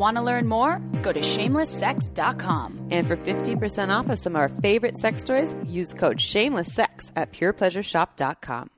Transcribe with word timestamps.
Want 0.00 0.16
to 0.16 0.22
learn 0.22 0.48
more? 0.48 0.78
Go 1.02 1.12
to 1.12 1.20
shamelesssex.com. 1.20 2.88
And 2.90 3.06
for 3.06 3.18
50% 3.18 3.90
off 3.90 4.08
of 4.08 4.18
some 4.18 4.34
of 4.34 4.40
our 4.40 4.48
favorite 4.48 4.96
sex 4.96 5.22
toys, 5.22 5.54
use 5.62 5.92
code 5.92 6.16
SHAMELESSSEX 6.16 7.12
at 7.16 7.34
PurePleasureShop.com. 7.34 8.70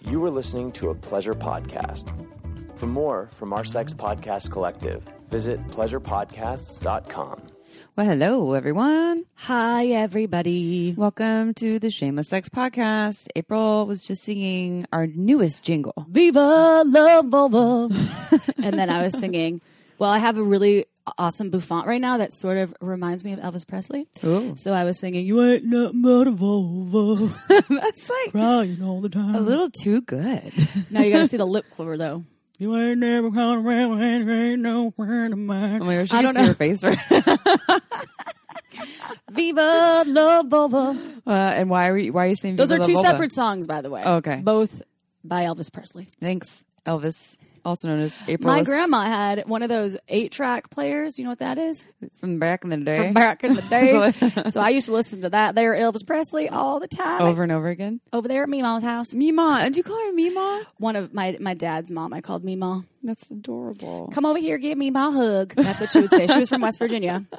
You 0.00 0.18
were 0.18 0.30
listening 0.30 0.72
to 0.72 0.90
a 0.90 0.94
pleasure 0.96 1.34
podcast. 1.34 2.10
For 2.76 2.86
more 2.86 3.30
from 3.36 3.52
our 3.52 3.62
sex 3.62 3.94
podcast 3.94 4.50
collective, 4.50 5.04
visit 5.30 5.64
pleasurepodcasts.com. 5.68 7.42
Well, 7.94 8.06
hello, 8.06 8.54
everyone. 8.54 9.24
Hi, 9.34 9.86
everybody. 9.86 10.94
Welcome 10.96 11.54
to 11.54 11.78
the 11.78 11.90
Shameless 11.90 12.28
Sex 12.28 12.48
Podcast. 12.48 13.28
April 13.36 13.86
was 13.86 14.00
just 14.00 14.24
singing 14.24 14.84
our 14.92 15.06
newest 15.06 15.62
jingle. 15.62 16.06
Viva 16.08 16.82
la 16.86 17.22
vulva. 17.22 17.94
and 18.62 18.78
then 18.78 18.90
I 18.90 19.02
was 19.02 19.18
singing, 19.18 19.60
well, 20.02 20.10
I 20.10 20.18
have 20.18 20.36
a 20.36 20.42
really 20.42 20.86
awesome 21.16 21.50
bouffant 21.50 21.86
right 21.86 22.00
now 22.00 22.16
that 22.18 22.32
sort 22.32 22.58
of 22.58 22.74
reminds 22.80 23.24
me 23.24 23.32
of 23.32 23.38
Elvis 23.40 23.66
Presley. 23.66 24.06
So 24.20 24.72
I 24.72 24.82
was 24.84 24.98
singing, 24.98 25.24
You 25.26 25.42
ain't 25.44 25.64
nothing 25.64 26.02
but 26.02 26.26
a 26.28 26.32
vulva. 26.32 27.32
That's 27.48 28.10
like 28.10 28.32
Crying 28.32 28.82
all 28.82 29.00
the 29.00 29.08
time. 29.08 29.34
a 29.34 29.40
little 29.40 29.70
too 29.70 30.00
good. 30.02 30.52
now 30.90 31.02
you 31.02 31.12
got 31.12 31.18
to 31.20 31.26
see 31.28 31.36
the 31.36 31.44
lip 31.46 31.64
quiver, 31.70 31.96
though. 31.96 32.24
You 32.58 32.76
ain't 32.76 32.98
never 33.00 33.28
gonna 33.30 33.60
around 33.60 34.00
and 34.02 34.30
ain't 34.30 34.62
no 34.62 34.92
friend 34.92 35.32
of 35.32 35.38
mine. 35.40 35.82
Oh 35.82 35.84
my 35.84 35.96
gosh, 35.96 36.12
I 36.12 36.22
don't 36.22 36.32
see 36.34 36.42
know. 36.42 36.46
her 36.48 36.54
face 36.54 36.84
right 36.84 36.98
Viva 39.32 40.04
la 40.06 40.42
vulva. 40.42 40.96
uh, 41.26 41.30
And 41.30 41.68
why 41.70 41.88
are 41.88 41.98
you, 41.98 42.12
why 42.12 42.26
are 42.26 42.28
you 42.28 42.36
saying 42.36 42.56
Those 42.56 42.70
Viva 42.70 42.82
are 42.82 42.86
two 42.86 42.94
separate 42.96 43.32
songs, 43.32 43.66
by 43.66 43.80
the 43.80 43.90
way. 43.90 44.02
Oh, 44.04 44.16
okay. 44.16 44.36
Both 44.36 44.80
by 45.24 45.42
Elvis 45.44 45.72
Presley. 45.72 46.08
Thanks, 46.20 46.64
Elvis, 46.86 47.36
also 47.64 47.88
known 47.88 48.00
as 48.00 48.18
April. 48.28 48.52
My 48.54 48.62
grandma 48.62 49.02
had 49.04 49.44
one 49.46 49.62
of 49.62 49.68
those 49.68 49.96
eight 50.08 50.32
track 50.32 50.70
players. 50.70 51.18
You 51.18 51.24
know 51.24 51.30
what 51.30 51.38
that 51.40 51.58
is? 51.58 51.86
from 52.20 52.38
back 52.38 52.64
in 52.64 52.70
the 52.70 52.76
day, 52.76 52.96
From 52.96 53.12
back 53.14 53.44
in 53.44 53.54
the 53.54 53.62
day. 53.70 54.10
So- 54.50 54.60
I 54.60 54.70
used 54.70 54.86
to 54.86 54.92
listen 54.92 55.22
to 55.22 55.30
that 55.30 55.54
there, 55.54 55.72
Elvis 55.74 56.06
Presley, 56.06 56.48
all 56.48 56.80
the 56.80 56.88
time. 56.88 57.22
over 57.22 57.42
and 57.42 57.52
over 57.52 57.68
again. 57.68 58.00
Over 58.12 58.28
there 58.28 58.42
at 58.44 58.48
Meemaw's 58.48 58.82
house. 58.82 59.14
Mima, 59.14 59.60
did 59.64 59.76
you 59.76 59.82
call 59.82 59.98
her 60.06 60.12
Mima? 60.12 60.62
One 60.78 60.96
of 60.96 61.12
my 61.14 61.36
my 61.40 61.54
dad's 61.54 61.90
mom, 61.90 62.12
I 62.12 62.20
called 62.20 62.44
Meemaw. 62.44 62.84
That's 63.02 63.30
adorable. 63.30 64.10
Come 64.12 64.24
over 64.26 64.38
here, 64.38 64.58
give 64.58 64.78
me 64.78 64.90
my 64.90 65.10
hug. 65.10 65.54
That's 65.54 65.80
what 65.80 65.90
she 65.90 66.00
would 66.00 66.10
say. 66.10 66.26
She 66.28 66.38
was 66.38 66.48
from 66.48 66.60
West 66.62 66.78
Virginia. 66.78 67.24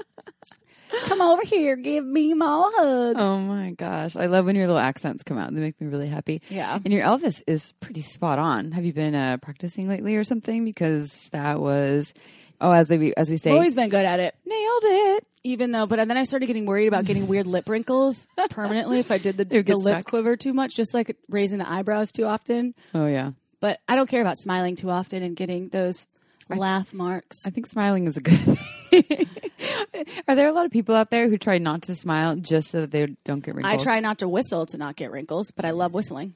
Come 1.05 1.22
over 1.22 1.41
here, 1.44 1.75
give 1.75 2.05
me 2.05 2.33
my 2.33 2.69
hug. 2.75 3.16
Oh 3.17 3.39
my 3.39 3.72
gosh. 3.72 4.16
I 4.16 4.27
love 4.27 4.45
when 4.45 4.55
your 4.55 4.67
little 4.67 4.80
accents 4.80 5.23
come 5.23 5.38
out. 5.38 5.53
They 5.53 5.59
make 5.59 5.80
me 5.81 5.88
really 5.88 6.08
happy. 6.08 6.41
Yeah. 6.49 6.75
And 6.75 6.94
your 6.94 7.03
Elvis 7.03 7.41
is 7.47 7.72
pretty 7.80 8.02
spot 8.02 8.39
on. 8.39 8.72
Have 8.72 8.86
you 8.86 8.94
been 8.94 9.16
uh, 9.16 9.38
practicing 9.38 9.88
lately 9.89 10.16
or 10.16 10.23
something? 10.23 10.64
Because 10.66 11.30
that 11.31 11.59
was, 11.59 12.14
oh, 12.61 12.71
as 12.71 12.88
they 12.88 13.14
as 13.17 13.30
we 13.30 13.38
say, 13.38 13.52
Always 13.52 13.75
been 13.75 13.89
good 13.89 14.05
at 14.05 14.19
it. 14.19 14.36
nailed 14.45 14.83
it. 14.86 15.27
Even 15.45 15.71
though, 15.73 15.86
but 15.86 15.97
then 16.08 16.16
I 16.17 16.23
started 16.23 16.45
getting 16.45 16.66
worried 16.66 16.88
about 16.88 17.03
getting 17.03 17.27
weird 17.27 17.47
lip 17.47 17.67
wrinkles 17.67 18.27
permanently 18.49 18.99
if 18.99 19.11
I 19.11 19.17
did 19.17 19.36
the, 19.36 19.44
the 19.44 19.61
lip 19.75 19.80
stuck. 19.81 20.05
quiver 20.05 20.38
too 20.38 20.53
much, 20.53 20.73
just 20.75 20.94
like 20.94 21.17
raising 21.27 21.58
the 21.59 21.69
eyebrows 21.69 22.14
too 22.14 22.23
often. 22.25 22.73
Oh 22.94 23.08
yeah. 23.08 23.31
But 23.59 23.81
I 23.88 23.95
don't 23.95 24.08
care 24.09 24.21
about 24.21 24.37
smiling 24.37 24.76
too 24.77 24.89
often 24.89 25.21
and 25.21 25.36
getting 25.36 25.67
those 25.70 26.08
laugh 26.49 26.93
marks. 26.93 27.45
I 27.45 27.49
think 27.49 27.67
smiling 27.67 28.08
is 28.08 28.15
a 28.15 28.21
good 28.21 28.39
thing. 28.89 29.27
Are 30.28 30.36
there 30.36 30.48
a 30.48 30.52
lot 30.52 30.66
of 30.66 30.72
people 30.72 30.96
out 30.96 31.10
there 31.12 31.30
who 31.30 31.38
try 31.38 31.58
not 31.58 31.84
to 31.84 31.96
smile 31.96 32.36
just 32.36 32.70
so 32.70 32.82
that 32.82 32.92
they 32.92 33.08
don't 33.24 33.44
get 33.44 33.56
wrinkles? 33.56 33.82
I 33.82 33.84
try 33.84 34.00
not 34.00 34.20
to 34.20 34.30
whistle 34.30 34.66
to 34.68 34.78
not 34.78 34.96
get 34.96 35.12
wrinkles, 35.12 35.52
but 35.52 35.66
I 35.66 35.72
love 35.72 35.94
whistling. 35.94 36.36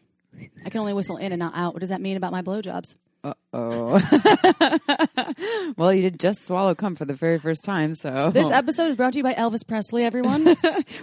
I 0.65 0.69
can 0.69 0.79
only 0.79 0.93
whistle 0.93 1.17
in 1.17 1.31
and 1.31 1.39
not 1.39 1.53
out. 1.55 1.73
What 1.73 1.79
does 1.79 1.89
that 1.89 2.01
mean 2.01 2.17
about 2.17 2.31
my 2.31 2.41
blowjobs? 2.41 2.95
Uh 3.23 3.33
oh. 3.51 3.99
well, 5.77 5.91
you 5.91 6.03
did 6.03 6.19
just 6.19 6.45
swallow 6.45 6.75
cum 6.75 6.95
for 6.95 7.05
the 7.05 7.15
very 7.15 7.39
first 7.39 7.65
time, 7.65 7.95
so 7.95 8.29
This 8.31 8.51
episode 8.51 8.87
is 8.87 8.95
brought 8.95 9.13
to 9.13 9.19
you 9.19 9.23
by 9.23 9.33
Elvis 9.33 9.67
Presley, 9.67 10.03
everyone. 10.03 10.45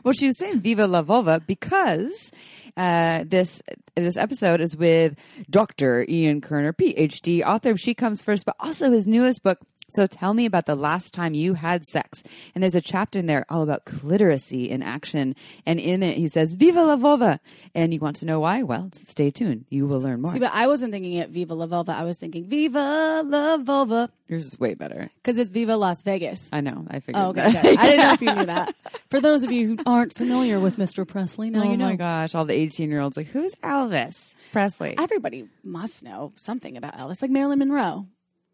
well, 0.05 0.15
she 0.15 0.27
was 0.27 0.39
saying 0.39 0.61
"Viva 0.61 0.87
la 0.87 1.03
vulva" 1.03 1.41
because 1.45 2.31
uh, 2.77 3.25
this 3.27 3.61
this 3.97 4.17
episode 4.17 4.61
is 4.61 4.77
with 4.77 5.19
Dr. 5.51 6.06
Ian 6.09 6.41
Kerner, 6.41 6.73
PhD, 6.73 7.43
author 7.45 7.71
of 7.71 7.81
She 7.81 7.95
Comes 7.95 8.23
First, 8.23 8.47
but 8.47 8.55
also 8.61 8.91
his 8.91 9.06
newest 9.06 9.43
book. 9.43 9.59
So 9.94 10.06
tell 10.09 10.34
me 10.34 10.44
about 10.44 10.66
the 10.66 10.75
last 10.75 11.15
time 11.15 11.34
you 11.34 11.55
had 11.55 11.87
sex. 11.87 12.22
And 12.55 12.62
there's 12.62 12.75
a 12.75 12.81
chapter 12.81 13.19
in 13.19 13.27
there 13.27 13.44
all 13.49 13.62
about 13.62 13.84
clitoracy 13.84 14.69
in 14.69 14.82
action. 14.82 15.37
And 15.66 15.78
in 15.78 16.03
it, 16.03 16.16
he 16.16 16.27
says, 16.28 16.56
Viva 16.56 16.82
la 16.82 16.97
vulva. 16.97 17.38
And 17.77 17.94
you 17.94 18.00
want 18.00 18.16
to 18.16 18.27
know 18.27 18.41
why? 18.41 18.62
Well, 18.65 18.91
stay 18.93 19.31
tuned. 19.31 19.66
You 19.71 19.87
will 19.87 20.00
learn 20.00 20.21
more. 20.21 20.32
See, 20.32 20.38
but 20.41 20.53
I 20.53 20.66
wasn't 20.66 20.93
thinking 20.93 21.15
it 21.15 21.31
Viva 21.31 21.55
La 21.55 21.66
Vulva. 21.66 21.93
I 21.93 22.03
was 22.03 22.19
thinking 22.19 22.44
Viva 22.44 23.22
La 23.25 23.56
Vulva 23.59 24.09
Yours 24.27 24.47
is 24.49 24.59
way 24.59 24.75
better. 24.75 25.09
because 25.22 25.38
it's 25.38 25.50
Viva 25.50 25.77
Las 25.77 26.03
Vegas. 26.03 26.50
I 26.53 26.61
know. 26.61 26.84
I 26.91 26.99
figured 27.00 27.22
Oh, 27.22 27.28
okay. 27.28 27.53
that. 27.53 27.62
good. 27.62 27.78
I 27.78 27.87
didn't 27.87 28.00
know 28.06 28.12
if 28.15 28.22
you 28.22 28.34
knew 28.34 28.47
that. 28.47 28.75
For 29.11 29.21
those 29.21 29.43
of 29.44 29.53
you 29.53 29.66
who 29.69 29.78
aren't 29.87 30.12
familiar 30.12 30.59
with 30.59 30.76
Mr. 30.76 31.06
Presley, 31.06 31.50
now 31.50 31.61
oh 31.62 31.71
you 31.71 31.76
know. 31.76 31.84
Oh 31.87 31.91
my 31.91 31.97
gosh. 31.97 32.34
All 32.34 32.44
the 32.44 32.55
18 32.55 32.91
year 32.91 33.00
olds 33.00 33.16
like, 33.16 33.26
who's 33.28 33.55
Elvis 33.56 34.34
Presley? 34.50 34.97
Everybody 34.99 35.47
must 35.62 36.03
know 36.03 36.32
something 36.37 36.76
about 36.76 36.97
Elvis, 36.97 37.22
like 37.22 37.31
Marilyn 37.31 37.61
Monroe. 37.61 38.06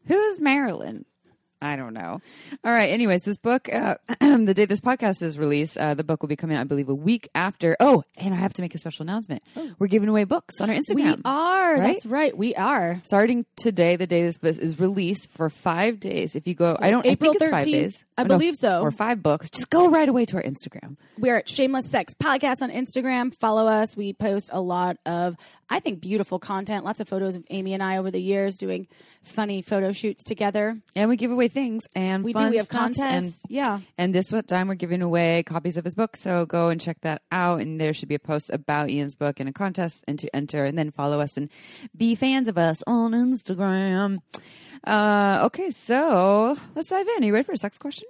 Who's 0.07 0.41
Marilyn? 0.41 1.05
I 1.63 1.77
don't 1.77 1.93
know. 1.93 2.21
All 2.65 2.73
right. 2.73 2.89
Anyways, 2.89 3.23
this 3.23 3.37
book, 3.37 3.69
uh, 3.73 3.97
the 4.21 4.55
day 4.55 4.65
this 4.65 4.81
podcast 4.81 5.23
is 5.23 5.39
released, 5.39 5.77
uh, 5.77 5.95
the 5.95 6.05
book 6.05 6.23
will 6.23 6.29
be 6.29 6.37
coming 6.37 6.57
out, 6.57 6.63
I 6.63 6.65
believe, 6.65 6.89
a 6.89 6.95
week 6.95 7.29
after. 7.35 7.77
Oh, 7.81 8.03
and 8.17 8.33
I 8.33 8.39
have 8.39 8.53
to 8.55 8.63
make 8.63 8.75
a 8.75 8.79
special 8.79 9.03
announcement. 9.03 9.43
We're 9.79 9.87
giving 9.89 10.09
away 10.09 10.25
books 10.25 10.61
on 10.61 10.71
our 10.71 10.77
Instagram. 10.77 11.17
We 11.17 11.23
are. 11.25 11.75
Right? 11.75 11.83
That's 11.89 12.07
right. 12.07 12.37
We 12.37 12.55
are. 12.55 13.01
Starting 13.05 13.45
today, 13.57 13.97
the 13.97 14.07
day 14.07 14.23
this 14.23 14.39
book 14.39 14.57
is 14.59 14.81
released 14.81 15.31
for 15.31 15.51
five 15.51 16.01
days. 16.01 16.35
If 16.35 16.47
you 16.47 16.55
go, 16.55 16.77
I 16.81 16.91
don't, 16.91 17.05
April 17.05 17.31
I 17.31 17.39
think 17.39 17.43
it's 17.43 17.51
five 17.51 17.63
13th? 17.65 17.73
days. 17.73 18.05
I 18.17 18.23
no, 18.23 18.29
believe 18.29 18.57
so. 18.57 18.81
Or 18.81 18.91
five 18.91 19.23
books. 19.23 19.51
Just 19.51 19.71
go 19.71 19.91
right 19.91 20.09
away 20.09 20.25
to 20.27 20.37
our 20.37 20.43
Instagram. 20.43 20.97
We're 21.19 21.37
at 21.37 21.49
Shameless 21.49 21.91
Sex 21.91 22.15
Podcast 22.15 22.63
on 22.63 22.71
Instagram. 22.71 23.35
Follow 23.35 23.67
us. 23.67 23.97
We 23.97 24.13
post 24.15 24.51
a 24.53 24.61
lot 24.61 24.97
of, 25.05 25.37
I 25.69 25.81
think, 25.81 26.01
beautiful 26.01 26.39
content. 26.39 26.85
Lots 26.85 27.01
of 27.01 27.09
photos 27.09 27.37
of 27.37 27.45
Amy 27.51 27.75
and 27.75 27.83
I 27.83 27.99
over 27.99 28.11
the 28.11 28.21
years 28.23 28.57
doing 28.57 28.89
funny 29.23 29.61
photo 29.61 29.93
shoots 29.93 30.25
together. 30.25 30.81
And 30.97 31.11
we 31.11 31.17
give 31.17 31.31
away 31.31 31.49
things 31.51 31.87
and 31.95 32.25
We 32.25 32.33
do. 32.33 32.39
fun 32.39 32.51
We 32.51 32.57
have 32.57 32.69
contests. 32.69 33.45
And, 33.45 33.51
Yeah. 33.51 33.81
And 33.99 34.15
this 34.15 34.33
what 34.33 34.49
time 34.49 34.69
we're 34.69 34.75
giving 34.75 35.03
away 35.03 35.43
copies 35.43 35.77
of 35.77 35.85
his 35.85 35.95
book. 35.95 36.17
So 36.17 36.47
go 36.47 36.69
and 36.71 36.81
check 36.81 37.01
that 37.03 37.23
out. 37.31 37.61
And 37.61 37.81
there 37.81 37.93
should 37.93 38.09
be 38.09 38.15
a 38.15 38.21
post 38.21 38.51
about 38.51 38.89
Ian's 38.91 39.15
book 39.15 39.41
and 39.41 39.49
a 39.49 39.53
contest 39.53 40.05
and 40.09 40.19
to 40.19 40.35
enter 40.35 40.65
and 40.65 40.79
then 40.79 40.91
follow 40.91 41.21
us 41.21 41.37
and 41.37 41.51
be 41.97 42.15
fans 42.15 42.49
of 42.49 42.57
us 42.57 42.83
on 42.87 43.13
Instagram. 43.13 44.19
Uh, 44.85 45.43
okay, 45.45 45.71
so 45.71 46.57
let's 46.75 46.89
dive 46.89 47.07
in. 47.17 47.23
Are 47.23 47.27
you 47.27 47.35
ready 47.35 47.45
for 47.45 47.53
a 47.53 47.59
sex 47.59 47.79
question? 47.79 48.09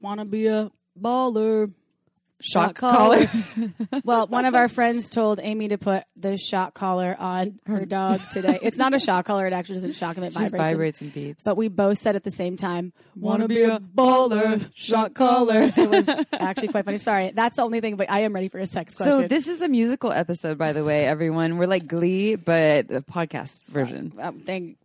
Want 0.00 0.20
to 0.20 0.26
be 0.26 0.46
a 0.46 0.70
baller. 0.98 1.72
Shock 2.40 2.74
collar. 2.74 3.30
well, 4.04 4.26
one 4.26 4.44
of 4.44 4.54
our 4.54 4.68
friends 4.68 5.08
told 5.08 5.40
Amy 5.42 5.68
to 5.68 5.78
put 5.78 6.04
the 6.16 6.36
shock 6.36 6.74
collar 6.74 7.16
on 7.18 7.58
her 7.66 7.86
dog 7.86 8.20
today. 8.30 8.58
It's 8.62 8.78
not 8.78 8.92
a 8.92 8.98
shock 8.98 9.24
collar. 9.24 9.46
It 9.46 9.52
actually 9.54 9.76
doesn't 9.76 9.94
shock 9.94 10.16
him. 10.16 10.24
It 10.24 10.34
vibrates. 10.34 10.52
vibrates 10.52 11.00
and 11.00 11.12
beeps. 11.14 11.44
But 11.44 11.56
we 11.56 11.68
both 11.68 11.98
said 11.98 12.14
at 12.14 12.24
the 12.24 12.30
same 12.30 12.56
time, 12.56 12.92
Wanna 13.14 13.48
be 13.48 13.62
a 13.62 13.80
baller, 13.80 14.70
shock 14.74 15.14
collar. 15.14 15.72
It 15.76 15.88
was 15.88 16.08
actually 16.32 16.68
quite 16.68 16.84
funny. 16.84 16.98
Sorry. 16.98 17.30
That's 17.34 17.56
the 17.56 17.62
only 17.62 17.80
thing, 17.80 17.96
but 17.96 18.10
I 18.10 18.20
am 18.20 18.34
ready 18.34 18.48
for 18.48 18.58
a 18.58 18.66
sex 18.66 18.94
question. 18.94 19.22
so 19.22 19.28
this 19.28 19.48
is 19.48 19.62
a 19.62 19.68
musical 19.68 20.12
episode, 20.12 20.58
by 20.58 20.72
the 20.72 20.84
way, 20.84 21.06
everyone. 21.06 21.56
We're 21.56 21.66
like 21.66 21.86
Glee, 21.86 22.36
but 22.36 22.88
the 22.88 23.00
podcast 23.00 23.64
version. 23.64 24.12
um, 24.18 24.40
thank, 24.40 24.76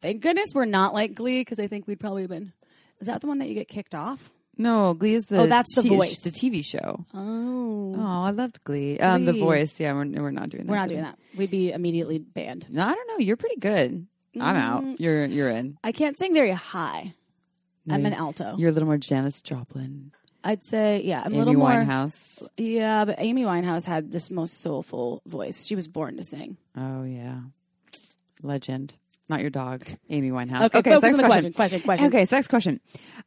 thank 0.00 0.22
goodness 0.22 0.52
we're 0.54 0.64
not 0.64 0.94
like 0.94 1.14
Glee 1.14 1.42
because 1.42 1.60
I 1.60 1.66
think 1.66 1.86
we'd 1.86 2.00
probably 2.00 2.22
have 2.22 2.30
been. 2.30 2.52
Is 3.00 3.08
that 3.08 3.20
the 3.20 3.26
one 3.26 3.38
that 3.40 3.48
you 3.48 3.54
get 3.54 3.68
kicked 3.68 3.94
off? 3.94 4.30
No, 4.56 4.94
Glee 4.94 5.14
is 5.14 5.26
the 5.26 5.40
Oh, 5.42 5.46
that's 5.46 5.74
The 5.74 5.82
t- 5.82 5.88
Voice. 5.88 6.22
the 6.22 6.30
TV 6.30 6.64
show. 6.64 7.04
Oh. 7.14 7.94
Oh, 7.98 8.22
I 8.24 8.30
loved 8.30 8.62
Glee. 8.64 8.98
Um, 8.98 9.24
the 9.24 9.32
Voice. 9.32 9.80
Yeah, 9.80 9.92
we're 9.92 10.06
we're 10.06 10.30
not 10.30 10.50
doing 10.50 10.64
that. 10.66 10.70
We're 10.70 10.76
not 10.76 10.82
today. 10.88 10.94
doing 10.94 11.04
that. 11.04 11.18
We'd 11.36 11.50
be 11.50 11.72
immediately 11.72 12.18
banned. 12.18 12.66
No, 12.70 12.84
I 12.86 12.94
don't 12.94 13.08
know. 13.08 13.18
You're 13.18 13.36
pretty 13.36 13.58
good. 13.60 14.06
I'm 14.40 14.56
out. 14.56 15.00
You're 15.00 15.26
you're 15.26 15.48
in. 15.50 15.78
I 15.84 15.92
can't 15.92 16.18
sing 16.18 16.34
very 16.34 16.50
high. 16.50 17.14
I'm 17.90 18.04
an 18.06 18.14
alto. 18.14 18.56
You're 18.56 18.70
a 18.70 18.72
little 18.72 18.86
more 18.88 18.96
Janis 18.96 19.42
Joplin, 19.42 20.10
I'd 20.42 20.62
say, 20.64 21.02
yeah, 21.04 21.22
I'm 21.24 21.34
a 21.34 21.38
little 21.38 21.54
more. 21.54 21.68
Winehouse. 21.70 22.42
Yeah, 22.56 23.04
but 23.04 23.16
Amy 23.18 23.44
Winehouse 23.44 23.84
had 23.84 24.10
this 24.10 24.30
most 24.30 24.60
soulful 24.62 25.20
voice. 25.26 25.66
She 25.66 25.74
was 25.74 25.86
born 25.88 26.16
to 26.16 26.24
sing. 26.24 26.56
Oh 26.76 27.02
yeah, 27.04 27.40
legend. 28.42 28.94
Not 29.28 29.40
your 29.40 29.50
dog, 29.50 29.86
Amy 30.10 30.30
Winehouse. 30.30 30.64
Okay, 30.66 30.82
focus 30.82 31.00
sex 31.00 31.18
on 31.18 31.22
the 31.22 31.28
question. 31.28 31.52
Question. 31.54 31.80
Question. 31.80 32.06
Okay, 32.08 32.24
sex 32.26 32.46
question. 32.46 32.80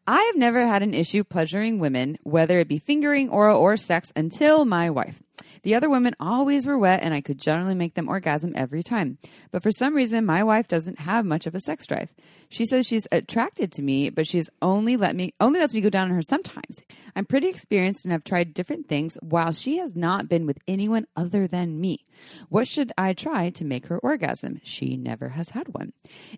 I 0.05 0.21
have 0.21 0.35
never 0.35 0.65
had 0.67 0.83
an 0.83 0.93
issue 0.93 1.23
pleasuring 1.23 1.79
women, 1.79 2.19
whether 2.21 2.59
it 2.59 2.67
be 2.67 2.77
fingering, 2.77 3.29
oral, 3.29 3.59
or 3.59 3.77
sex, 3.77 4.11
until 4.15 4.63
my 4.63 4.91
wife. 4.91 5.23
The 5.67 5.75
other 5.75 5.89
women 5.89 6.15
always 6.17 6.65
were 6.65 6.77
wet, 6.77 7.03
and 7.03 7.13
I 7.13 7.19
could 7.19 7.37
generally 7.37 7.75
make 7.75 7.95
them 7.95 8.07
orgasm 8.07 8.53
every 8.55 8.81
time. 8.81 9.17
But 9.51 9.61
for 9.61 9.69
some 9.69 9.95
reason, 9.95 10.25
my 10.25 10.41
wife 10.41 10.69
doesn't 10.69 11.01
have 11.01 11.25
much 11.25 11.45
of 11.45 11.55
a 11.55 11.59
sex 11.59 11.85
drive. 11.85 12.07
She 12.47 12.65
says 12.65 12.87
she's 12.87 13.05
attracted 13.11 13.73
to 13.73 13.81
me, 13.81 14.09
but 14.09 14.25
she's 14.25 14.49
only 14.61 14.95
let 14.95 15.13
me 15.13 15.33
only 15.41 15.59
lets 15.59 15.73
me 15.73 15.81
go 15.81 15.89
down 15.89 16.09
on 16.09 16.15
her 16.15 16.21
sometimes. 16.21 16.81
I'm 17.17 17.25
pretty 17.25 17.49
experienced 17.49 18.05
and 18.05 18.13
have 18.13 18.23
tried 18.23 18.53
different 18.53 18.87
things, 18.87 19.17
while 19.21 19.51
she 19.51 19.79
has 19.79 19.93
not 19.93 20.29
been 20.29 20.45
with 20.45 20.59
anyone 20.69 21.05
other 21.17 21.49
than 21.49 21.81
me. 21.81 22.05
What 22.47 22.69
should 22.69 22.93
I 22.97 23.11
try 23.11 23.49
to 23.49 23.65
make 23.65 23.87
her 23.87 23.99
orgasm? 23.99 24.61
She 24.63 24.95
never 24.95 25.27
has 25.27 25.49
had 25.49 25.73
one. 25.73 25.91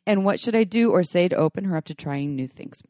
And 0.07 0.25
what 0.25 0.39
should 0.39 0.55
I 0.55 0.63
do 0.63 0.89
or 0.89 1.03
say 1.03 1.27
to 1.27 1.35
open 1.35 1.65
her 1.65 1.77
up 1.77 1.85
to 1.85 1.93
trying 1.93 2.35
new 2.35 2.47
things? 2.47 2.81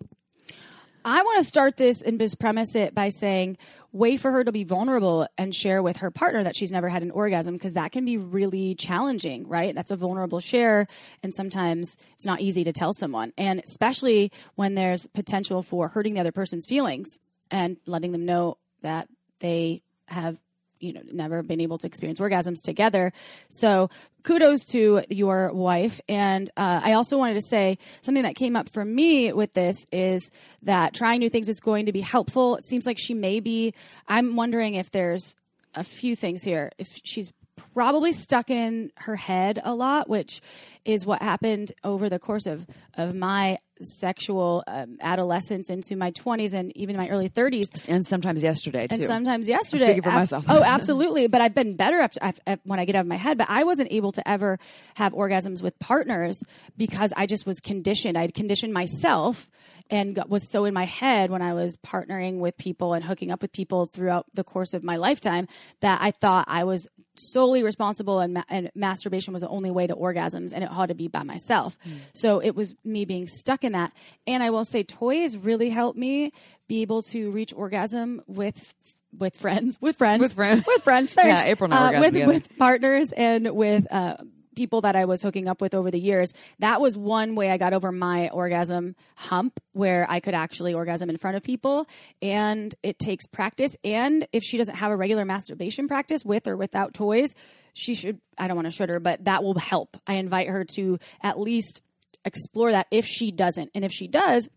I 1.12 1.22
want 1.24 1.40
to 1.40 1.44
start 1.44 1.78
this 1.78 2.02
and 2.02 2.20
just 2.20 2.40
premise 2.40 2.76
it 2.76 2.94
by 2.94 3.10
saying, 3.10 3.58
wait 3.92 4.20
for 4.20 4.32
her 4.32 4.44
to 4.44 4.52
be 4.52 4.64
vulnerable 4.64 5.28
and 5.38 5.54
share 5.56 5.82
with 5.82 5.98
her 5.98 6.12
partner 6.12 6.44
that 6.44 6.56
she's 6.56 6.72
never 6.72 6.88
had 6.90 7.02
an 7.02 7.12
orgasm 7.12 7.56
because 7.56 7.74
that 7.74 7.92
can 7.92 8.06
be 8.06 8.18
really 8.18 8.76
challenging, 8.76 9.48
right? 9.48 9.74
That's 9.74 9.92
a 9.92 9.96
vulnerable 9.96 10.40
share. 10.40 10.88
And 11.24 11.34
sometimes 11.34 11.98
it's 12.14 12.26
not 12.26 12.42
easy 12.42 12.64
to 12.64 12.74
tell 12.74 12.94
someone. 12.94 13.34
And 13.38 13.60
especially 13.66 14.32
when 14.56 14.76
there's 14.76 15.08
potential 15.08 15.64
for 15.64 15.88
hurting 15.88 16.14
the 16.14 16.20
other 16.20 16.32
person's 16.32 16.66
feelings 16.66 17.20
and 17.50 17.78
letting 17.88 18.12
them 18.12 18.26
know 18.26 18.58
that 18.82 19.08
they 19.40 19.82
have 20.08 20.40
you 20.80 20.94
know 20.94 21.02
never 21.12 21.44
been 21.44 21.62
able 21.62 21.78
to 21.78 21.88
experience 21.88 22.20
orgasms 22.20 22.62
together. 22.62 23.12
So 23.50 23.90
kudos 24.24 24.66
to 24.72 25.04
your 25.10 25.52
wife. 25.54 26.02
And 26.10 26.50
uh, 26.58 26.82
i 26.84 26.94
also 26.94 27.18
wanted 27.18 27.36
to 27.36 27.42
say 27.42 27.78
something 28.02 28.24
that 28.24 28.36
came 28.36 28.56
up 28.56 28.70
for 28.70 28.84
me 28.84 29.32
with 29.34 29.54
this 29.54 29.86
is 29.92 30.32
that 30.64 30.94
trying 30.94 31.20
new 31.20 31.30
things 31.30 31.50
is 31.50 31.60
going 31.60 31.86
to 31.86 31.92
be 31.92 32.02
helpful. 32.02 32.58
It 32.58 32.64
seems 32.64 32.86
like 32.86 32.98
she 33.00 33.14
may 33.14 33.40
be 33.40 33.74
i'm 34.08 34.36
wondering 34.36 34.76
if 34.76 34.92
there's 34.92 35.36
a 35.76 35.84
few 35.84 36.16
things 36.16 36.44
here. 36.44 36.72
If 36.78 36.88
she's 37.04 37.32
probably 37.74 38.12
stuck 38.12 38.50
in 38.50 38.92
her 38.98 39.16
head 39.16 39.60
a 39.64 39.74
lot 39.76 40.10
which 40.10 40.42
is 40.86 41.06
what 41.06 41.22
happened 41.22 41.72
over 41.84 42.10
the 42.10 42.20
course 42.20 42.46
of 42.46 42.66
of 42.98 43.14
my 43.16 43.58
sexual 43.82 44.62
um, 44.68 44.98
adolescence 45.02 45.70
into 45.70 45.96
my 45.96 46.12
20s 46.12 46.54
and 46.54 46.76
even 46.76 46.98
my 46.98 47.08
early 47.10 47.30
30s 47.30 47.88
And 47.88 48.06
sometimes 48.06 48.44
yesterday 48.44 48.88
too. 48.88 48.96
and 48.96 49.04
sometimes 49.04 49.48
yesterday. 49.48 49.86
speaking 49.86 50.02
for 50.04 50.12
myself. 50.12 50.46
oh, 50.50 50.64
absolutely. 50.66 51.28
But 51.28 51.40
I've 51.40 51.56
been 51.56 51.78
better 51.78 51.98
after, 52.00 52.20
af- 52.22 52.40
af- 52.46 52.60
when 52.66 52.78
I 52.80 52.84
get 52.84 52.96
out 52.96 53.02
of 53.02 53.08
my 53.08 53.16
head. 53.16 53.38
But 53.38 53.50
I 53.50 53.64
wasn't 53.64 53.92
able 53.94 54.12
to 54.14 54.28
ever 54.28 54.60
have 54.96 55.14
orgasms 55.14 55.64
with 55.64 55.80
partners 55.80 56.44
because 56.78 57.14
I 57.16 57.26
just 57.26 57.46
was 57.46 57.62
conditioned. 57.62 58.18
I'd 58.18 58.34
conditioned 58.34 58.74
myself 58.74 59.48
and 59.90 60.16
got, 60.16 60.30
was 60.30 60.50
so 60.50 60.66
in 60.66 60.74
my 60.74 60.86
head 60.86 61.30
when 61.32 61.42
I 61.42 61.54
was 61.54 61.78
partnering 61.78 62.40
with 62.40 62.58
people 62.58 62.94
and 62.94 63.04
hooking 63.04 63.32
up 63.32 63.42
with 63.42 63.52
people 63.52 63.86
throughout 63.86 64.26
the 64.34 64.44
course 64.44 64.74
of 64.74 64.84
my 64.84 64.96
lifetime 64.98 65.48
that 65.82 66.00
I 66.02 66.12
thought 66.12 66.46
I 66.48 66.64
was 66.64 66.88
solely 67.16 67.64
responsible 67.64 68.20
and, 68.20 68.34
ma- 68.36 68.44
and 68.50 68.72
masturbation 68.76 69.34
was 69.34 69.42
the 69.42 69.50
only 69.50 69.72
way 69.72 69.88
to 69.88 69.96
orgasms 69.96 70.54
and 70.54 70.64
it 70.64 70.72
had 70.72 70.90
to 70.90 70.96
be 70.96 71.08
by 71.08 71.24
myself. 71.24 71.78
So 72.14 72.40
it 72.40 72.56
was 72.56 72.76
me 72.86 73.04
being 73.06 73.28
stuck 73.28 73.64
in 73.64 73.74
that. 73.74 73.92
And 74.28 74.42
I 74.42 74.52
will 74.52 74.64
say 74.66 74.84
toys 74.84 75.36
really 75.38 75.70
helped 75.70 75.98
me 75.98 76.32
be 76.68 76.82
able 76.82 77.02
to 77.04 77.32
reach 77.32 77.54
orgasm 77.54 78.22
with 78.28 78.74
with 79.18 79.36
friends, 79.36 79.80
with 79.82 79.96
friends, 79.98 80.22
With 80.22 80.34
friends. 80.34 80.64
with 80.68 80.84
friends. 80.84 81.16
Yeah, 81.18 81.44
April 81.46 81.66
and 81.66 81.74
I 81.74 81.96
uh, 81.96 82.00
with 82.02 82.14
together. 82.14 82.32
with 82.32 82.58
partners 82.60 83.12
and 83.12 83.50
with 83.56 83.92
uh, 83.92 84.18
people 84.56 84.82
that 84.82 84.96
I 84.96 85.06
was 85.06 85.22
hooking 85.22 85.48
up 85.48 85.62
with 85.62 85.74
over 85.74 85.92
the 85.92 86.00
years. 86.00 86.34
That 86.60 86.82
was 86.82 86.98
one 86.98 87.36
way 87.36 87.52
I 87.52 87.58
got 87.58 87.74
over 87.74 87.92
my 87.92 88.30
orgasm 88.30 88.96
hump, 89.16 89.60
where 89.74 90.06
I 90.10 90.20
could 90.20 90.34
actually 90.34 90.74
orgasm 90.74 91.10
in 91.10 91.18
front 91.18 91.38
of 91.38 91.44
people. 91.44 91.88
And 92.22 92.74
it 92.84 93.00
takes 93.00 93.26
practice. 93.28 93.76
And 93.84 94.28
if 94.34 94.44
she 94.44 94.58
doesn't 94.58 94.76
have 94.76 94.92
a 94.92 94.98
regular 94.98 95.26
masturbation 95.26 95.88
practice 95.88 96.24
with 96.26 96.48
or 96.48 96.58
without 96.58 96.94
toys, 96.94 97.36
she 97.74 97.94
should. 97.94 98.20
I 98.38 98.48
don't 98.48 98.56
want 98.56 98.68
to 98.68 98.76
should 98.76 98.90
her, 98.90 99.00
but 99.00 99.26
that 99.26 99.44
will 99.44 99.58
help. 99.58 99.98
I 100.08 100.16
invite 100.16 100.48
her 100.48 100.66
to 100.76 101.00
at 101.22 101.40
least 101.40 101.82
explore 102.26 102.72
that 102.72 102.88
if 102.92 103.06
she 103.06 103.32
doesn't, 103.32 103.72
and 103.74 103.86
if 103.86 103.92
she 103.92 104.08
does, 104.08 104.50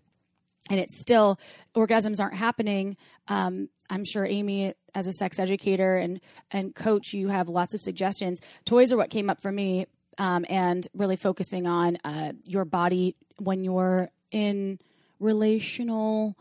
and 0.71 0.79
it's 0.81 1.01
still 1.01 1.39
orgasms 1.75 2.21
aren't 2.21 2.37
happening. 2.37 2.97
Um, 3.29 3.69
i'm 3.91 4.05
sure 4.05 4.25
amy 4.25 4.73
as 4.95 5.07
a 5.07 5.13
sex 5.13 5.39
educator 5.39 5.97
and 5.97 6.21
and 6.51 6.75
coach 6.75 7.13
you 7.13 7.29
have 7.29 7.49
lots 7.49 7.75
of 7.75 7.81
suggestions. 7.83 8.41
Toys 8.65 8.93
are 8.93 8.97
what 8.97 9.11
came 9.11 9.29
up 9.29 9.41
for 9.43 9.53
me 9.53 9.87
um, 10.19 10.45
and 10.49 10.87
really 10.95 11.17
focusing 11.17 11.67
on 11.67 11.99
uh, 12.05 12.33
your 12.47 12.65
body 12.65 13.17
when 13.39 13.65
you're 13.65 14.11
in 14.31 14.79
relational 15.19 16.37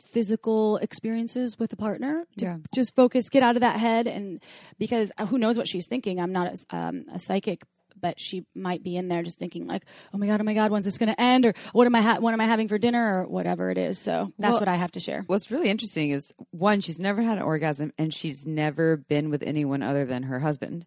physical 0.00 0.78
experiences 0.78 1.58
with 1.58 1.72
a 1.72 1.76
partner 1.76 2.26
Yeah. 2.36 2.56
just 2.74 2.96
focus 2.96 3.28
get 3.28 3.42
out 3.42 3.54
of 3.56 3.60
that 3.60 3.78
head 3.78 4.06
and 4.06 4.40
because 4.78 5.12
who 5.28 5.38
knows 5.38 5.58
what 5.58 5.68
she's 5.68 5.86
thinking. 5.86 6.18
I'm 6.20 6.32
not 6.32 6.46
a, 6.70 6.76
um, 6.76 7.04
a 7.12 7.18
psychic 7.18 7.62
but 8.04 8.20
she 8.20 8.44
might 8.54 8.82
be 8.82 8.96
in 8.98 9.08
there 9.08 9.22
just 9.22 9.38
thinking 9.38 9.66
like 9.66 9.82
oh 10.12 10.18
my 10.18 10.26
god 10.26 10.38
oh 10.38 10.44
my 10.44 10.52
god 10.52 10.70
when's 10.70 10.84
this 10.84 10.98
going 10.98 11.08
to 11.08 11.18
end? 11.18 11.46
Or 11.46 11.54
what 11.72 11.86
am 11.86 11.94
i 11.94 12.02
ha- 12.02 12.18
what 12.20 12.34
am 12.34 12.40
i 12.42 12.44
having 12.44 12.68
for 12.68 12.76
dinner? 12.76 13.20
Or 13.22 13.26
whatever 13.26 13.70
it 13.70 13.78
is. 13.78 13.98
So 13.98 14.30
that's 14.38 14.52
Well- 14.52 14.60
what 14.60 14.68
i 14.68 14.76
have 14.76 14.92
to 14.92 15.00
share. 15.00 15.22
What's 15.26 15.50
really 15.50 15.70
interesting 15.70 16.10
is 16.10 16.30
one, 16.50 16.80
she's 16.80 16.98
never 16.98 17.22
had 17.22 17.38
an 17.38 17.44
orgasm 17.44 17.92
and 17.96 18.12
she's 18.12 18.44
never 18.44 18.98
been 18.98 19.30
with 19.30 19.42
anyone 19.42 19.82
other 19.82 20.04
than 20.04 20.24
her 20.24 20.38
husband. 20.38 20.84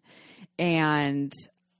And 0.60 1.32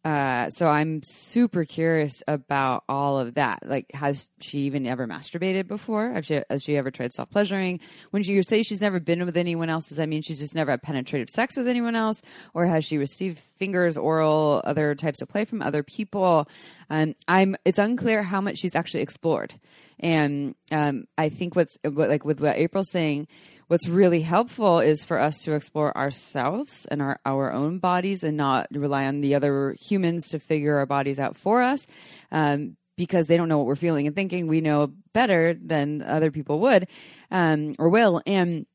uh, 0.05 0.49
so 0.51 0.69
I'm 0.69 1.03
super 1.03 1.65
curious 1.65 2.23
about 2.29 2.85
all 2.89 3.19
of 3.19 3.35
that. 3.35 3.61
Like, 3.67 3.91
has 3.93 4.31
she 4.41 4.61
even 4.61 4.87
ever 4.87 5.07
masturbated 5.07 5.67
before? 5.67 6.13
Has 6.13 6.27
she, 6.27 6.41
has 6.49 6.63
she 6.63 6.77
ever 6.77 6.91
tried 6.91 7.13
self 7.13 7.29
pleasuring? 7.31 7.81
When 8.11 8.23
you 8.23 8.43
say 8.43 8.63
she's 8.63 8.81
never 8.81 9.01
been 9.01 9.25
with 9.27 9.37
anyone 9.37 9.69
else, 9.69 9.89
does 9.89 9.97
that 9.97 10.09
mean 10.09 10.23
she's 10.23 10.39
just 10.39 10.55
never 10.55 10.71
had 10.71 10.83
penetrative 10.83 11.29
sex 11.29 11.57
with 11.57 11.67
anyone 11.67 11.97
else? 11.97 12.23
Or 12.55 12.67
has 12.67 12.85
she 12.85 12.97
received 12.97 13.39
fingers, 13.39 13.97
oral, 13.97 14.63
other 14.65 14.95
types 14.95 15.21
of 15.21 15.29
play 15.29 15.45
from 15.45 15.63
other 15.63 15.83
people? 15.83 16.49
Um, 16.91 17.15
I'm. 17.27 17.57
It's 17.65 17.79
unclear 17.79 18.23
how 18.23 18.41
much 18.41 18.59
she's 18.59 18.77
actually 18.77 19.03
explored. 19.03 19.55
And 20.01 20.55
um, 20.71 21.05
I 21.17 21.29
think 21.29 21.57
what's 21.57 21.77
what, 21.83 22.09
like 22.09 22.25
with 22.25 22.41
what 22.41 22.57
April's 22.57 22.91
saying, 22.91 23.27
what's 23.69 23.89
really 23.89 24.23
helpful 24.23 24.81
is 24.81 25.05
for 25.05 25.19
us 25.19 25.43
to 25.45 25.53
explore 25.55 25.97
ourselves 25.97 26.87
and 26.87 27.01
our, 27.01 27.21
our 27.25 27.53
own 27.53 27.79
bodies 27.79 28.25
and 28.25 28.37
not 28.37 28.67
rely 28.73 29.07
on 29.07 29.21
the 29.21 29.35
other 29.35 29.77
humans 29.81 30.31
to 30.31 30.39
figure 30.39 30.77
our 30.77 30.87
bodies 30.87 31.21
out 31.21 31.37
for 31.37 31.63
us. 31.63 31.87
Um, 32.33 32.77
because 32.97 33.29
they 33.29 33.37
don't 33.37 33.49
know 33.49 33.59
what 33.59 33.67
we're 33.69 33.77
feeling 33.77 34.09
and 34.09 34.17
thinking, 34.17 34.49
we 34.49 34.61
know 34.61 34.93
better 35.13 35.55
than 35.55 36.03
other 36.03 36.33
people 36.33 36.59
would 36.59 36.89
um, 37.31 37.73
or 37.79 37.89
will. 37.89 38.21
And 38.27 38.67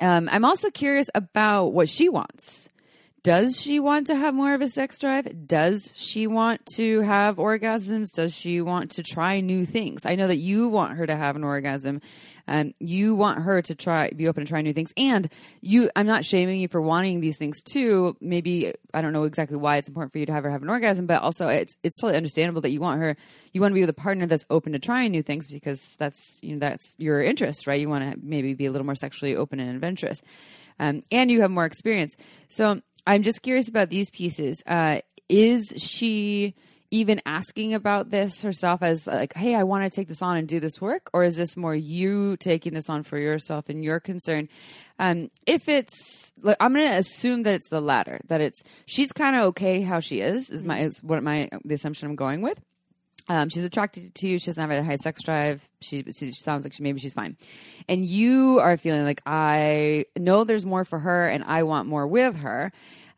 um, 0.00 0.28
I'm 0.32 0.44
also 0.44 0.68
curious 0.70 1.08
about 1.14 1.68
what 1.68 1.88
she 1.88 2.08
wants. 2.08 2.68
Does 3.22 3.60
she 3.60 3.80
want 3.80 4.06
to 4.06 4.14
have 4.14 4.32
more 4.34 4.54
of 4.54 4.60
a 4.60 4.68
sex 4.68 4.98
drive? 4.98 5.46
Does 5.46 5.92
she 5.96 6.26
want 6.26 6.64
to 6.76 7.00
have 7.00 7.36
orgasms? 7.36 8.12
Does 8.14 8.32
she 8.32 8.60
want 8.60 8.92
to 8.92 9.02
try 9.02 9.40
new 9.40 9.66
things? 9.66 10.06
I 10.06 10.14
know 10.14 10.28
that 10.28 10.36
you 10.36 10.68
want 10.68 10.96
her 10.96 11.06
to 11.06 11.16
have 11.16 11.34
an 11.34 11.42
orgasm. 11.42 12.00
and 12.46 12.72
you 12.78 13.14
want 13.14 13.42
her 13.42 13.60
to 13.60 13.74
try, 13.74 14.08
be 14.10 14.26
open 14.26 14.44
to 14.44 14.48
try 14.48 14.62
new 14.62 14.72
things. 14.72 14.90
And 14.96 15.28
you, 15.60 15.90
I'm 15.94 16.06
not 16.06 16.24
shaming 16.24 16.60
you 16.60 16.68
for 16.68 16.80
wanting 16.80 17.20
these 17.20 17.36
things 17.36 17.62
too. 17.62 18.16
Maybe 18.20 18.72
I 18.94 19.02
don't 19.02 19.12
know 19.12 19.24
exactly 19.24 19.58
why 19.58 19.76
it's 19.76 19.88
important 19.88 20.12
for 20.12 20.18
you 20.18 20.26
to 20.26 20.32
have 20.32 20.44
her 20.44 20.50
have 20.50 20.62
an 20.62 20.70
orgasm, 20.70 21.06
but 21.06 21.20
also 21.20 21.48
it's 21.48 21.74
it's 21.82 22.00
totally 22.00 22.16
understandable 22.16 22.62
that 22.62 22.70
you 22.70 22.80
want 22.80 23.00
her, 23.00 23.16
you 23.52 23.60
want 23.60 23.72
to 23.72 23.74
be 23.74 23.80
with 23.80 23.90
a 23.90 23.94
partner 23.94 24.26
that's 24.26 24.46
open 24.48 24.72
to 24.72 24.78
trying 24.78 25.10
new 25.10 25.22
things 25.22 25.46
because 25.46 25.94
that's 25.98 26.38
you 26.42 26.54
know 26.54 26.60
that's 26.60 26.94
your 26.98 27.22
interest, 27.22 27.66
right? 27.66 27.80
You 27.80 27.88
want 27.90 28.10
to 28.10 28.18
maybe 28.22 28.54
be 28.54 28.66
a 28.66 28.70
little 28.70 28.86
more 28.86 28.94
sexually 28.94 29.36
open 29.36 29.60
and 29.60 29.70
adventurous, 29.70 30.22
um, 30.78 31.02
and 31.10 31.30
you 31.30 31.42
have 31.42 31.50
more 31.50 31.66
experience. 31.66 32.16
So 32.48 32.80
I'm 33.08 33.22
just 33.22 33.40
curious 33.40 33.70
about 33.70 33.88
these 33.88 34.10
pieces. 34.10 34.62
Uh, 34.66 35.00
is 35.30 35.72
she 35.78 36.54
even 36.90 37.22
asking 37.24 37.72
about 37.72 38.10
this 38.10 38.42
herself 38.42 38.82
as 38.82 39.06
like, 39.06 39.34
hey, 39.34 39.54
I 39.54 39.62
want 39.62 39.84
to 39.84 39.90
take 39.90 40.08
this 40.08 40.20
on 40.20 40.36
and 40.36 40.46
do 40.46 40.60
this 40.60 40.78
work, 40.78 41.08
or 41.14 41.24
is 41.24 41.36
this 41.36 41.56
more 41.56 41.74
you 41.74 42.36
taking 42.36 42.74
this 42.74 42.90
on 42.90 43.02
for 43.02 43.16
yourself 43.16 43.70
and 43.70 43.82
your 43.82 43.98
concern? 43.98 44.50
Um, 44.98 45.30
if 45.46 45.70
it's, 45.70 46.34
like, 46.42 46.58
I'm 46.60 46.74
going 46.74 46.86
to 46.86 46.98
assume 46.98 47.44
that 47.44 47.54
it's 47.54 47.70
the 47.70 47.80
latter, 47.80 48.20
that 48.28 48.42
it's 48.42 48.62
she's 48.84 49.10
kind 49.12 49.36
of 49.36 49.44
okay 49.46 49.80
how 49.80 50.00
she 50.00 50.20
is. 50.20 50.50
Is 50.50 50.66
my 50.66 50.80
is 50.80 51.02
what 51.02 51.22
my 51.22 51.48
the 51.64 51.74
assumption 51.74 52.08
I'm 52.08 52.16
going 52.16 52.42
with. 52.42 52.60
Um, 53.28 53.50
she's 53.50 53.64
attracted 53.64 54.14
to 54.14 54.28
you. 54.28 54.38
She 54.38 54.46
doesn't 54.46 54.70
have 54.70 54.70
a 54.70 54.82
high 54.82 54.96
sex 54.96 55.22
drive. 55.22 55.68
She, 55.82 56.02
she 56.04 56.32
sounds 56.32 56.64
like 56.64 56.72
she 56.72 56.82
maybe 56.82 56.98
she's 57.00 57.14
fine, 57.14 57.36
and 57.88 58.04
you 58.04 58.58
are 58.60 58.76
feeling 58.76 59.04
like 59.04 59.20
I 59.26 60.06
know 60.16 60.44
there's 60.44 60.66
more 60.66 60.84
for 60.84 60.98
her, 60.98 61.26
and 61.26 61.44
I 61.44 61.62
want 61.64 61.88
more 61.88 62.06
with 62.06 62.40
her. 62.42 62.70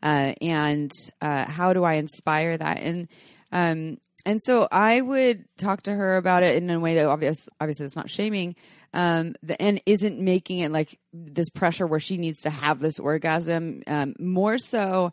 Uh, 0.03 0.33
and 0.41 0.91
uh, 1.21 1.49
how 1.49 1.73
do 1.73 1.83
I 1.83 1.93
inspire 1.93 2.57
that? 2.57 2.79
And 2.79 3.07
um, 3.51 3.97
and 4.25 4.41
so 4.41 4.67
I 4.71 5.01
would 5.01 5.45
talk 5.57 5.83
to 5.83 5.93
her 5.93 6.17
about 6.17 6.43
it 6.43 6.61
in 6.61 6.69
a 6.69 6.79
way 6.79 6.95
that 6.95 7.05
obvious, 7.05 7.47
obviously 7.59 7.85
it's 7.85 7.95
not 7.95 8.09
shaming, 8.09 8.55
um, 8.93 9.33
the, 9.41 9.59
and 9.61 9.81
isn't 9.85 10.19
making 10.19 10.59
it 10.59 10.71
like 10.71 10.99
this 11.13 11.49
pressure 11.49 11.87
where 11.87 11.99
she 11.99 12.17
needs 12.17 12.41
to 12.41 12.49
have 12.49 12.79
this 12.79 12.99
orgasm. 12.99 13.83
Um, 13.87 14.13
more 14.19 14.57
so, 14.57 15.11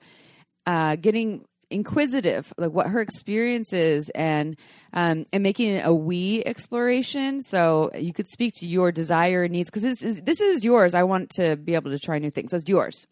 uh, 0.67 0.97
getting 0.97 1.45
inquisitive, 1.71 2.53
like 2.57 2.73
what 2.73 2.87
her 2.89 3.01
experience 3.01 3.73
is, 3.73 4.11
and 4.11 4.57
um, 4.93 5.27
and 5.33 5.43
making 5.43 5.81
a 5.81 5.95
we 5.95 6.43
exploration. 6.45 7.43
So 7.43 7.91
you 7.95 8.13
could 8.13 8.29
speak 8.29 8.55
to 8.55 8.67
your 8.67 8.93
desire 8.93 9.45
and 9.45 9.53
needs 9.53 9.71
because 9.71 9.83
this 9.83 10.03
is 10.03 10.23
this 10.23 10.41
is 10.41 10.65
yours. 10.65 10.95
I 10.95 11.03
want 11.03 11.31
to 11.31 11.57
be 11.57 11.75
able 11.75 11.91
to 11.91 11.99
try 11.99 12.19
new 12.19 12.31
things. 12.31 12.51
That's 12.51 12.69
yours 12.69 13.07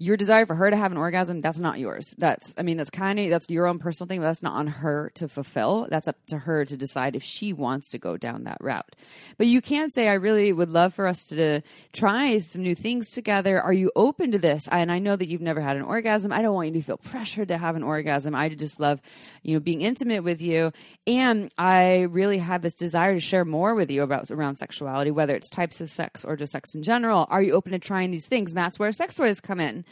your 0.00 0.16
desire 0.16 0.46
for 0.46 0.54
her 0.54 0.70
to 0.70 0.76
have 0.76 0.92
an 0.92 0.98
orgasm 0.98 1.42
that's 1.42 1.60
not 1.60 1.78
yours. 1.78 2.14
That's 2.16 2.54
i 2.56 2.62
mean 2.62 2.78
that's 2.78 2.88
kind 2.88 3.20
of 3.20 3.28
that's 3.28 3.48
your 3.50 3.66
own 3.66 3.78
personal 3.78 4.08
thing 4.08 4.20
but 4.20 4.26
that's 4.26 4.42
not 4.42 4.54
on 4.54 4.66
her 4.66 5.10
to 5.14 5.28
fulfill. 5.28 5.86
That's 5.90 6.08
up 6.08 6.16
to 6.28 6.38
her 6.38 6.64
to 6.64 6.76
decide 6.76 7.14
if 7.14 7.22
she 7.22 7.52
wants 7.52 7.90
to 7.90 7.98
go 7.98 8.16
down 8.16 8.44
that 8.44 8.56
route. 8.60 8.96
But 9.36 9.46
you 9.46 9.60
can 9.60 9.90
say 9.90 10.08
i 10.08 10.14
really 10.14 10.54
would 10.54 10.70
love 10.70 10.94
for 10.94 11.06
us 11.06 11.26
to 11.26 11.60
try 11.92 12.38
some 12.38 12.62
new 12.62 12.74
things 12.74 13.10
together. 13.10 13.60
Are 13.60 13.74
you 13.74 13.92
open 13.94 14.32
to 14.32 14.38
this? 14.38 14.68
And 14.68 14.90
i 14.90 14.98
know 14.98 15.16
that 15.16 15.28
you've 15.28 15.42
never 15.42 15.60
had 15.60 15.76
an 15.76 15.82
orgasm. 15.82 16.32
I 16.32 16.40
don't 16.40 16.54
want 16.54 16.68
you 16.68 16.80
to 16.80 16.82
feel 16.82 16.96
pressured 16.96 17.48
to 17.48 17.58
have 17.58 17.76
an 17.76 17.82
orgasm. 17.82 18.34
I 18.34 18.48
just 18.48 18.80
love 18.80 19.02
you 19.42 19.52
know 19.52 19.60
being 19.60 19.82
intimate 19.82 20.24
with 20.24 20.40
you. 20.40 20.72
And 21.06 21.52
i 21.58 22.02
really 22.02 22.38
have 22.38 22.62
this 22.62 22.74
desire 22.74 23.12
to 23.12 23.20
share 23.20 23.44
more 23.44 23.74
with 23.74 23.90
you 23.90 24.02
about 24.02 24.30
around 24.30 24.56
sexuality 24.56 25.10
whether 25.10 25.34
it's 25.34 25.50
types 25.50 25.82
of 25.82 25.90
sex 25.90 26.24
or 26.24 26.36
just 26.36 26.52
sex 26.52 26.74
in 26.74 26.82
general. 26.82 27.26
Are 27.28 27.42
you 27.42 27.52
open 27.52 27.72
to 27.72 27.78
trying 27.78 28.10
these 28.10 28.28
things? 28.28 28.52
And 28.52 28.56
that's 28.56 28.78
where 28.78 28.92
sex 28.92 29.14
toys 29.16 29.40
come 29.40 29.60
in 29.60 29.84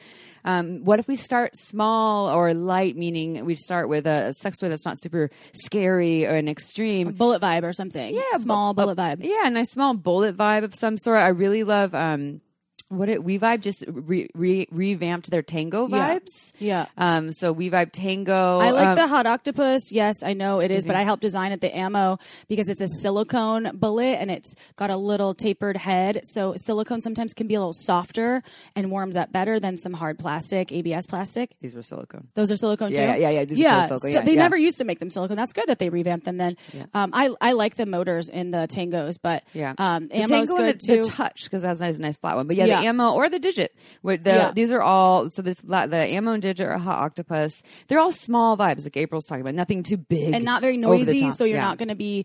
um, 0.45 0.85
what 0.85 0.99
if 0.99 1.09
we 1.09 1.17
start 1.17 1.57
small 1.57 2.28
or 2.28 2.55
light, 2.55 2.97
meaning 2.97 3.45
we 3.45 3.55
start 3.57 3.88
with 3.88 4.07
a, 4.07 4.33
sex 4.35 4.59
toy 4.59 4.69
that's 4.69 4.87
not 4.87 4.99
super 4.99 5.31
scary 5.52 6.26
or 6.26 6.37
an 6.37 6.49
extreme? 6.49 7.12
bullet 7.12 7.43
vibe 7.43 7.64
or 7.64 7.73
something. 7.73 8.14
Yeah, 8.14 8.38
small 8.38 8.75
bu- 8.75 8.83
bullet 8.83 8.99
vibe. 8.99 9.19
Yeah, 9.21 9.47
a 9.47 9.50
nice 9.50 9.71
small 9.71 9.95
bullet 9.95 10.37
vibe 10.37 10.64
of 10.64 10.75
some 10.75 10.97
sort. 10.97 11.19
I 11.19 11.28
really 11.28 11.64
love. 11.64 11.95
Um, 11.95 12.40
what 12.88 13.09
it 13.09 13.23
We 13.23 13.38
Vibe 13.38 13.61
just 13.61 13.85
re, 13.87 14.28
re, 14.35 14.66
revamped 14.71 15.30
their 15.30 15.42
tango 15.42 15.88
vibes. 15.88 16.52
Yeah. 16.59 16.87
Um. 16.97 17.33
So 17.33 17.52
We 17.52 17.71
Vibe 17.71 17.92
Tango. 17.92 18.59
I 18.61 18.71
like 18.71 18.87
um, 18.88 18.95
the 18.97 19.07
hot 19.07 19.26
octopuss. 19.26 19.90
Yes, 19.92 20.23
I 20.23 20.33
know 20.33 20.61
it 20.61 20.71
is, 20.71 20.78
Excuse 20.78 20.85
but. 20.87 20.97
I 20.97 21.02
helped 21.02 21.23
design 21.23 21.52
it 21.52 21.61
the 21.61 21.76
Amo 21.78 22.18
because 22.49 22.68
it's 22.68 22.80
a 22.80 22.88
silicone 22.88 23.71
bullet 23.75 24.16
and 24.21 24.30
it's 24.30 24.54
got 24.76 24.90
a 24.90 24.97
little 24.97 25.35
tapered 25.35 25.76
head. 25.76 26.21
So 26.25 26.54
silicone 26.57 27.00
sometimes 27.00 27.35
can 27.35 27.47
be 27.47 27.54
a 27.54 27.61
little 27.61 27.73
softer 27.73 28.42
and 28.75 28.90
warms 28.90 29.16
up 29.16 29.33
better 29.33 29.61
than 29.61 29.76
some 29.76 29.92
hard 29.92 30.18
plastic, 30.18 30.73
ABS 30.73 31.07
plastic. 31.07 31.50
These 31.61 31.75
were 31.75 31.83
silicone. 31.83 32.28
Those 32.35 32.50
are 32.50 32.57
silicone 32.57 32.92
Yeah, 32.92 33.14
too. 33.16 33.21
yeah, 33.21 33.30
yeah, 33.30 33.45
these 33.45 33.61
yeah. 33.61 33.68
totally 33.83 33.87
silicone, 33.88 34.12
so 34.12 34.18
yeah, 34.21 34.25
they 34.25 34.35
yeah. 34.35 34.42
never 34.42 34.57
used 34.57 34.78
to 34.78 34.85
make 34.85 34.99
them 34.99 35.11
silicone. 35.11 35.37
That's 35.37 35.52
good 35.52 35.66
that 35.68 35.78
they 35.78 35.90
revamped 35.90 36.25
them. 36.25 36.37
Then, 36.38 36.57
um, 36.95 37.11
I 37.12 37.30
I 37.40 37.52
like 37.52 37.76
the 37.76 37.87
motors 37.87 38.28
in 38.28 38.50
the 38.50 38.66
Tangos, 38.71 39.18
but 39.23 39.45
Yeah. 39.52 39.75
um, 39.78 40.09
the 40.09 40.16
Amo's 40.16 40.30
Tango 40.30 40.57
and 40.57 40.66
good 40.66 40.80
the, 40.80 40.87
too. 40.87 41.02
the 41.02 41.09
touch 41.11 41.45
because 41.45 41.62
that's 41.62 41.80
a 41.80 41.85
nice, 41.85 41.99
nice 41.99 42.18
flat 42.18 42.37
one. 42.37 42.47
But 42.47 42.57
yeah, 42.57 42.77
Yeah. 42.82 42.90
Amo 42.90 43.12
or 43.12 43.28
the 43.28 43.38
digit. 43.38 43.75
With 44.02 44.25
the 44.25 44.30
Yeah. 44.30 44.52
these 44.52 44.73
are 44.73 44.82
all 44.82 45.28
so 45.30 45.42
the 45.42 45.54
the 45.64 46.16
Amo 46.16 46.32
and 46.32 46.42
digit 46.42 46.66
or 46.66 46.78
hot 46.78 47.14
octopuss. 47.14 47.62
They're 47.87 47.99
all 47.99 48.12
small 48.12 48.56
vibes 48.56 48.85
like 48.85 48.97
April's 48.97 49.26
talking 49.26 49.42
about. 49.42 49.54
Nothing 49.54 49.82
too 49.82 49.97
big 49.97 50.35
and 50.35 50.44
not 50.44 50.61
very 50.61 50.76
noisy, 50.76 51.30
so 51.30 51.44
you're 51.44 51.56
Yeah. 51.58 51.64
not 51.64 51.78
going 51.78 51.88
to 51.88 51.94
be. 51.94 52.25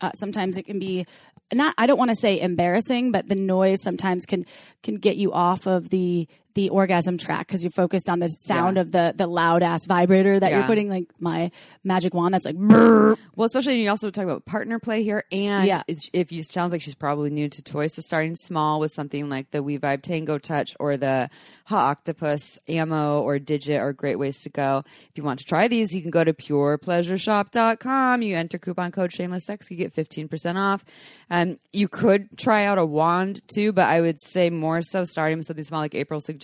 Uh, 0.00 0.10
sometimes 0.14 0.56
it 0.56 0.64
can 0.64 0.78
be 0.78 1.06
not. 1.52 1.74
I 1.78 1.86
don't 1.86 1.98
want 1.98 2.10
to 2.10 2.16
say 2.16 2.40
embarrassing, 2.40 3.12
but 3.12 3.28
the 3.28 3.36
noise 3.36 3.80
sometimes 3.82 4.26
can 4.26 4.44
can 4.82 4.96
get 4.96 5.16
you 5.16 5.32
off 5.32 5.66
of 5.66 5.90
the 5.90 6.26
the 6.54 6.70
orgasm 6.70 7.18
track 7.18 7.46
because 7.46 7.62
you're 7.64 7.70
focused 7.70 8.08
on 8.08 8.18
the 8.20 8.28
sound 8.28 8.76
Yeah. 8.76 8.82
of 8.82 8.92
the 8.92 9.12
the 9.16 9.26
loud 9.26 9.62
ass 9.62 9.86
vibrator 9.86 10.38
that 10.38 10.52
you're 10.52 10.62
putting 10.64 10.88
like 10.88 11.06
my 11.18 11.50
magic 11.82 12.14
wand 12.14 12.32
that's 12.34 12.44
like 12.44 12.56
brrr. 12.56 13.16
Well, 13.36 13.46
especially 13.46 13.82
you 13.82 13.90
also 13.90 14.10
talk 14.10 14.24
about 14.24 14.44
partner 14.44 14.78
play 14.78 15.02
here, 15.02 15.24
and 15.32 15.66
Yeah. 15.66 15.82
if 16.12 16.30
you 16.30 16.42
sounds 16.44 16.72
like 16.72 16.82
she's 16.82 16.94
probably 16.94 17.30
new 17.30 17.48
to 17.48 17.62
toys, 17.62 17.94
so 17.94 18.02
starting 18.02 18.36
small 18.36 18.78
with 18.78 18.92
something 18.92 19.28
like 19.28 19.50
the 19.50 19.62
We 19.62 19.78
Vibe 19.78 20.02
Tango 20.02 20.38
Touch 20.38 20.76
or 20.78 20.96
the 20.96 21.28
Hot 21.66 21.98
Octopuss 22.04 22.58
Amo 22.68 23.20
or 23.22 23.38
Digit 23.40 23.80
are 23.80 23.92
great 23.92 24.16
ways 24.18 24.40
to 24.42 24.50
go. 24.50 24.84
If 25.10 25.16
you 25.18 25.24
want 25.24 25.40
to 25.40 25.44
try 25.44 25.66
these, 25.66 25.94
you 25.94 26.02
can 26.02 26.10
go 26.12 26.22
to 26.22 26.32
purepleasureshop.com. 26.32 28.22
You 28.22 28.36
enter 28.36 28.58
coupon 28.58 28.92
code 28.92 29.12
Shameless 29.12 29.44
Sex, 29.46 29.70
you 29.70 29.76
get 29.76 29.92
fifteen 29.92 30.28
percent 30.28 30.58
off. 30.58 30.84
Um, 31.30 31.58
you 31.72 31.88
could 31.88 32.36
try 32.38 32.64
out 32.64 32.78
a 32.78 32.86
wand 32.86 33.40
too, 33.52 33.72
but 33.72 33.86
I 33.86 34.00
would 34.00 34.20
say 34.20 34.50
more 34.50 34.82
so 34.82 35.04
starting 35.04 35.38
with 35.38 35.46
something 35.46 35.64
small, 35.64 35.80
like 35.80 35.94
April 35.94 36.20
suggested. 36.20 36.43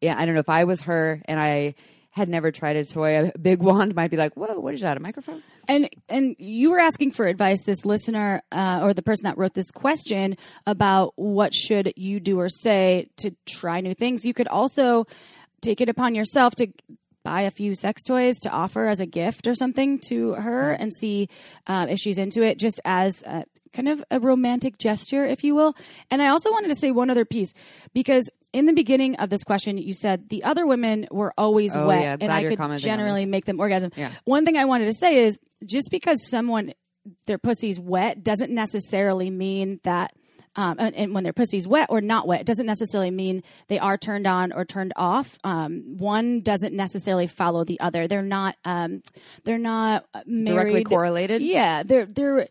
Yeah, 0.00 0.18
I 0.18 0.24
don't 0.26 0.34
know 0.34 0.40
if 0.40 0.48
I 0.48 0.64
was 0.64 0.82
her 0.82 1.22
and 1.26 1.38
I. 1.40 1.74
Had 2.14 2.28
never 2.28 2.52
tried 2.52 2.76
a 2.76 2.84
toy. 2.84 3.30
A 3.30 3.38
big 3.38 3.62
wand 3.62 3.94
might 3.94 4.10
be 4.10 4.18
like, 4.18 4.34
"Whoa, 4.34 4.60
what 4.60 4.74
is 4.74 4.82
that? 4.82 4.98
A 4.98 5.00
microphone?" 5.00 5.42
And 5.66 5.88
and 6.10 6.36
you 6.38 6.70
were 6.70 6.78
asking 6.78 7.12
for 7.12 7.26
advice, 7.26 7.62
this 7.62 7.86
listener 7.86 8.42
uh, 8.52 8.80
or 8.82 8.92
the 8.92 9.00
person 9.00 9.24
that 9.24 9.38
wrote 9.38 9.54
this 9.54 9.70
question 9.70 10.34
about 10.66 11.14
what 11.16 11.54
should 11.54 11.94
you 11.96 12.20
do 12.20 12.38
or 12.38 12.50
say 12.50 13.06
to 13.16 13.34
try 13.46 13.80
new 13.80 13.94
things. 13.94 14.26
You 14.26 14.34
could 14.34 14.46
also 14.46 15.06
take 15.62 15.80
it 15.80 15.88
upon 15.88 16.14
yourself 16.14 16.54
to 16.56 16.66
buy 17.22 17.42
a 17.42 17.50
few 17.50 17.74
sex 17.74 18.02
toys 18.02 18.40
to 18.40 18.50
offer 18.50 18.86
as 18.86 19.00
a 19.00 19.06
gift 19.06 19.46
or 19.46 19.54
something 19.54 19.98
to 20.08 20.34
her 20.34 20.72
and 20.72 20.92
see 20.92 21.28
um, 21.66 21.88
if 21.88 21.98
she's 21.98 22.18
into 22.18 22.42
it, 22.42 22.58
just 22.58 22.80
as 22.84 23.22
a, 23.22 23.44
kind 23.72 23.88
of 23.88 24.04
a 24.10 24.20
romantic 24.20 24.76
gesture, 24.78 25.24
if 25.24 25.44
you 25.44 25.54
will. 25.54 25.74
And 26.10 26.20
I 26.20 26.28
also 26.28 26.50
wanted 26.50 26.68
to 26.68 26.74
say 26.74 26.90
one 26.90 27.10
other 27.10 27.24
piece 27.24 27.54
because. 27.94 28.28
In 28.52 28.66
the 28.66 28.72
beginning 28.72 29.16
of 29.16 29.30
this 29.30 29.44
question, 29.44 29.78
you 29.78 29.94
said 29.94 30.28
the 30.28 30.44
other 30.44 30.66
women 30.66 31.06
were 31.10 31.32
always 31.38 31.74
Oh, 31.74 31.86
wet, 31.86 32.02
yeah. 32.02 32.16
and 32.20 32.32
I 32.32 32.44
could 32.54 32.78
generally 32.78 33.24
make 33.24 33.46
them 33.46 33.58
orgasm. 33.58 33.92
Yeah. 33.96 34.10
One 34.24 34.44
thing 34.44 34.56
I 34.56 34.66
wanted 34.66 34.84
to 34.86 34.92
say 34.92 35.24
is 35.24 35.38
just 35.64 35.90
because 35.90 36.28
someone 36.28 36.74
their 37.26 37.38
pussy's 37.38 37.80
wet 37.80 38.22
doesn't 38.22 38.52
necessarily 38.52 39.30
mean 39.30 39.80
that 39.84 40.12
um, 40.56 40.76
and, 40.78 40.94
and 40.94 41.14
when 41.14 41.24
their 41.24 41.32
pussy's 41.32 41.66
wet 41.66 41.86
or 41.90 42.00
not 42.00 42.26
wet, 42.26 42.40
it 42.42 42.46
doesn't 42.46 42.66
necessarily 42.66 43.10
mean 43.10 43.42
they 43.68 43.78
are 43.78 43.96
turned 43.96 44.26
on 44.26 44.52
or 44.52 44.64
turned 44.64 44.92
off. 44.96 45.38
Um, 45.44 45.96
one 45.98 46.40
doesn't 46.40 46.74
necessarily 46.74 47.26
follow 47.26 47.64
the 47.64 47.80
other. 47.80 48.06
They're 48.06 48.22
not. 48.22 48.56
Um, 48.64 49.02
they're 49.44 49.58
not 49.58 50.06
uh, 50.14 50.22
Directly 50.44 50.84
correlated? 50.84 51.42
Yeah, 51.42 51.82
they're 51.82 52.06
they're 52.06 52.48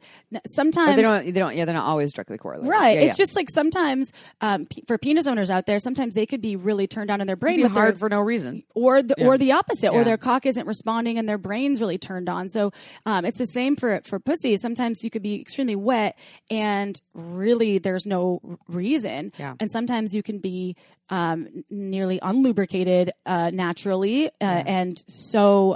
sometimes 0.48 0.96
they 0.96 1.02
don't. 1.02 1.26
They 1.26 1.32
don't. 1.32 1.56
Yeah, 1.56 1.66
they're 1.66 1.76
not 1.76 1.86
always 1.86 2.14
directly 2.14 2.38
correlated. 2.38 2.70
Right. 2.70 2.96
Yeah, 2.96 3.02
it's 3.06 3.20
yeah. 3.20 3.24
just 3.24 3.36
like 3.36 3.50
sometimes 3.50 4.12
um, 4.42 4.66
p- 4.66 4.84
for 4.88 4.98
penis 4.98 5.28
owners 5.28 5.50
out 5.50 5.66
there, 5.66 5.80
sometimes 5.80 6.16
they 6.16 6.26
could 6.26 6.42
be 6.42 6.56
really 6.56 6.88
turned 6.88 7.12
on 7.12 7.22
in 7.22 7.28
their 7.28 7.36
brain, 7.36 7.60
It'd 7.60 7.66
be 7.66 7.70
but 7.70 7.74
they're- 7.76 7.84
hard 7.84 7.98
for 8.00 8.10
no 8.10 8.20
reason. 8.22 8.64
or 8.76 9.02
the, 9.02 9.24
or 9.24 9.38
the 9.38 9.52
opposite, 9.52 9.92
or 9.92 10.04
their 10.04 10.18
cock 10.18 10.46
isn't 10.46 10.66
responding 10.68 11.18
and 11.18 11.28
their 11.28 11.38
brain's 11.38 11.80
really 11.82 11.98
turned 11.98 12.30
on. 12.30 12.48
So 12.48 12.72
um, 13.06 13.26
it's 13.26 13.38
the 13.38 13.46
same 13.46 13.76
for 13.76 14.02
for 14.06 14.20
pussy. 14.20 14.56
Sometimes 14.58 15.04
you 15.04 15.10
could 15.10 15.22
be 15.22 15.40
extremely 15.40 15.76
wet 15.76 16.18
and 16.50 17.00
really 17.14 17.78
there's 17.92 18.08
no 18.08 18.40
reason, 18.70 19.34
Yeah. 19.38 19.56
and 19.60 19.70
sometimes 19.70 20.16
you 20.16 20.24
can 20.24 20.40
be 20.40 20.76
um, 21.10 21.66
nearly 21.70 22.20
unlubricated 22.22 23.10
uh, 23.26 23.52
naturally 23.54 24.28
uh, 24.40 24.64
and 24.80 25.04
so 25.08 25.76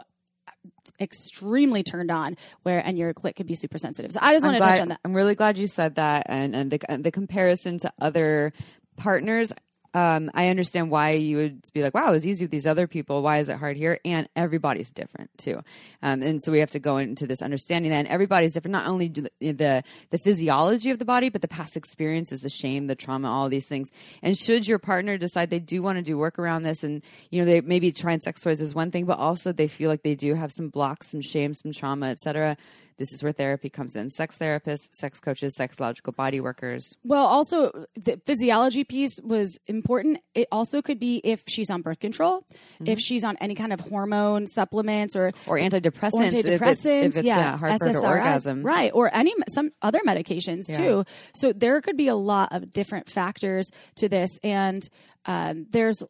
extremely 1.00 1.84
turned 1.84 2.10
on 2.10 2.38
where 2.64 2.80
and 2.80 2.98
your 2.98 3.14
clit 3.14 3.36
could 3.36 3.48
be 3.48 3.56
super 3.56 3.78
sensitive. 3.78 4.14
So 4.14 4.20
I 4.22 4.32
just 4.34 4.46
want 4.46 4.56
to 4.56 4.64
touch 4.64 4.80
on 4.80 4.88
that. 4.90 5.02
I'm 5.04 5.14
really 5.14 5.36
glad 5.36 5.58
you 5.58 5.68
said 5.68 5.96
that, 5.96 6.28
and 6.30 6.56
and 6.56 6.72
the 6.72 6.80
and 6.88 7.04
the 7.04 7.12
comparison 7.12 7.78
to 7.80 7.92
other 8.00 8.54
partners. 8.96 9.52
Um, 9.96 10.30
I 10.34 10.50
understand 10.50 10.92
why 10.92 11.12
you 11.12 11.38
would 11.38 11.70
be 11.74 11.82
like, 11.82 11.94
"Wow, 11.94 12.10
it 12.10 12.12
was 12.12 12.28
easy 12.28 12.44
with 12.44 12.52
these 12.52 12.68
other 12.68 12.86
people. 12.86 13.22
Why 13.22 13.38
is 13.38 13.48
it 13.48 13.56
hard 13.56 13.78
here?" 13.78 13.98
And 14.04 14.28
everybody's 14.36 14.92
different 14.92 15.30
too, 15.38 15.62
um, 16.04 16.22
and 16.22 16.42
so 16.42 16.52
we 16.52 16.60
have 16.60 16.72
to 16.72 16.80
go 16.80 16.98
into 16.98 17.26
this 17.26 17.42
understanding 17.42 17.92
that 17.92 18.06
everybody's 18.08 18.54
different. 18.54 18.74
Not 18.74 18.88
only 18.88 19.08
the, 19.08 19.32
the 19.40 19.84
the 20.10 20.18
physiology 20.18 20.92
of 20.92 21.00
the 21.00 21.06
body, 21.06 21.30
but 21.30 21.42
the 21.42 21.48
past 21.48 21.78
experiences, 21.78 22.42
the 22.42 22.50
shame, 22.50 22.88
the 22.88 22.96
trauma, 22.96 23.32
all 23.32 23.48
these 23.48 23.68
things. 23.68 23.90
And 24.22 24.38
should 24.38 24.68
your 24.68 24.80
partner 24.80 25.18
decide 25.18 25.50
they 25.50 25.60
do 25.60 25.82
want 25.82 25.98
to 25.98 26.02
do 26.02 26.18
work 26.18 26.38
around 26.38 26.64
this, 26.64 26.84
and 26.84 27.02
you 27.32 27.40
know 27.40 27.46
they 27.46 27.62
maybe 27.62 27.94
trying 27.94 28.20
sex 28.20 28.42
toys 28.42 28.60
is 28.60 28.76
one 28.76 28.92
thing, 28.92 29.06
but 29.06 29.18
also 29.18 29.54
they 29.54 29.68
feel 29.68 29.90
like 29.90 30.04
they 30.04 30.16
do 30.16 30.34
have 30.34 30.52
some 30.52 30.68
blocks, 30.68 31.08
some 31.08 31.22
shame, 31.22 31.54
some 31.54 31.72
trauma, 31.72 32.08
etc. 32.08 32.58
This 32.98 33.12
is 33.12 33.22
where 33.22 33.34
therapy 33.34 33.70
comes 33.70 33.96
in. 33.96 34.10
Sex 34.10 34.38
therapists, 34.38 34.94
sex 34.94 35.20
coaches, 35.20 35.56
sexological 35.58 36.16
body 36.16 36.40
workers. 36.40 36.96
Well, 37.04 37.26
also 37.26 37.86
the 37.96 38.22
physiology 38.26 38.86
piece 38.86 39.20
was 39.22 39.60
important. 39.68 40.20
It 40.34 40.48
also 40.52 40.82
could 40.82 40.98
be 41.00 41.20
if 41.24 41.44
she's 41.48 41.70
on 41.70 41.82
birth 41.82 42.00
control, 42.00 42.46
if 42.86 43.00
she's 43.00 43.24
on 43.26 43.36
any 43.42 43.54
kind 43.56 43.74
of 43.74 43.82
hormone 43.82 44.48
supplements 44.48 45.16
or 45.16 45.32
Or 45.46 45.58
antidepressants, 45.58 46.14
or 46.14 46.24
if 46.24 46.34
it's, 46.34 46.48
antidepressants, 46.48 47.04
if 47.04 47.18
it's 47.18 47.24
yeah, 47.24 47.38
yeah, 47.38 47.58
hard 47.58 47.78
for 47.80 47.88
her 47.88 47.92
to 47.94 48.00
orgasm. 48.08 48.64
right? 48.64 48.92
Or 48.94 49.14
any 49.14 49.34
some 49.50 49.72
other 49.82 50.00
medications 50.08 50.70
Yeah. 50.70 50.78
too. 50.78 51.06
So 51.34 51.52
there 51.52 51.82
could 51.82 51.98
be 51.98 52.08
a 52.08 52.16
lot 52.16 52.54
of 52.54 52.72
different 52.72 53.10
factors 53.10 53.72
to 53.96 54.08
this, 54.08 54.40
and 54.42 54.88
um, 55.26 55.66
there's. 55.72 56.02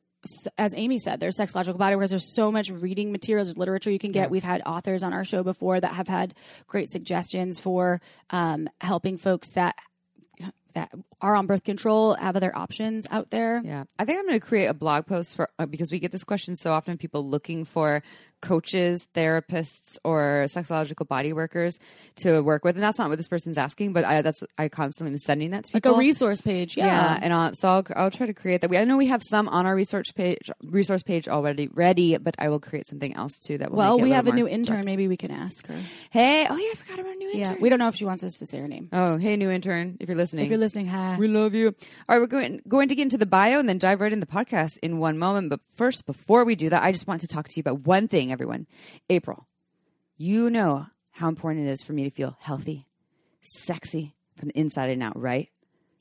As 0.58 0.74
Amy 0.76 0.98
said, 0.98 1.20
there's 1.20 1.38
sexological 1.38 1.78
body 1.78 1.96
workers. 1.96 2.10
There's 2.12 2.36
so 2.36 2.52
much 2.52 2.70
reading 2.72 3.12
materials, 3.12 3.48
there's 3.48 3.58
literature 3.58 3.92
you 3.92 4.00
can 4.00 4.12
get. 4.12 4.30
We've 4.30 4.44
had 4.44 4.62
authors 4.66 5.04
on 5.04 5.14
our 5.14 5.24
show 5.24 5.44
before 5.44 5.80
that 5.80 5.94
have 5.94 6.08
had 6.08 6.34
great 6.68 6.90
suggestions 6.90 7.60
for 7.60 8.02
um, 8.30 8.70
helping 8.82 9.18
folks 9.18 9.52
that 9.52 9.76
that 10.76 10.92
are 11.22 11.36
on 11.36 11.48
birth 11.48 11.64
control 11.64 12.14
have 12.16 12.36
other 12.36 12.56
options 12.56 13.08
out 13.10 13.32
there. 13.32 13.62
Yeah, 13.64 13.86
I 13.98 14.06
think 14.06 14.20
I'm 14.20 14.28
going 14.28 14.40
to 14.40 14.46
create 14.46 14.66
a 14.68 14.74
blog 14.74 15.08
post 15.08 15.36
for 15.36 15.50
uh, 15.58 15.66
because 15.66 15.90
we 15.92 16.00
get 16.00 16.12
this 16.12 16.24
question 16.24 16.56
so 16.56 16.74
often. 16.74 16.98
People 16.98 17.28
looking 17.28 17.66
for 17.66 18.04
coaches, 18.42 19.08
therapists, 19.16 19.98
or 20.04 20.46
sexological 20.48 21.08
body 21.08 21.34
workers 21.34 21.80
to 22.18 22.42
work 22.42 22.64
with. 22.64 22.76
And 22.76 22.84
that's 22.84 23.00
not 23.00 23.10
what 23.10 23.18
this 23.18 23.28
person's 23.28 23.58
asking, 23.58 23.94
but 23.94 24.06
I, 24.06 24.22
that's 24.22 24.44
I 24.58 24.70
constantly 24.70 25.12
am 25.14 25.18
sending 25.18 25.52
that 25.52 25.66
to 25.66 25.72
people. 25.72 25.92
Like 25.92 25.98
a 25.98 26.00
resource 26.00 26.42
page. 26.42 26.78
Yeah. 26.78 26.86
Yeah, 26.86 27.20
and 27.22 27.34
I'll, 27.34 27.54
so 27.54 27.70
I'll, 27.70 27.84
I'll 27.96 28.12
try 28.12 28.28
to 28.28 28.34
create 28.34 28.62
that. 28.62 28.70
We 28.70 28.78
I 28.78 28.86
know 28.86 28.98
we 28.98 29.08
have 29.08 29.24
some 29.24 29.48
on 29.48 29.66
our 29.66 29.76
research 29.76 30.14
page, 30.16 30.50
resource 30.64 31.04
page 31.04 31.28
already 31.28 31.68
ready, 31.68 32.18
but 32.18 32.36
I 32.38 32.50
will 32.50 32.60
create 32.60 32.88
something 32.88 33.16
else 33.16 33.40
too. 33.40 33.58
That 33.58 33.72
will 33.72 33.78
well, 33.78 34.00
we 34.00 34.12
have 34.12 34.28
a 34.28 34.32
new 34.32 34.48
intern. 34.48 34.86
Maybe 34.86 35.08
we 35.08 35.18
can 35.18 35.32
ask 35.32 35.66
her. 35.68 35.76
Hey, 36.10 36.48
oh 36.50 36.56
yeah, 36.56 36.70
I 36.72 36.76
forgot 36.76 37.00
about 37.00 37.14
a 37.14 37.18
new 37.18 37.30
intern. 37.32 37.56
Yeah. 37.56 37.62
We 37.62 37.70
don't 37.70 37.80
know 37.80 37.88
if 37.88 37.96
she 37.96 38.06
wants 38.06 38.24
us 38.24 38.34
to 38.36 38.46
say 38.46 38.60
her 38.60 38.68
name. 38.68 38.90
oh, 38.94 39.18
hey, 39.18 39.36
new 39.38 39.50
intern, 39.50 39.98
if 40.00 40.08
you're 40.08 40.18
listening, 40.18 40.46
If 40.46 40.52
you're 40.52 40.60
listening, 40.60 40.88
hi. 40.88 41.18
we 41.18 41.28
love 41.28 41.54
you. 41.54 41.68
All 41.68 42.16
right, 42.16 42.20
we're 42.20 42.28
going 42.28 42.62
going 42.68 42.90
to 42.90 42.96
get 42.96 43.04
into 43.04 43.18
the 43.18 43.26
bio 43.26 43.60
and 43.60 43.68
then 43.68 43.78
dive 43.78 44.02
right 44.02 44.12
into 44.12 44.26
the 44.26 44.32
podcast 44.32 44.78
in 44.82 44.98
one 45.00 45.18
moment. 45.18 45.50
But 45.50 45.60
first, 45.74 46.06
before 46.06 46.44
we 46.46 46.56
do 46.56 46.70
that, 46.70 46.84
I 46.84 46.92
just 46.92 47.08
want 47.08 47.22
to 47.22 47.28
talk 47.28 47.48
to 47.48 47.54
you 47.56 47.62
about 47.62 47.80
one 47.86 48.08
thing, 48.08 48.25
everyone. 48.32 48.68
April, 49.10 49.48
you 50.18 50.50
know 50.50 50.88
how 51.12 51.28
important 51.30 51.68
it 51.68 51.72
is 51.72 51.82
for 51.82 51.94
me 51.94 52.04
to 52.04 52.10
feel 52.10 52.38
healthy, 52.40 52.88
sexy 53.42 54.16
from 54.36 54.50
the 54.50 54.60
inside 54.60 54.90
and 54.90 55.04
out, 55.04 55.20
right? 55.20 55.50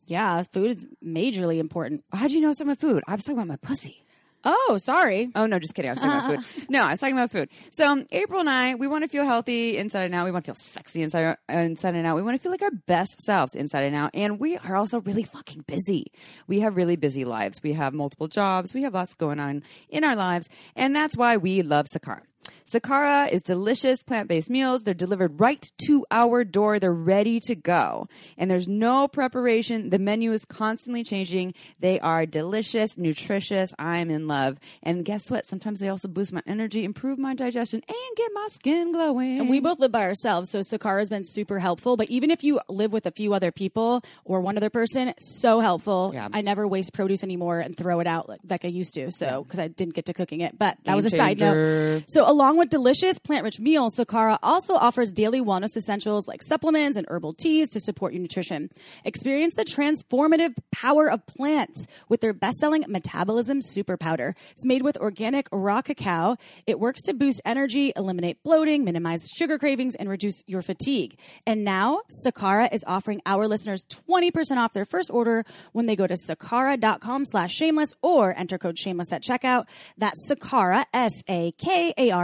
Yeah, 0.06 0.42
food 0.42 0.70
is 0.70 0.86
majorly 1.04 1.58
important. 1.58 2.04
How 2.12 2.28
do 2.28 2.34
you 2.34 2.40
know 2.40 2.52
some 2.52 2.68
of 2.68 2.78
food? 2.78 3.02
I 3.06 3.14
was 3.14 3.24
talking 3.24 3.38
about 3.38 3.48
my 3.48 3.56
pussy. 3.56 4.03
Oh, 4.44 4.78
sorry. 4.78 5.30
Oh 5.34 5.46
no, 5.46 5.58
just 5.58 5.74
kidding. 5.74 5.90
I 5.90 5.92
was 5.94 6.00
talking 6.02 6.18
about 6.18 6.44
food. 6.44 6.66
No, 6.70 6.84
I 6.84 6.90
was 6.90 7.00
talking 7.00 7.16
about 7.16 7.30
food. 7.30 7.48
So 7.70 8.04
April 8.12 8.40
and 8.40 8.50
I, 8.50 8.74
we 8.74 8.86
want 8.86 9.04
to 9.04 9.08
feel 9.08 9.24
healthy 9.24 9.76
inside 9.76 10.04
and 10.04 10.14
out. 10.14 10.24
We 10.24 10.30
want 10.30 10.44
to 10.44 10.50
feel 10.50 10.54
sexy 10.54 11.02
inside 11.02 11.24
uh, 11.24 11.52
inside 11.52 11.94
and 11.94 12.06
out. 12.06 12.16
We 12.16 12.22
want 12.22 12.36
to 12.36 12.42
feel 12.42 12.52
like 12.52 12.62
our 12.62 12.70
best 12.86 13.20
selves 13.20 13.54
inside 13.54 13.82
and 13.82 13.96
out. 13.96 14.10
And 14.14 14.38
we 14.38 14.56
are 14.58 14.76
also 14.76 15.00
really 15.00 15.22
fucking 15.22 15.64
busy. 15.66 16.12
We 16.46 16.60
have 16.60 16.76
really 16.76 16.96
busy 16.96 17.24
lives. 17.24 17.62
We 17.62 17.72
have 17.74 17.94
multiple 17.94 18.28
jobs. 18.28 18.74
We 18.74 18.82
have 18.82 18.94
lots 18.94 19.14
going 19.14 19.40
on 19.40 19.62
in 19.88 20.04
our 20.04 20.16
lives, 20.16 20.48
and 20.76 20.94
that's 20.94 21.16
why 21.16 21.36
we 21.36 21.62
love 21.62 21.86
Sakara. 21.86 22.22
Sakara 22.66 23.30
is 23.30 23.42
delicious 23.42 24.02
plant 24.02 24.28
based 24.28 24.50
meals. 24.50 24.82
They're 24.82 24.94
delivered 24.94 25.40
right 25.40 25.70
to 25.86 26.06
our 26.10 26.44
door. 26.44 26.78
They're 26.78 26.92
ready 26.92 27.40
to 27.40 27.54
go. 27.54 28.08
And 28.38 28.50
there's 28.50 28.68
no 28.68 29.08
preparation. 29.08 29.90
The 29.90 29.98
menu 29.98 30.32
is 30.32 30.44
constantly 30.44 31.04
changing. 31.04 31.54
They 31.80 32.00
are 32.00 32.26
delicious, 32.26 32.96
nutritious. 32.96 33.74
I'm 33.78 34.10
in 34.10 34.26
love. 34.28 34.58
And 34.82 35.04
guess 35.04 35.30
what? 35.30 35.46
Sometimes 35.46 35.80
they 35.80 35.88
also 35.88 36.08
boost 36.08 36.32
my 36.32 36.42
energy, 36.46 36.84
improve 36.84 37.18
my 37.18 37.34
digestion, 37.34 37.82
and 37.86 38.16
get 38.16 38.30
my 38.34 38.48
skin 38.50 38.92
glowing. 38.92 39.40
And 39.40 39.48
we 39.50 39.60
both 39.60 39.78
live 39.78 39.92
by 39.92 40.02
ourselves, 40.02 40.50
so 40.50 40.60
Sakara 40.60 40.98
has 40.98 41.10
been 41.10 41.24
super 41.24 41.58
helpful. 41.58 41.96
But 41.96 42.10
even 42.10 42.30
if 42.30 42.42
you 42.42 42.60
live 42.68 42.92
with 42.92 43.06
a 43.06 43.10
few 43.10 43.34
other 43.34 43.52
people 43.52 44.02
or 44.24 44.40
one 44.40 44.56
other 44.56 44.70
person, 44.70 45.14
so 45.18 45.60
helpful. 45.60 46.12
Yeah. 46.14 46.28
I 46.32 46.40
never 46.40 46.66
waste 46.66 46.92
produce 46.92 47.22
anymore 47.22 47.60
and 47.60 47.76
throw 47.76 48.00
it 48.00 48.06
out 48.06 48.28
like, 48.28 48.40
like 48.48 48.64
I 48.64 48.68
used 48.68 48.94
to. 48.94 49.10
So 49.10 49.44
because 49.44 49.60
I 49.60 49.68
didn't 49.68 49.94
get 49.94 50.06
to 50.06 50.14
cooking 50.14 50.40
it, 50.40 50.58
but 50.58 50.76
that 50.84 50.92
Game 50.92 50.96
was 50.96 51.06
a 51.06 51.10
side 51.10 51.38
note. 51.38 52.04
So 52.08 52.28
along 52.34 52.56
with 52.56 52.68
delicious 52.68 53.20
plant-rich 53.20 53.60
meals, 53.60 53.96
Sakara 53.96 54.40
also 54.42 54.74
offers 54.74 55.12
daily 55.12 55.40
wellness 55.40 55.76
essentials 55.76 56.26
like 56.26 56.42
supplements 56.42 56.96
and 56.96 57.06
herbal 57.08 57.32
teas 57.32 57.68
to 57.68 57.78
support 57.78 58.12
your 58.12 58.20
nutrition. 58.20 58.70
Experience 59.04 59.54
the 59.54 59.64
transformative 59.64 60.52
power 60.72 61.08
of 61.08 61.24
plants 61.26 61.86
with 62.08 62.20
their 62.22 62.32
best-selling 62.32 62.84
Metabolism 62.88 63.62
Super 63.62 63.96
Powder. 63.96 64.34
It's 64.50 64.64
made 64.64 64.82
with 64.82 64.96
organic 64.96 65.46
raw 65.52 65.80
cacao. 65.80 66.36
It 66.66 66.80
works 66.80 67.02
to 67.02 67.14
boost 67.14 67.40
energy, 67.44 67.92
eliminate 67.94 68.42
bloating, 68.42 68.82
minimize 68.84 69.28
sugar 69.32 69.56
cravings, 69.56 69.94
and 69.94 70.08
reduce 70.08 70.42
your 70.48 70.62
fatigue. 70.62 71.16
And 71.46 71.62
now, 71.62 72.00
Sakara 72.26 72.74
is 72.74 72.82
offering 72.84 73.22
our 73.26 73.46
listeners 73.46 73.84
20% 74.08 74.56
off 74.56 74.72
their 74.72 74.84
first 74.84 75.08
order 75.08 75.44
when 75.70 75.86
they 75.86 75.94
go 75.94 76.08
to 76.08 76.14
sakara.com 76.14 77.26
slash 77.26 77.54
shameless 77.54 77.94
or 78.02 78.36
enter 78.36 78.58
code 78.58 78.76
shameless 78.76 79.12
at 79.12 79.22
checkout. 79.22 79.66
That's 79.96 80.28
Sakara, 80.28 80.84
S-A-K-A-R-A 80.92 82.23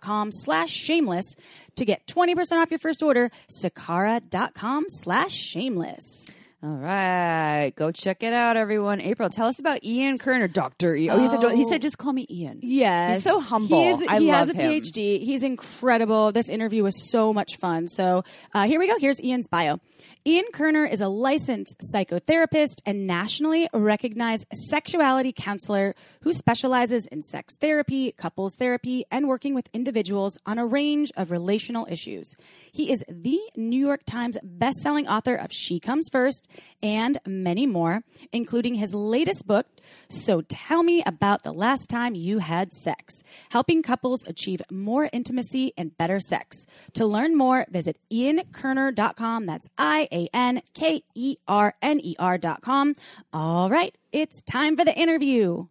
com 0.00 0.30
slash 0.32 0.70
shameless 0.70 1.36
to 1.76 1.84
get 1.84 2.06
20% 2.06 2.60
off 2.60 2.70
your 2.70 2.78
first 2.78 3.02
order. 3.02 3.30
Sakara.com 3.48 4.84
slash 4.88 5.32
shameless. 5.32 6.30
All 6.64 6.70
right, 6.76 7.72
go 7.74 7.90
check 7.90 8.22
it 8.22 8.32
out, 8.32 8.56
everyone. 8.56 9.00
April, 9.00 9.28
tell 9.28 9.48
us 9.48 9.58
about 9.58 9.82
Ian 9.82 10.16
Kerner, 10.16 10.46
Doctor 10.46 10.94
Ian. 10.94 11.16
Oh, 11.16 11.18
he 11.20 11.26
said, 11.26 11.42
he 11.56 11.64
said, 11.64 11.82
just 11.82 11.98
call 11.98 12.12
me 12.12 12.24
Ian. 12.30 12.60
Yes. 12.62 13.16
he's 13.16 13.24
so 13.24 13.40
humble. 13.40 13.80
He, 13.80 13.88
is, 13.88 14.00
he 14.00 14.28
has 14.28 14.48
a 14.48 14.54
him. 14.54 14.80
PhD. 14.80 15.24
He's 15.24 15.42
incredible. 15.42 16.30
This 16.30 16.48
interview 16.48 16.84
was 16.84 17.10
so 17.10 17.32
much 17.32 17.56
fun. 17.56 17.88
So 17.88 18.22
uh, 18.54 18.68
here 18.68 18.78
we 18.78 18.86
go. 18.86 18.96
Here's 18.96 19.20
Ian's 19.20 19.48
bio. 19.48 19.80
Ian 20.24 20.44
Kerner 20.52 20.84
is 20.84 21.00
a 21.00 21.08
licensed 21.08 21.80
psychotherapist 21.92 22.80
and 22.86 23.08
nationally 23.08 23.68
recognized 23.72 24.46
sexuality 24.52 25.32
counselor 25.32 25.96
who 26.20 26.32
specializes 26.32 27.08
in 27.08 27.22
sex 27.22 27.56
therapy, 27.56 28.12
couples 28.12 28.54
therapy, 28.54 29.04
and 29.10 29.26
working 29.26 29.52
with 29.52 29.68
individuals 29.74 30.38
on 30.46 30.60
a 30.60 30.66
range 30.66 31.10
of 31.16 31.32
relational 31.32 31.88
issues. 31.90 32.36
He 32.70 32.92
is 32.92 33.04
the 33.08 33.40
New 33.56 33.84
York 33.84 34.02
Times 34.06 34.38
bestselling 34.46 35.08
author 35.08 35.34
of 35.34 35.52
She 35.52 35.80
Comes 35.80 36.08
First 36.08 36.46
and 36.80 37.18
many 37.26 37.66
more, 37.66 38.04
including 38.32 38.76
his 38.76 38.94
latest 38.94 39.48
book, 39.48 39.66
So 40.08 40.42
Tell 40.42 40.84
Me 40.84 41.02
About 41.04 41.42
the 41.42 41.52
Last 41.52 41.90
Time 41.90 42.14
You 42.14 42.38
Had 42.38 42.70
Sex, 42.70 43.24
helping 43.50 43.82
couples 43.82 44.22
achieve 44.28 44.62
more 44.70 45.10
intimacy 45.12 45.72
and 45.76 45.98
better 45.98 46.20
sex. 46.20 46.64
To 46.92 47.06
learn 47.06 47.36
more, 47.36 47.66
visit 47.68 47.98
iankerner.com. 48.12 49.46
That's 49.46 49.68
I 49.76 50.06
A 50.12 50.28
N 50.32 50.62
K 50.74 51.02
E 51.14 51.36
R 51.48 51.74
N 51.82 52.00
E 52.02 52.14
com. 52.60 52.94
All 53.32 53.70
right, 53.70 53.96
it's 54.12 54.42
time 54.42 54.76
for 54.76 54.84
the 54.84 54.96
interview. 54.96 55.66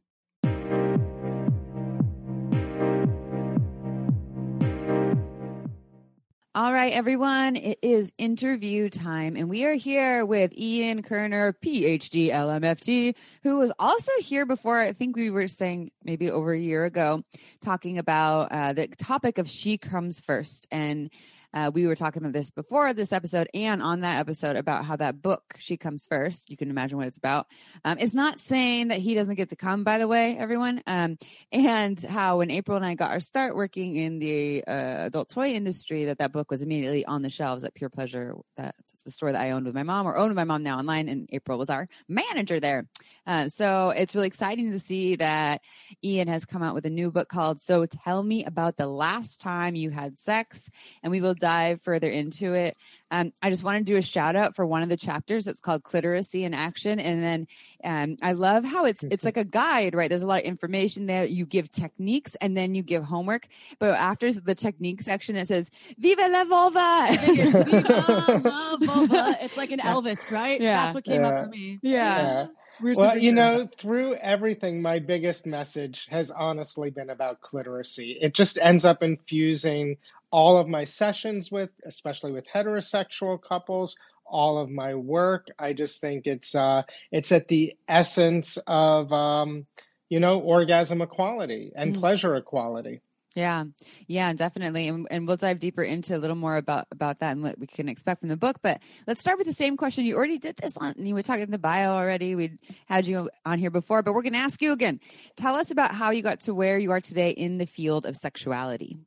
All 6.54 6.74
right, 6.74 6.92
everyone, 6.92 7.56
it 7.56 7.80
is 7.82 8.12
interview 8.18 8.90
time, 8.90 9.38
and 9.38 9.50
we 9.50 9.64
are 9.64 9.74
here 9.74 10.26
with 10.26 10.52
Ian 10.58 11.02
Kerner, 11.02 11.54
PhD, 11.54 12.28
LMFT, 12.28 13.16
who 13.44 13.60
was 13.60 13.72
also 13.80 14.12
here 14.20 14.46
before. 14.46 14.78
I 14.78 14.92
think 14.92 15.16
we 15.16 15.30
were 15.30 15.48
saying 15.48 15.92
maybe 16.04 16.30
over 16.30 16.52
a 16.52 16.60
year 16.60 16.84
ago, 16.84 17.24
talking 17.62 17.98
about 17.98 18.52
uh, 18.52 18.74
the 18.74 18.90
topic 18.90 19.38
of 19.38 19.50
She 19.50 19.78
Comes 19.78 20.20
First. 20.20 20.68
And 20.72 21.10
uh, 21.54 21.72
we 21.74 21.86
were 21.86 21.96
talking 21.96 22.22
about 22.22 22.34
this 22.34 22.50
before 22.50 22.94
this 22.94 23.12
episode 23.12 23.50
and 23.54 23.82
on 23.82 24.02
that 24.02 24.20
episode 24.20 24.56
about 24.56 24.86
how 24.86 24.96
that 24.96 25.22
book, 25.22 25.56
She 25.60 25.78
Comes 25.78 26.06
First, 26.06 26.50
you 26.50 26.58
can 26.58 26.70
imagine 26.70 26.98
what 26.98 27.08
it's 27.08 27.18
about. 27.18 27.48
Um, 27.84 27.98
it's 28.00 28.16
not 28.16 28.40
saying 28.40 28.90
that 28.90 29.00
he 29.00 29.14
doesn't 29.16 29.36
get 29.36 29.50
to 29.50 29.56
come, 29.56 29.84
by 29.84 29.98
the 29.98 30.08
way, 30.08 30.38
everyone. 30.38 30.82
Um, 30.88 31.18
and 31.52 32.02
how 32.02 32.38
when 32.38 32.52
April 32.52 32.78
and 32.78 32.86
I 32.86 32.96
got 32.96 33.12
our 33.12 33.20
start 33.20 33.56
working 33.56 33.96
in 33.96 34.20
the 34.20 34.64
uh, 34.66 35.06
adult 35.06 35.30
toy 35.30 35.52
industry, 35.52 36.06
that 36.06 36.20
that 36.20 36.32
book 36.32 36.50
was 36.52 36.62
immediately 36.62 37.06
on 37.06 37.22
the 37.22 37.30
shelves 37.30 37.64
at 37.64 37.74
Pure 37.74 37.90
Pleasure. 37.90 38.36
That's 38.56 39.04
the 39.04 39.12
store 39.12 39.32
that 39.32 39.42
I 39.42 39.52
owned 39.52 39.66
with 39.66 39.76
my 39.76 39.84
mom, 39.84 40.06
or 40.06 40.18
owned 40.18 40.30
with 40.30 40.38
my 40.38 40.44
mom 40.44 40.64
now 40.64 40.78
online. 40.78 41.10
And 41.10 41.28
April 41.32 41.58
was 41.58 41.70
our 41.70 41.88
manager 42.08 42.60
there. 42.60 42.88
Uh, 43.28 43.50
so 43.50 43.90
it's 43.90 44.16
really 44.16 44.28
exciting 44.28 44.72
to 44.72 44.80
see 44.80 45.16
that 45.18 45.62
Ian 46.04 46.28
has 46.28 46.46
come 46.46 46.64
out 46.64 46.76
with 46.76 46.86
a 46.86 46.90
new 46.90 47.12
book 47.12 47.28
called 47.28 47.60
"So 47.60 47.86
Tell 47.86 48.24
Me 48.24 48.46
About 48.46 48.78
the 48.78 48.88
Last 48.88 49.42
Time 49.42 49.76
You 49.76 49.90
Had 49.90 50.18
Sex," 50.18 50.70
and 51.04 51.12
we 51.12 51.20
will 51.20 51.34
dive 51.42 51.82
further 51.82 52.10
into 52.10 52.54
it. 52.54 52.78
Um, 53.12 53.34
I 53.42 53.50
just 53.50 53.64
want 53.64 53.80
to 53.80 53.84
do 53.84 53.98
a 53.98 54.02
shout 54.02 54.38
out 54.38 54.56
for 54.56 54.66
one 54.66 54.84
of 54.84 54.90
the 54.90 54.96
chapters. 54.96 55.48
It's 55.48 55.60
called 55.60 55.84
"Clitoracy 55.84 56.44
in 56.44 56.54
Action," 56.54 56.98
and 57.00 57.22
then 57.22 57.48
um, 57.84 58.16
I 58.22 58.32
love 58.32 58.64
how 58.64 58.86
it's 58.86 59.04
it's 59.04 59.26
like 59.26 59.36
a 59.38 59.44
guide, 59.44 59.96
right? 59.96 60.08
There's 60.08 60.22
a 60.22 60.28
lot 60.28 60.40
of 60.40 60.46
information 60.46 61.08
there. 61.08 61.26
You 61.26 61.46
give 61.46 61.70
techniques 61.72 62.36
and 62.40 62.56
then 62.56 62.74
you 62.76 62.84
give 62.84 63.04
homework, 63.04 63.48
but 63.80 63.90
after 63.96 64.32
the 64.32 64.56
technique 64.56 65.02
section, 65.02 65.36
it 65.36 65.48
says 65.50 65.70
"Viva 65.98 66.28
la 66.30 66.44
vulva." 66.46 67.08
it's 69.42 69.58
like 69.58 69.72
an 69.72 69.80
Elvis, 69.80 70.32
right? 70.32 70.62
Yeah. 70.62 70.84
That's 70.84 70.96
what 70.96 71.04
came 71.04 71.22
Yeah. 71.22 71.28
up 71.28 71.44
for 71.46 71.50
me. 71.50 71.80
yeah. 71.82 72.48
We're 72.82 72.96
Well, 72.96 73.18
you 73.18 73.32
know, 73.32 73.68
through 73.78 74.16
everything, 74.16 74.82
my 74.82 75.00
biggest 75.00 75.46
message 75.46 76.08
has 76.10 76.32
honestly 76.32 76.90
been 76.90 77.12
about 77.12 77.40
clitoracy. 77.42 78.18
It 78.20 78.34
just 78.34 78.58
ends 78.60 78.86
up 78.86 79.04
infusing 79.04 79.98
all 80.32 80.58
of 80.58 80.68
my 80.68 80.86
sessions 80.86 81.52
with, 81.52 81.70
especially 81.86 82.32
with 82.32 82.46
heterosexual 82.54 83.40
couples, 83.42 83.96
all 84.26 84.58
of 84.58 84.70
my 84.70 84.96
work. 84.96 85.48
I 85.60 85.74
just 85.74 86.00
think 86.02 86.26
it's 86.26 86.56
uh, 86.56 86.84
it's 87.12 87.32
at 87.32 87.48
the 87.48 87.76
essence 87.88 88.58
of 88.66 89.12
um, 89.12 89.66
you 90.10 90.20
know 90.20 90.40
orgasm 90.40 91.02
equality 91.02 91.72
and 91.76 91.96
Mm. 91.96 92.00
pleasure 92.00 92.36
equality. 92.36 93.02
Yeah, 93.34 93.64
yeah, 94.08 94.34
definitely, 94.34 94.90
and, 94.90 95.08
and 95.10 95.26
we'll 95.26 95.38
dive 95.38 95.60
deeper 95.60 95.84
into 95.84 96.18
a 96.18 96.20
little 96.20 96.36
more 96.36 96.58
about 96.58 96.88
about 96.92 97.20
that 97.20 97.32
and 97.32 97.44
what 97.44 97.58
we 97.58 97.66
can 97.66 97.88
expect 97.88 98.20
from 98.20 98.28
the 98.28 98.36
book. 98.36 98.58
But 98.62 98.82
let's 99.08 99.22
start 99.22 99.38
with 99.38 99.48
the 99.48 99.54
same 99.54 99.78
question. 99.78 100.04
You 100.06 100.18
already 100.18 100.38
did 100.38 100.58
this 100.58 100.76
on. 100.76 100.96
You 100.98 101.14
were 101.16 101.24
talking 101.24 101.44
in 101.44 101.52
the 101.52 101.58
bio 101.58 101.92
already. 101.92 102.36
We 102.36 102.58
had 102.88 103.08
you 103.08 103.30
on 103.46 103.58
here 103.58 103.72
before, 103.72 104.04
but 104.04 104.14
we're 104.14 104.22
going 104.22 104.34
to 104.34 104.40
ask 104.40 104.62
you 104.62 104.74
again. 104.74 105.00
Tell 105.38 105.56
us 105.56 105.72
about 105.72 105.94
how 105.96 106.10
you 106.12 106.22
got 106.22 106.42
to 106.42 106.54
where 106.54 106.78
you 106.78 106.92
are 106.92 107.00
today 107.00 107.30
in 107.30 107.58
the 107.58 107.66
field 107.66 108.06
of 108.06 108.18
sexuality. 108.18 108.98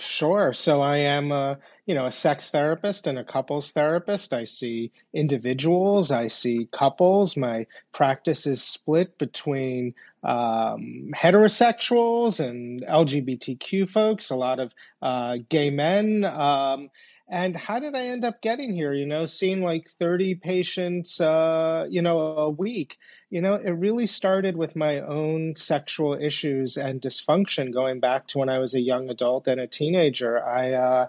Sure. 0.00 0.52
So 0.52 0.80
I 0.80 0.98
am 0.98 1.32
a, 1.32 1.58
you 1.84 1.94
know, 1.94 2.06
a 2.06 2.12
sex 2.12 2.50
therapist 2.50 3.08
and 3.08 3.18
a 3.18 3.24
couples 3.24 3.72
therapist. 3.72 4.32
I 4.32 4.44
see 4.44 4.92
individuals, 5.12 6.12
I 6.12 6.28
see 6.28 6.68
couples. 6.70 7.36
My 7.36 7.66
practice 7.92 8.46
is 8.46 8.62
split 8.62 9.18
between 9.18 9.94
um, 10.22 11.10
heterosexuals 11.14 12.38
and 12.38 12.82
LGBTQ 12.82 13.88
folks, 13.88 14.30
a 14.30 14.36
lot 14.36 14.60
of 14.60 14.72
uh, 15.02 15.38
gay 15.48 15.70
men. 15.70 16.24
Um, 16.24 16.90
and 17.28 17.54
how 17.56 17.78
did 17.78 17.94
I 17.94 18.06
end 18.06 18.24
up 18.24 18.40
getting 18.40 18.72
here? 18.72 18.92
You 18.92 19.04
know, 19.04 19.26
seeing 19.26 19.62
like 19.62 19.90
30 20.00 20.36
patients, 20.36 21.20
uh, 21.20 21.86
you 21.88 22.00
know, 22.00 22.18
a 22.18 22.50
week. 22.50 22.96
You 23.28 23.42
know, 23.42 23.54
it 23.54 23.70
really 23.70 24.06
started 24.06 24.56
with 24.56 24.74
my 24.74 25.00
own 25.00 25.54
sexual 25.54 26.14
issues 26.14 26.78
and 26.78 27.02
dysfunction 27.02 27.72
going 27.72 28.00
back 28.00 28.28
to 28.28 28.38
when 28.38 28.48
I 28.48 28.58
was 28.58 28.74
a 28.74 28.80
young 28.80 29.10
adult 29.10 29.46
and 29.46 29.60
a 29.60 29.66
teenager. 29.66 30.42
I, 30.42 30.72
uh, 30.72 31.08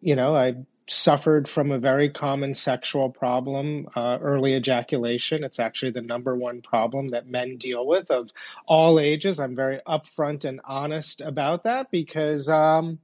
you 0.00 0.16
know, 0.16 0.34
I 0.34 0.56
suffered 0.86 1.48
from 1.48 1.70
a 1.70 1.78
very 1.78 2.08
common 2.08 2.54
sexual 2.54 3.10
problem, 3.10 3.88
uh, 3.94 4.18
early 4.20 4.54
ejaculation. 4.54 5.44
It's 5.44 5.60
actually 5.60 5.92
the 5.92 6.00
number 6.00 6.34
one 6.34 6.62
problem 6.62 7.10
that 7.10 7.28
men 7.28 7.58
deal 7.58 7.86
with 7.86 8.10
of 8.10 8.30
all 8.66 8.98
ages. 8.98 9.38
I'm 9.38 9.54
very 9.54 9.80
upfront 9.86 10.46
and 10.46 10.60
honest 10.64 11.20
about 11.20 11.64
that 11.64 11.90
because, 11.90 12.48
um, 12.48 12.98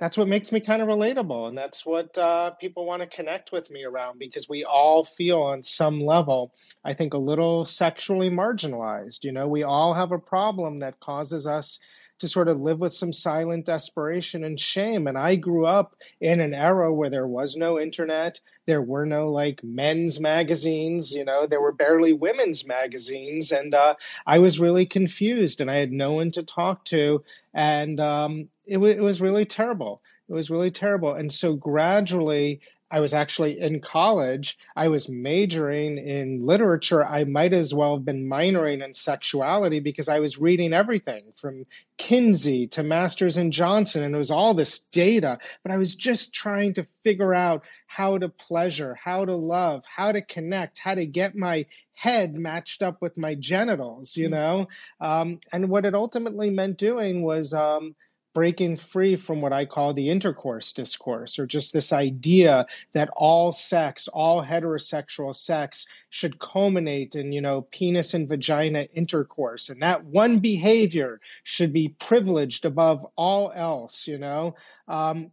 that's 0.00 0.16
what 0.16 0.26
makes 0.26 0.50
me 0.50 0.60
kind 0.60 0.80
of 0.80 0.88
relatable 0.88 1.46
and 1.46 1.56
that's 1.56 1.84
what 1.84 2.16
uh, 2.16 2.50
people 2.52 2.86
want 2.86 3.02
to 3.02 3.06
connect 3.06 3.52
with 3.52 3.70
me 3.70 3.84
around 3.84 4.18
because 4.18 4.48
we 4.48 4.64
all 4.64 5.04
feel 5.04 5.40
on 5.42 5.62
some 5.62 6.00
level 6.00 6.52
i 6.84 6.94
think 6.94 7.14
a 7.14 7.18
little 7.18 7.64
sexually 7.64 8.30
marginalized 8.30 9.24
you 9.24 9.32
know? 9.32 9.46
We 9.46 9.62
all 9.62 9.94
have 9.94 10.10
a 10.10 10.18
problem 10.18 10.80
that 10.80 10.98
causes 10.98 11.46
us 11.46 11.78
to 12.20 12.28
sort 12.28 12.48
of 12.48 12.60
live 12.60 12.78
with 12.78 12.92
some 12.92 13.14
silent 13.14 13.66
desperation 13.66 14.42
and 14.44 14.58
shame 14.58 15.06
and 15.06 15.18
i 15.18 15.36
grew 15.36 15.66
up 15.66 15.94
in 16.20 16.40
an 16.40 16.54
era 16.54 16.92
where 16.92 17.10
there 17.10 17.26
was 17.26 17.56
no 17.56 17.78
internet 17.78 18.40
there 18.66 18.82
were 18.82 19.06
no 19.06 19.28
like 19.28 19.62
men's 19.62 20.18
magazines 20.20 21.12
you 21.12 21.24
know? 21.24 21.46
There 21.46 21.60
were 21.60 21.72
barely 21.72 22.12
women's 22.12 22.66
magazines 22.66 23.52
and 23.52 23.74
uh, 23.74 23.94
i 24.26 24.38
was 24.38 24.60
really 24.60 24.86
confused 24.86 25.60
and 25.60 25.70
i 25.70 25.76
had 25.76 25.92
no 25.92 26.12
one 26.12 26.30
to 26.32 26.42
talk 26.42 26.86
to 26.86 27.22
and 27.52 27.98
um, 27.98 28.48
it, 28.70 28.74
w- 28.74 28.94
it 28.94 29.02
was 29.02 29.20
really 29.20 29.44
terrible. 29.44 30.00
It 30.28 30.32
was 30.32 30.48
really 30.48 30.70
terrible. 30.70 31.12
And 31.12 31.32
so 31.32 31.54
gradually, 31.54 32.60
I 32.90 33.00
was 33.00 33.14
actually 33.14 33.60
in 33.60 33.80
college. 33.80 34.58
I 34.74 34.88
was 34.88 35.08
majoring 35.08 35.98
in 35.98 36.44
literature. 36.44 37.04
I 37.04 37.24
might 37.24 37.52
as 37.52 37.72
well 37.72 37.96
have 37.96 38.04
been 38.04 38.28
minoring 38.28 38.84
in 38.84 38.94
sexuality 38.94 39.78
because 39.78 40.08
I 40.08 40.18
was 40.18 40.38
reading 40.38 40.72
everything 40.72 41.22
from 41.36 41.66
Kinsey 41.98 42.66
to 42.68 42.82
Masters 42.82 43.36
and 43.36 43.52
Johnson, 43.52 44.02
and 44.02 44.14
it 44.14 44.18
was 44.18 44.32
all 44.32 44.54
this 44.54 44.80
data. 44.80 45.38
But 45.62 45.72
I 45.72 45.76
was 45.76 45.94
just 45.94 46.34
trying 46.34 46.74
to 46.74 46.86
figure 47.02 47.34
out 47.34 47.64
how 47.86 48.18
to 48.18 48.28
pleasure, 48.28 48.96
how 48.96 49.24
to 49.24 49.34
love, 49.34 49.84
how 49.84 50.10
to 50.10 50.20
connect, 50.20 50.78
how 50.78 50.94
to 50.94 51.06
get 51.06 51.36
my 51.36 51.66
head 51.92 52.34
matched 52.34 52.82
up 52.82 53.00
with 53.00 53.16
my 53.16 53.34
genitals, 53.34 54.16
you 54.16 54.28
mm. 54.28 54.32
know? 54.32 54.68
Um, 55.00 55.40
and 55.52 55.68
what 55.68 55.86
it 55.86 55.94
ultimately 55.94 56.50
meant 56.50 56.78
doing 56.78 57.22
was. 57.22 57.52
Um, 57.52 57.94
breaking 58.32 58.76
free 58.76 59.16
from 59.16 59.40
what 59.40 59.52
I 59.52 59.64
call 59.64 59.92
the 59.92 60.08
intercourse 60.10 60.72
discourse, 60.72 61.38
or 61.38 61.46
just 61.46 61.72
this 61.72 61.92
idea 61.92 62.66
that 62.92 63.10
all 63.16 63.52
sex, 63.52 64.08
all 64.08 64.42
heterosexual 64.42 65.34
sex 65.34 65.86
should 66.10 66.38
culminate 66.38 67.16
in, 67.16 67.32
you 67.32 67.40
know, 67.40 67.62
penis 67.62 68.14
and 68.14 68.28
vagina 68.28 68.86
intercourse. 68.94 69.68
And 69.68 69.82
that 69.82 70.04
one 70.04 70.38
behavior 70.38 71.20
should 71.42 71.72
be 71.72 71.88
privileged 71.88 72.64
above 72.64 73.06
all 73.16 73.52
else, 73.54 74.06
you 74.06 74.18
know. 74.18 74.54
Um, 74.86 75.32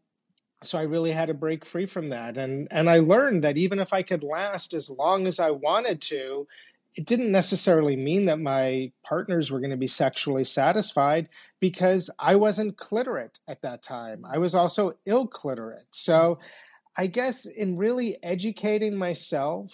so 0.64 0.80
I 0.80 0.84
really 0.84 1.12
had 1.12 1.28
to 1.28 1.34
break 1.34 1.66
free 1.66 1.86
from 1.86 2.10
that. 2.10 2.38
And 2.38 2.68
and 2.72 2.90
I 2.90 3.00
learned 3.00 3.44
that 3.44 3.58
even 3.58 3.80
if 3.80 3.94
I 3.94 4.02
could 4.02 4.24
last 4.24 4.74
as 4.74 4.90
long 4.90 5.28
as 5.28 5.40
I 5.40 5.52
wanted 5.52 6.02
to, 6.04 6.48
it 6.98 7.06
didn't 7.06 7.32
necessarily 7.32 7.96
mean 7.96 8.26
that 8.26 8.40
my 8.40 8.92
partners 9.04 9.52
were 9.52 9.60
going 9.60 9.70
to 9.70 9.78
be 9.78 9.88
sexually 9.88 10.44
satisfied 10.44 11.30
because 11.60 12.10
I 12.18 12.38
wasn't 12.38 12.76
clitorate 12.76 13.38
at 13.48 13.62
that 13.62 13.84
time. 13.84 14.26
I 14.28 14.40
was 14.40 14.56
also 14.56 14.94
ill 15.06 15.28
clitorate. 15.28 15.86
So 15.92 16.40
I 16.98 17.06
guess 17.06 17.46
in 17.46 17.78
really 17.78 18.18
educating 18.24 18.98
myself, 18.98 19.72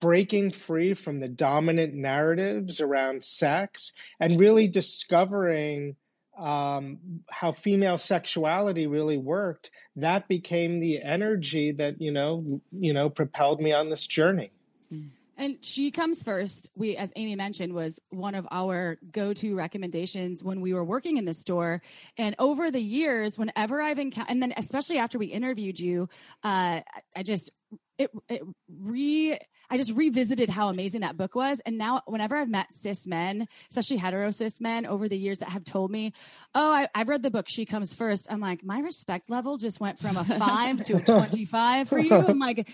breaking 0.00 0.50
free 0.50 0.92
from 0.92 1.20
the 1.20 1.28
dominant 1.28 1.94
narratives 1.94 2.82
around 2.82 3.24
sex, 3.24 3.92
and 4.20 4.38
really 4.38 4.68
discovering 4.68 5.96
um, 6.38 6.98
how 7.30 7.52
female 7.52 7.96
sexuality 7.96 8.86
really 8.86 9.16
worked, 9.16 9.70
that 9.96 10.28
became 10.28 10.80
the 10.80 11.02
energy 11.02 11.72
that 11.72 12.00
you 12.00 12.12
know 12.12 12.60
you 12.70 12.92
know 12.92 13.08
propelled 13.08 13.60
me 13.62 13.72
on 13.72 13.88
this 13.88 14.06
journey. 14.06 14.50
Mm. 14.92 15.08
And 15.38 15.64
she 15.64 15.92
comes 15.92 16.22
first. 16.22 16.68
We, 16.74 16.96
as 16.96 17.12
Amy 17.14 17.36
mentioned, 17.36 17.72
was 17.72 18.00
one 18.10 18.34
of 18.34 18.46
our 18.50 18.98
go-to 19.12 19.54
recommendations 19.54 20.42
when 20.42 20.60
we 20.60 20.74
were 20.74 20.84
working 20.84 21.16
in 21.16 21.24
the 21.24 21.32
store. 21.32 21.80
And 22.18 22.34
over 22.40 22.72
the 22.72 22.80
years, 22.80 23.38
whenever 23.38 23.80
I've 23.80 24.00
encountered, 24.00 24.32
and 24.32 24.42
then 24.42 24.52
especially 24.56 24.98
after 24.98 25.16
we 25.16 25.26
interviewed 25.26 25.78
you, 25.78 26.08
uh, 26.42 26.80
I 27.16 27.22
just 27.22 27.52
it, 27.98 28.10
it 28.28 28.42
re 28.80 29.38
I 29.70 29.76
just 29.76 29.94
revisited 29.94 30.48
how 30.48 30.68
amazing 30.68 31.02
that 31.02 31.16
book 31.16 31.34
was. 31.34 31.60
And 31.60 31.76
now, 31.76 32.00
whenever 32.06 32.36
I've 32.36 32.48
met 32.48 32.72
cis 32.72 33.06
men, 33.06 33.46
especially 33.68 33.98
hetero 33.98 34.30
cis 34.30 34.62
men 34.62 34.86
over 34.86 35.08
the 35.08 35.18
years 35.18 35.40
that 35.40 35.50
have 35.50 35.64
told 35.64 35.90
me, 35.90 36.14
Oh, 36.54 36.72
I, 36.72 36.88
have 36.94 37.08
read 37.08 37.22
the 37.22 37.30
book, 37.30 37.48
She 37.48 37.66
Comes 37.66 37.92
First, 37.92 38.28
I'm 38.30 38.40
like, 38.40 38.64
my 38.64 38.80
respect 38.80 39.28
level 39.28 39.58
just 39.58 39.78
went 39.78 39.98
from 39.98 40.16
a 40.16 40.24
five 40.24 40.82
to 40.84 40.96
a 40.96 41.00
25 41.00 41.88
for 41.88 41.98
you. 41.98 42.12
I'm 42.12 42.38
like, 42.38 42.70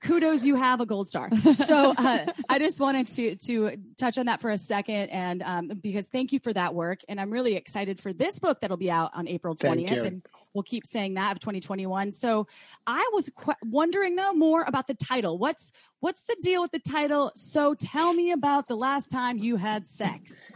kudos, 0.00 0.46
you 0.46 0.56
have 0.56 0.80
a 0.80 0.86
gold 0.86 1.08
star. 1.08 1.28
So 1.54 1.92
uh, 1.96 2.26
I 2.48 2.58
just 2.58 2.80
wanted 2.80 3.08
to, 3.08 3.36
to 3.36 3.76
touch 3.98 4.16
on 4.16 4.26
that 4.26 4.40
for 4.40 4.50
a 4.50 4.58
second. 4.58 5.10
And 5.10 5.42
um, 5.42 5.68
because 5.82 6.06
thank 6.06 6.32
you 6.32 6.38
for 6.38 6.52
that 6.52 6.74
work. 6.74 7.00
And 7.08 7.20
I'm 7.20 7.30
really 7.30 7.56
excited 7.56 8.00
for 8.00 8.12
this 8.12 8.38
book 8.38 8.60
that'll 8.60 8.76
be 8.76 8.90
out 8.90 9.10
on 9.12 9.28
April 9.28 9.54
20th. 9.54 10.06
And 10.06 10.22
we'll 10.54 10.62
keep 10.62 10.86
saying 10.86 11.14
that 11.14 11.32
of 11.32 11.40
2021. 11.40 12.10
So 12.10 12.46
I 12.86 13.08
was 13.12 13.30
qu- 13.34 13.52
wondering 13.64 14.16
though 14.16 14.32
more 14.32 14.64
about 14.66 14.86
the 14.86 14.94
title. 14.94 15.38
What's 15.38 15.72
what's 16.00 16.22
the 16.22 16.36
deal 16.40 16.62
with 16.62 16.72
the 16.72 16.78
title? 16.78 17.32
So 17.34 17.74
tell 17.74 18.12
me 18.12 18.32
about 18.32 18.68
the 18.68 18.76
last 18.76 19.10
time 19.10 19.38
you 19.38 19.56
had 19.56 19.86
sex. 19.86 20.46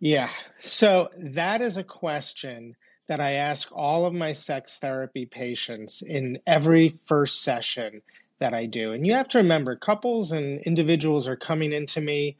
Yeah. 0.00 0.30
So 0.58 1.10
that 1.16 1.60
is 1.62 1.76
a 1.76 1.84
question 1.84 2.76
that 3.08 3.20
I 3.20 3.34
ask 3.34 3.70
all 3.72 4.06
of 4.06 4.14
my 4.14 4.32
sex 4.32 4.78
therapy 4.78 5.26
patients 5.26 6.02
in 6.02 6.38
every 6.46 6.98
first 7.04 7.42
session 7.42 8.02
that 8.38 8.54
I 8.54 8.66
do. 8.66 8.92
And 8.92 9.06
you 9.06 9.12
have 9.14 9.28
to 9.28 9.38
remember, 9.38 9.76
couples 9.76 10.32
and 10.32 10.60
individuals 10.62 11.28
are 11.28 11.36
coming 11.36 11.72
into 11.72 12.00
me 12.00 12.36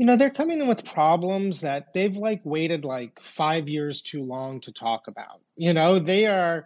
you 0.00 0.06
know 0.06 0.16
they're 0.16 0.30
coming 0.30 0.62
in 0.62 0.66
with 0.66 0.82
problems 0.82 1.60
that 1.60 1.92
they've 1.92 2.16
like 2.16 2.40
waited 2.42 2.86
like 2.86 3.20
five 3.20 3.68
years 3.68 4.00
too 4.00 4.24
long 4.24 4.58
to 4.60 4.72
talk 4.72 5.08
about. 5.08 5.42
You 5.56 5.74
know 5.74 5.98
they 5.98 6.24
are 6.24 6.64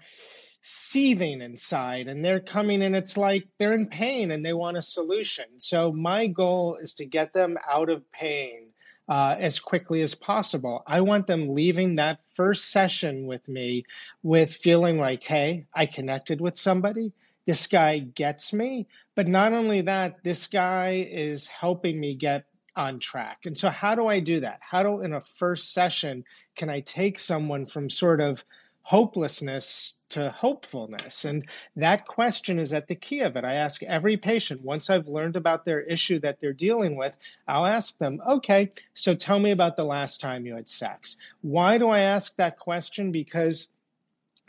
seething 0.62 1.40
inside 1.40 2.06
and 2.06 2.24
they're 2.24 2.38
coming 2.38 2.80
and 2.80 2.94
it's 2.94 3.16
like 3.16 3.48
they're 3.58 3.74
in 3.74 3.88
pain 3.88 4.30
and 4.30 4.46
they 4.46 4.52
want 4.52 4.76
a 4.76 4.82
solution. 4.82 5.46
So 5.58 5.90
my 5.90 6.28
goal 6.28 6.78
is 6.80 6.94
to 6.94 7.06
get 7.06 7.32
them 7.32 7.56
out 7.68 7.90
of 7.90 8.08
pain 8.12 8.68
uh, 9.08 9.34
as 9.36 9.58
quickly 9.58 10.00
as 10.02 10.14
possible. 10.14 10.84
I 10.86 11.00
want 11.00 11.26
them 11.26 11.54
leaving 11.54 11.96
that 11.96 12.20
first 12.34 12.70
session 12.70 13.26
with 13.26 13.48
me 13.48 13.84
with 14.22 14.54
feeling 14.54 14.96
like 14.96 15.24
hey 15.24 15.66
i 15.74 15.86
connected 15.86 16.40
with 16.40 16.56
somebody. 16.56 17.12
This 17.46 17.66
guy 17.66 17.98
gets 17.98 18.52
me 18.52 18.86
but 19.16 19.26
not 19.26 19.52
only 19.52 19.80
that 19.80 20.22
this 20.22 20.46
guy 20.46 21.08
is 21.10 21.48
helping 21.48 21.98
me 21.98 22.14
get 22.14 22.46
on 22.76 22.98
track. 22.98 23.46
And 23.46 23.56
so, 23.56 23.70
how 23.70 23.94
do 23.94 24.06
I 24.06 24.20
do 24.20 24.40
that? 24.40 24.60
How 24.60 24.82
do, 24.82 25.00
in 25.02 25.12
a 25.12 25.20
first 25.20 25.72
session, 25.72 26.24
can 26.56 26.70
I 26.70 26.80
take 26.80 27.18
someone 27.18 27.66
from 27.66 27.90
sort 27.90 28.20
of 28.20 28.44
hopelessness 28.82 29.96
to 30.10 30.30
hopefulness? 30.30 31.24
And 31.24 31.46
that 31.76 32.06
question 32.06 32.58
is 32.58 32.72
at 32.72 32.88
the 32.88 32.94
key 32.94 33.20
of 33.20 33.36
it. 33.36 33.44
I 33.44 33.54
ask 33.54 33.82
every 33.82 34.16
patient, 34.16 34.62
once 34.62 34.90
I've 34.90 35.08
learned 35.08 35.36
about 35.36 35.64
their 35.64 35.80
issue 35.80 36.18
that 36.20 36.40
they're 36.40 36.52
dealing 36.52 36.96
with, 36.96 37.16
I'll 37.48 37.66
ask 37.66 37.96
them, 37.98 38.20
okay, 38.26 38.72
so 38.94 39.14
tell 39.14 39.38
me 39.38 39.50
about 39.50 39.76
the 39.76 39.84
last 39.84 40.20
time 40.20 40.46
you 40.46 40.54
had 40.54 40.68
sex. 40.68 41.16
Why 41.40 41.78
do 41.78 41.88
I 41.88 42.00
ask 42.00 42.36
that 42.36 42.58
question? 42.58 43.12
Because 43.12 43.68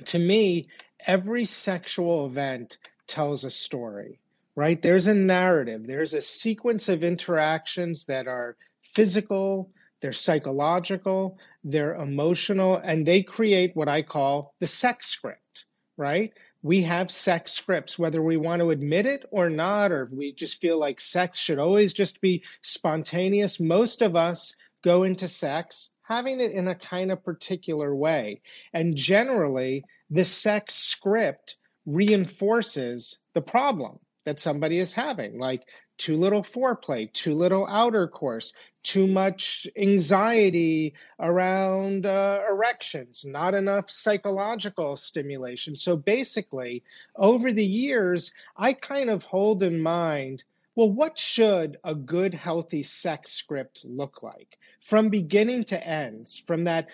to 0.06 0.20
me, 0.20 0.68
every 1.06 1.46
sexual 1.46 2.26
event 2.26 2.78
tells 3.08 3.44
a 3.44 3.52
story 3.52 4.20
right? 4.56 4.82
There's 4.82 5.08
a 5.08 5.14
narrative, 5.14 5.86
there's 5.86 6.14
a 6.14 6.22
sequence 6.22 6.90
of 6.90 7.04
interactions 7.04 8.06
that 8.06 8.28
are 8.28 8.56
physical, 8.82 9.72
they're 10.02 10.14
psychological, 10.14 11.38
they're 11.64 11.96
emotional, 11.96 12.78
and 12.78 13.06
they 13.06 13.24
create 13.24 13.76
what 13.76 13.90
I 13.90 14.02
call 14.02 14.54
the 14.60 14.68
sex 14.68 15.08
script, 15.08 15.66
right? 15.98 16.34
We 16.62 16.84
have 16.84 17.12
sex 17.12 17.54
scripts, 17.54 18.00
whether 18.00 18.22
we 18.22 18.38
want 18.38 18.62
to 18.62 18.72
admit 18.72 19.06
it 19.06 19.26
or 19.32 19.50
not, 19.50 19.92
or 19.92 20.10
we 20.12 20.34
just 20.34 20.62
feel 20.62 20.80
like 20.80 21.00
sex 21.00 21.38
should 21.38 21.60
always 21.60 21.94
just 21.94 22.22
be 22.22 22.44
spontaneous. 22.62 23.60
Most 23.60 24.02
of 24.02 24.16
us 24.16 24.56
go 24.84 25.04
into 25.04 25.28
sex 25.28 25.92
having 26.08 26.40
it 26.40 26.52
in 26.52 26.68
a 26.68 26.76
kind 26.76 27.12
of 27.12 27.24
particular 27.24 27.94
way. 27.96 28.42
And 28.74 28.96
generally, 28.96 29.84
the 30.10 30.24
sex 30.24 30.76
script 30.76 31.58
reinforces 31.86 33.20
the 33.34 33.42
problem 33.42 34.00
that 34.26 34.40
somebody 34.40 34.80
is 34.80 34.94
having, 34.94 35.40
like 35.40 35.64
too 35.98 36.18
little 36.18 36.44
foreplay, 36.44 37.12
too 37.12 37.34
little 37.34 37.66
outer 37.68 38.08
course, 38.08 38.54
too 38.84 39.08
much 39.08 39.68
anxiety 39.78 40.94
around 41.20 42.06
uh, 42.06 42.42
erections, 42.50 43.24
not 43.26 43.56
enough 43.56 43.90
psychological 43.90 44.98
stimulation. 44.98 45.78
So 45.78 45.96
basically, 45.96 46.84
over 47.16 47.52
the 47.52 47.66
years, 47.66 48.34
I 48.56 48.74
kind 48.74 49.10
of 49.10 49.24
hold 49.24 49.64
in 49.64 49.82
mind 49.82 50.44
well, 50.76 50.92
what 50.92 51.18
should 51.18 51.78
a 51.86 51.96
good, 51.96 52.34
healthy 52.34 52.84
sex 52.84 53.32
script 53.32 53.86
look 53.86 54.22
like 54.22 54.58
from 54.82 55.08
beginning 55.08 55.64
to 55.66 55.88
ends, 55.88 56.44
from 56.46 56.66
that 56.66 56.90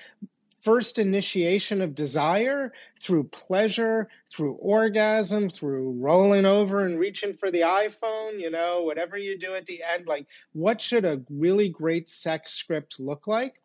first 0.61 0.99
initiation 0.99 1.81
of 1.81 1.95
desire 1.95 2.71
through 3.01 3.25
pleasure, 3.25 4.07
through 4.31 4.53
orgasm, 4.53 5.49
through 5.49 5.91
rolling 5.99 6.45
over 6.45 6.85
and 6.85 6.99
reaching 6.99 7.33
for 7.33 7.51
the 7.51 7.61
iPhone, 7.61 8.39
you 8.39 8.49
know, 8.49 8.83
whatever 8.83 9.17
you 9.17 9.37
do 9.37 9.55
at 9.55 9.65
the 9.65 9.81
end. 9.83 10.07
Like, 10.07 10.27
what 10.53 10.79
should 10.79 11.05
a 11.05 11.21
really 11.29 11.69
great 11.69 12.09
sex 12.09 12.53
script 12.53 12.99
look 12.99 13.27
like? 13.27 13.61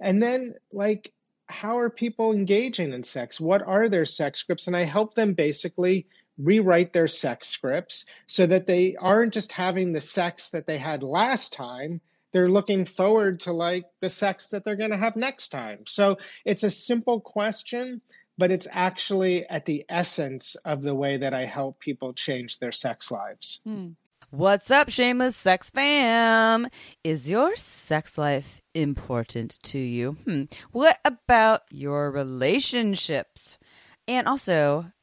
And 0.00 0.22
then, 0.22 0.54
like, 0.72 1.12
how 1.48 1.78
are 1.78 1.90
people 1.90 2.32
engaging 2.32 2.92
in 2.92 3.04
sex? 3.04 3.40
What 3.40 3.62
are 3.62 3.88
their 3.88 4.06
sex 4.06 4.40
scripts? 4.40 4.66
And 4.66 4.76
I 4.76 4.84
help 4.84 5.14
them 5.14 5.34
basically 5.34 6.06
rewrite 6.38 6.92
their 6.92 7.08
sex 7.08 7.48
scripts 7.48 8.06
so 8.26 8.46
that 8.46 8.66
they 8.66 8.96
aren't 8.96 9.34
just 9.34 9.52
having 9.52 9.92
the 9.92 10.00
sex 10.00 10.50
that 10.50 10.66
they 10.66 10.78
had 10.78 11.02
last 11.02 11.52
time 11.52 12.00
they're 12.32 12.50
looking 12.50 12.84
forward 12.84 13.40
to 13.40 13.52
like 13.52 13.84
the 14.00 14.08
sex 14.08 14.48
that 14.48 14.64
they're 14.64 14.76
going 14.76 14.90
to 14.90 14.96
have 14.96 15.16
next 15.16 15.48
time. 15.50 15.84
So 15.86 16.18
it's 16.44 16.62
a 16.62 16.70
simple 16.70 17.20
question, 17.20 18.00
but 18.38 18.50
it's 18.50 18.68
actually 18.70 19.46
at 19.46 19.66
the 19.66 19.84
essence 19.88 20.56
of 20.64 20.82
the 20.82 20.94
way 20.94 21.18
that 21.18 21.34
I 21.34 21.44
help 21.44 21.80
people 21.80 22.12
change 22.12 22.58
their 22.58 22.72
sex 22.72 23.10
lives. 23.10 23.60
Hmm. 23.64 23.90
What's 24.32 24.70
up, 24.70 24.90
shameless 24.90 25.34
sex 25.34 25.70
fam? 25.70 26.68
Is 27.02 27.28
your 27.28 27.56
sex 27.56 28.16
life 28.16 28.62
important 28.74 29.58
to 29.64 29.78
you? 29.78 30.12
Hmm. 30.24 30.44
What 30.70 31.00
about 31.04 31.62
your 31.70 32.12
relationships? 32.12 33.58
And 34.06 34.28
also, 34.28 34.92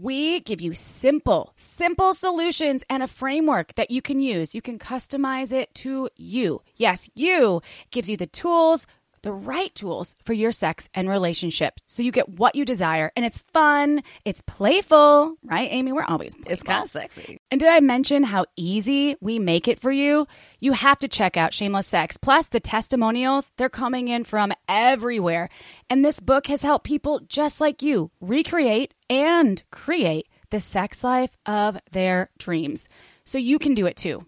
We 0.00 0.38
give 0.38 0.60
you 0.60 0.74
simple, 0.74 1.52
simple 1.56 2.14
solutions 2.14 2.84
and 2.88 3.02
a 3.02 3.08
framework 3.08 3.74
that 3.74 3.90
you 3.90 4.00
can 4.00 4.20
use. 4.20 4.54
You 4.54 4.62
can 4.62 4.78
customize 4.78 5.52
it 5.52 5.74
to 5.76 6.08
you. 6.14 6.62
Yes, 6.76 7.10
you. 7.16 7.56
It 7.56 7.90
gives 7.90 8.08
you 8.08 8.16
the 8.16 8.28
tools, 8.28 8.86
the 9.22 9.32
right 9.32 9.74
tools 9.74 10.14
for 10.24 10.34
your 10.34 10.52
sex 10.52 10.88
and 10.94 11.08
relationship. 11.08 11.80
So 11.86 12.04
you 12.04 12.12
get 12.12 12.28
what 12.28 12.54
you 12.54 12.64
desire. 12.64 13.10
And 13.16 13.24
it's 13.24 13.38
fun, 13.38 14.04
it's 14.24 14.40
playful, 14.42 15.34
right, 15.42 15.68
Amy? 15.72 15.90
We're 15.90 16.04
always 16.04 16.32
it's 16.46 16.62
kind 16.62 16.84
of 16.84 16.88
sexy. 16.88 17.40
And 17.50 17.58
did 17.58 17.68
I 17.68 17.80
mention 17.80 18.22
how 18.22 18.44
easy 18.54 19.16
we 19.20 19.40
make 19.40 19.66
it 19.66 19.80
for 19.80 19.90
you? 19.90 20.28
You 20.60 20.74
have 20.74 21.00
to 21.00 21.08
check 21.08 21.36
out 21.36 21.52
Shameless 21.52 21.88
Sex. 21.88 22.16
Plus, 22.16 22.46
the 22.46 22.60
testimonials, 22.60 23.50
they're 23.56 23.68
coming 23.68 24.06
in 24.06 24.22
from 24.22 24.52
everywhere. 24.68 25.48
And 25.90 26.04
this 26.04 26.20
book 26.20 26.46
has 26.46 26.62
helped 26.62 26.86
people 26.86 27.20
just 27.26 27.60
like 27.60 27.82
you 27.82 28.12
recreate 28.20 28.94
and 29.10 29.62
create 29.70 30.28
the 30.50 30.60
sex 30.60 31.04
life 31.04 31.30
of 31.46 31.78
their 31.92 32.30
dreams. 32.38 32.88
So 33.24 33.38
you 33.38 33.58
can 33.58 33.74
do 33.74 33.86
it 33.86 33.96
too. 33.96 34.26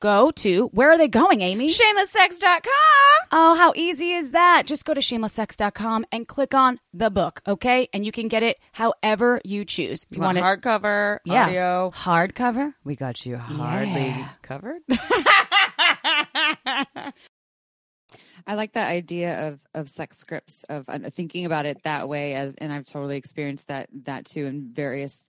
Go 0.00 0.32
to, 0.32 0.66
where 0.72 0.90
are 0.90 0.98
they 0.98 1.06
going, 1.06 1.42
Amy? 1.42 1.68
Shamelesssex.com. 1.68 3.28
Oh, 3.30 3.54
how 3.54 3.72
easy 3.76 4.10
is 4.12 4.32
that? 4.32 4.64
Just 4.66 4.84
go 4.84 4.94
to 4.94 5.00
shamelesssex.com 5.00 6.06
and 6.10 6.26
click 6.26 6.54
on 6.54 6.80
the 6.92 7.08
book, 7.08 7.40
okay? 7.46 7.88
And 7.92 8.04
you 8.04 8.10
can 8.10 8.26
get 8.26 8.42
it 8.42 8.58
however 8.72 9.40
you 9.44 9.64
choose. 9.64 10.04
If 10.10 10.16
You 10.16 10.22
want 10.22 10.38
it 10.38 10.42
hardcover, 10.44 11.18
yeah, 11.24 11.44
audio? 11.44 11.92
hardcover, 11.94 12.74
We 12.82 12.96
got 12.96 13.24
you 13.24 13.36
hardly 13.38 14.06
Yeah. 14.06 14.28
covered. 14.42 14.82
I 18.46 18.54
like 18.54 18.72
that 18.72 18.88
idea 18.88 19.48
of 19.48 19.60
of 19.74 19.88
sex 19.88 20.18
scripts 20.18 20.64
of 20.64 20.88
uh, 20.88 20.98
thinking 21.10 21.44
about 21.44 21.66
it 21.66 21.82
that 21.84 22.08
way 22.08 22.34
as 22.34 22.54
and 22.54 22.72
I've 22.72 22.86
totally 22.86 23.16
experienced 23.16 23.68
that 23.68 23.88
that 24.04 24.24
too 24.24 24.46
in 24.46 24.72
various 24.72 25.28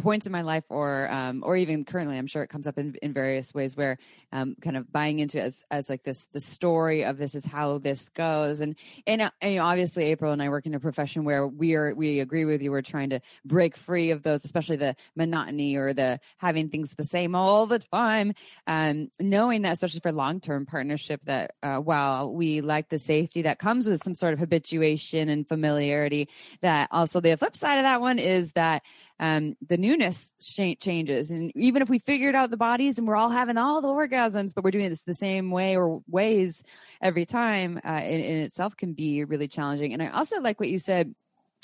points 0.00 0.26
in 0.26 0.32
my 0.32 0.42
life 0.42 0.64
or 0.68 1.10
um, 1.10 1.42
or 1.44 1.56
even 1.56 1.84
currently 1.84 2.16
i'm 2.18 2.26
sure 2.26 2.42
it 2.42 2.48
comes 2.48 2.66
up 2.66 2.78
in, 2.78 2.94
in 3.02 3.12
various 3.12 3.52
ways 3.54 3.76
where 3.76 3.98
um, 4.32 4.54
kind 4.60 4.76
of 4.76 4.92
buying 4.92 5.18
into 5.18 5.38
it 5.38 5.42
as, 5.42 5.64
as 5.70 5.90
like 5.90 6.02
this 6.04 6.26
the 6.32 6.40
story 6.40 7.04
of 7.04 7.18
this 7.18 7.34
is 7.34 7.44
how 7.44 7.78
this 7.78 8.08
goes. 8.10 8.60
And 8.60 8.76
and, 9.06 9.22
uh, 9.22 9.30
and 9.40 9.52
you 9.52 9.58
know, 9.58 9.66
obviously 9.66 10.04
april 10.04 10.32
and 10.32 10.42
i 10.42 10.48
work 10.48 10.66
in 10.66 10.74
a 10.74 10.80
profession 10.80 11.24
where 11.24 11.46
we 11.46 11.74
are 11.74 11.94
we 11.94 12.20
agree 12.20 12.44
with 12.44 12.62
you 12.62 12.70
we're 12.70 12.82
trying 12.82 13.10
to 13.10 13.20
break 13.44 13.76
free 13.76 14.10
of 14.10 14.22
those 14.22 14.44
especially 14.44 14.76
the 14.76 14.94
monotony 15.16 15.76
or 15.76 15.92
the 15.92 16.18
having 16.38 16.68
things 16.68 16.94
the 16.94 17.04
same 17.04 17.34
all 17.34 17.66
the 17.66 17.78
time. 17.78 18.34
Um, 18.66 19.10
knowing 19.18 19.62
that 19.62 19.72
especially 19.72 20.00
for 20.00 20.12
long-term 20.12 20.66
partnership 20.66 21.24
that 21.24 21.52
uh, 21.62 21.78
while 21.78 22.32
we 22.32 22.60
like 22.60 22.88
the 22.88 22.98
safety 22.98 23.42
that 23.42 23.58
comes 23.58 23.86
with 23.86 24.02
some 24.02 24.14
sort 24.14 24.32
of 24.32 24.38
habituation 24.38 25.28
and 25.28 25.46
familiarity 25.46 26.28
that 26.60 26.88
also 26.90 27.20
the 27.20 27.36
flip 27.36 27.54
side 27.54 27.78
of 27.78 27.84
that 27.84 28.00
one 28.00 28.18
is 28.18 28.52
that 28.52 28.82
um, 29.20 29.54
the 29.68 29.76
newness 29.76 30.34
sh- 30.40 30.76
changes. 30.80 31.30
And 31.30 31.52
even 31.54 31.82
if 31.82 31.90
we 31.90 31.98
figured 31.98 32.34
out 32.34 32.50
the 32.50 32.56
bodies 32.56 32.98
and 32.98 33.06
we're 33.06 33.16
all 33.16 33.28
having 33.28 33.58
all 33.58 33.82
the 33.82 33.88
orgasms, 33.88 34.54
but 34.54 34.64
we're 34.64 34.70
doing 34.70 34.88
this 34.88 35.02
the 35.02 35.14
same 35.14 35.50
way 35.50 35.76
or 35.76 36.02
ways 36.08 36.64
every 37.02 37.26
time, 37.26 37.78
uh, 37.86 38.00
in, 38.02 38.20
in 38.20 38.38
itself 38.38 38.76
can 38.76 38.94
be 38.94 39.22
really 39.24 39.46
challenging. 39.46 39.92
And 39.92 40.02
I 40.02 40.08
also 40.08 40.40
like 40.40 40.58
what 40.58 40.70
you 40.70 40.78
said 40.78 41.14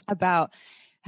about 0.07 0.53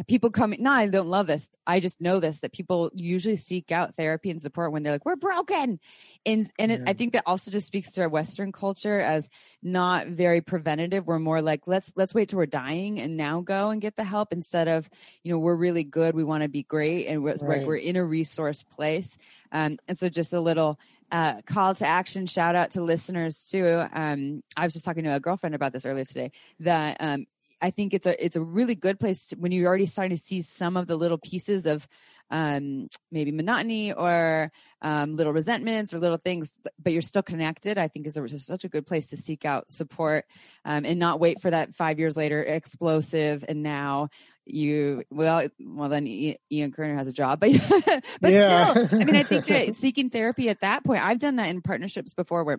people 0.07 0.31
coming 0.31 0.63
no 0.63 0.71
i 0.71 0.87
don't 0.87 1.09
love 1.09 1.27
this. 1.27 1.49
I 1.67 1.81
just 1.81 2.01
know 2.01 2.21
this 2.21 2.41
that 2.41 2.53
people 2.53 2.91
usually 2.95 3.37
seek 3.37 3.73
out 3.73 3.95
therapy 3.95 4.31
and 4.31 4.41
support 4.41 4.73
when 4.73 4.83
they're 4.83 4.93
like 4.93 5.05
we're 5.05 5.17
broken. 5.17 5.81
And 6.25 6.51
and 6.59 6.73
it, 6.73 6.83
i 6.87 6.93
think 6.93 7.13
that 7.15 7.25
also 7.27 7.51
just 7.51 7.67
speaks 7.67 7.91
to 7.93 8.03
our 8.03 8.09
western 8.09 8.53
culture 8.53 9.01
as 9.01 9.29
not 9.63 10.07
very 10.07 10.41
preventative. 10.41 11.07
We're 11.07 11.19
more 11.19 11.43
like 11.43 11.63
let's 11.67 11.93
let's 11.97 12.15
wait 12.15 12.29
till 12.29 12.39
we're 12.39 12.47
dying 12.47 13.01
and 13.01 13.17
now 13.17 13.41
go 13.41 13.71
and 13.71 13.81
get 13.81 13.97
the 13.97 14.05
help 14.05 14.33
instead 14.33 14.69
of 14.69 14.89
you 15.25 15.33
know 15.33 15.39
we're 15.39 15.57
really 15.57 15.85
good. 15.85 16.15
We 16.15 16.25
want 16.25 16.43
to 16.43 16.49
be 16.49 16.63
great 16.63 17.07
and 17.07 17.23
we're, 17.23 17.37
Right. 17.43 17.67
we're 17.67 17.77
in 17.77 17.97
a 17.97 18.05
resource 18.05 18.63
place. 18.63 19.19
Um, 19.53 19.79
and 19.89 19.99
so 19.99 20.09
just 20.09 20.33
a 20.33 20.41
little 20.41 20.79
uh, 21.11 21.41
call 21.47 21.75
to 21.75 21.87
action 21.87 22.27
shout 22.27 22.55
out 22.55 22.73
to 22.73 22.83
listeners 22.83 23.49
too. 23.51 23.83
Um, 23.93 24.43
i 24.57 24.65
was 24.65 24.73
just 24.75 24.85
talking 24.85 25.05
to 25.05 25.15
a 25.15 25.21
girlfriend 25.21 25.55
about 25.55 25.73
this 25.73 25.87
earlier 25.87 26.05
today 26.05 26.33
that 26.61 26.99
um, 27.01 27.27
I 27.61 27.71
think 27.71 27.94
it's 27.94 28.07
a 28.07 28.25
it's 28.25 28.37
a 28.37 28.40
really 28.40 28.75
good 28.75 29.01
place 29.01 29.27
to, 29.29 29.37
when 29.37 29.53
you're 29.53 29.66
already 29.66 29.87
starting 29.87 30.16
to 30.16 30.23
see 30.23 30.42
some 30.42 30.77
of 30.77 30.87
the 30.87 30.97
little 30.97 31.18
pieces 31.18 31.66
of 31.66 31.88
um, 32.31 32.88
maybe 33.11 33.33
monotony 33.33 33.92
or 33.92 34.53
um, 34.83 35.16
little 35.16 35.33
resentments 35.33 35.94
or 35.94 35.99
little 35.99 36.18
things, 36.18 36.53
but- 36.62 36.92
you're 36.92 37.03
still 37.03 37.23
connected. 37.23 37.77
I 37.79 37.88
think 37.88 38.07
is 38.07 38.16
a, 38.16 38.29
such 38.38 38.64
a 38.64 38.68
good 38.68 38.87
place 38.87 39.09
to 39.09 39.16
seek 39.16 39.44
out 39.44 39.71
support 39.71 40.25
um, 40.64 40.85
and 40.85 40.99
not 40.99 41.21
wait 41.21 41.40
for 41.40 41.51
that 41.51 41.75
five 41.75 41.99
years 41.99 42.16
later 42.16 42.42
explosive 42.42 43.44
and 43.49 43.62
now 43.62 44.09
you 44.47 45.03
well 45.11 45.47
well 45.61 45.88
then 45.90 46.07
Ian 46.07 46.73
Kerner 46.73 46.97
has 46.97 47.09
a 47.09 47.12
job, 47.12 47.40
but 47.40 47.51
but 48.21 48.33
Yeah. 48.33 48.73
still, 48.73 48.88
I 49.01 49.05
mean, 49.05 49.16
I 49.16 49.23
think 49.25 49.47
that 49.49 49.77
seeking 49.77 50.11
therapy 50.11 50.49
at 50.49 50.61
that 50.61 50.85
point, 50.85 51.05
I've 51.05 51.18
done 51.18 51.37
that 51.37 51.49
in 51.49 51.61
partnerships 51.61 52.14
before 52.14 52.44
where 52.44 52.59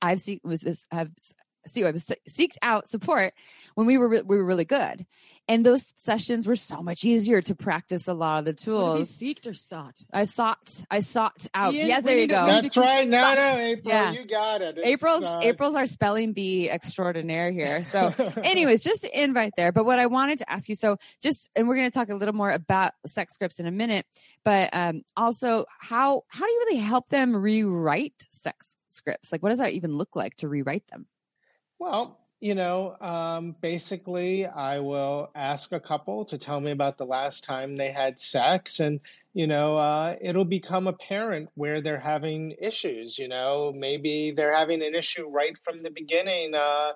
I've 0.00 0.20
seen 0.20 0.40
was, 0.44 0.64
was 0.64 0.86
have 0.90 1.10
see 1.66 1.84
I 1.84 1.90
was 1.90 2.10
seeked 2.28 2.56
out 2.62 2.88
support 2.88 3.32
when 3.74 3.86
we 3.86 3.98
were 3.98 4.08
re- 4.08 4.22
we 4.22 4.36
were 4.36 4.44
really 4.44 4.64
good, 4.64 5.06
and 5.48 5.64
those 5.64 5.92
sessions 5.96 6.46
were 6.46 6.56
so 6.56 6.82
much 6.82 7.04
easier 7.04 7.42
to 7.42 7.54
practice 7.54 8.08
a 8.08 8.14
lot 8.14 8.38
of 8.40 8.44
the 8.46 8.52
tools. 8.52 9.10
seeked 9.10 9.46
or 9.46 9.54
sought? 9.54 9.96
I 10.12 10.24
sought 10.24 10.82
I 10.90 11.00
sought 11.00 11.46
out. 11.54 11.74
Ian, 11.74 11.88
yes, 11.88 12.04
there 12.04 12.16
you 12.18 12.26
go. 12.26 12.46
That's 12.46 12.76
right. 12.76 13.06
No, 13.08 13.34
no, 13.34 13.56
April, 13.58 13.92
Yeah. 13.94 14.12
you 14.12 14.24
got 14.26 14.62
it. 14.62 14.78
It's, 14.78 14.86
April's 14.86 15.24
uh, 15.24 15.40
April's 15.42 15.74
our 15.74 15.86
spelling 15.86 16.32
bee 16.32 16.70
extraordinaire 16.70 17.50
here. 17.50 17.84
So, 17.84 18.12
anyways, 18.42 18.82
just 18.82 19.04
an 19.04 19.10
invite 19.14 19.52
there. 19.56 19.72
But 19.72 19.84
what 19.84 19.98
I 19.98 20.06
wanted 20.06 20.38
to 20.38 20.50
ask 20.50 20.68
you, 20.68 20.74
so 20.74 20.96
just, 21.22 21.50
and 21.56 21.68
we're 21.68 21.76
going 21.76 21.90
to 21.90 21.96
talk 21.98 22.08
a 22.08 22.14
little 22.14 22.34
more 22.34 22.50
about 22.50 22.92
sex 23.06 23.34
scripts 23.34 23.60
in 23.60 23.66
a 23.66 23.70
minute, 23.72 24.06
but 24.44 24.70
um, 24.72 25.02
also 25.16 25.64
how 25.80 26.22
how 26.28 26.44
do 26.46 26.50
you 26.52 26.64
really 26.66 26.78
help 26.78 27.08
them 27.08 27.34
rewrite 27.36 28.26
sex 28.32 28.76
scripts? 28.86 29.32
Like, 29.32 29.42
what 29.42 29.50
does 29.50 29.58
that 29.58 29.72
even 29.72 29.96
look 29.96 30.16
like 30.16 30.36
to 30.36 30.48
rewrite 30.48 30.86
them? 30.88 31.06
Well, 31.78 32.20
you 32.40 32.54
know, 32.54 32.96
um, 33.00 33.56
basically, 33.60 34.46
I 34.46 34.78
will 34.80 35.30
ask 35.34 35.72
a 35.72 35.80
couple 35.80 36.24
to 36.26 36.38
tell 36.38 36.60
me 36.60 36.70
about 36.70 36.98
the 36.98 37.06
last 37.06 37.44
time 37.44 37.76
they 37.76 37.90
had 37.90 38.18
sex, 38.20 38.80
and 38.80 39.00
you 39.32 39.46
know, 39.46 39.76
uh, 39.76 40.16
it'll 40.20 40.44
become 40.44 40.86
apparent 40.86 41.48
where 41.54 41.80
they're 41.80 41.98
having 41.98 42.54
issues. 42.60 43.18
You 43.18 43.28
know, 43.28 43.72
maybe 43.74 44.32
they're 44.32 44.54
having 44.54 44.82
an 44.82 44.94
issue 44.94 45.28
right 45.28 45.58
from 45.64 45.80
the 45.80 45.90
beginning. 45.90 46.54
Uh, 46.54 46.92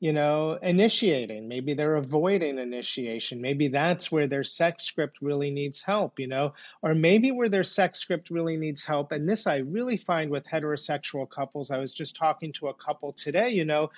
you 0.00 0.14
know, 0.14 0.58
initiating. 0.62 1.46
Maybe 1.46 1.74
they're 1.74 1.96
avoiding 1.96 2.58
initiation. 2.58 3.42
Maybe 3.42 3.68
that's 3.68 4.10
where 4.10 4.26
their 4.26 4.44
sex 4.44 4.84
script 4.84 5.18
really 5.20 5.50
needs 5.50 5.82
help, 5.82 6.18
you 6.18 6.26
know, 6.26 6.54
or 6.80 6.94
maybe 6.94 7.32
where 7.32 7.50
their 7.50 7.64
sex 7.64 7.98
script 7.98 8.30
really 8.30 8.56
needs 8.56 8.82
help. 8.82 9.12
And 9.12 9.28
this 9.28 9.46
I 9.46 9.56
really 9.58 9.98
find 9.98 10.30
with 10.30 10.46
heterosexual 10.46 11.28
couples. 11.28 11.70
I 11.70 11.76
was 11.76 11.92
just 11.92 12.16
talking 12.16 12.50
to 12.54 12.68
a 12.68 12.74
couple 12.74 13.12
today, 13.12 13.50
you 13.50 13.66
know, 13.66 13.90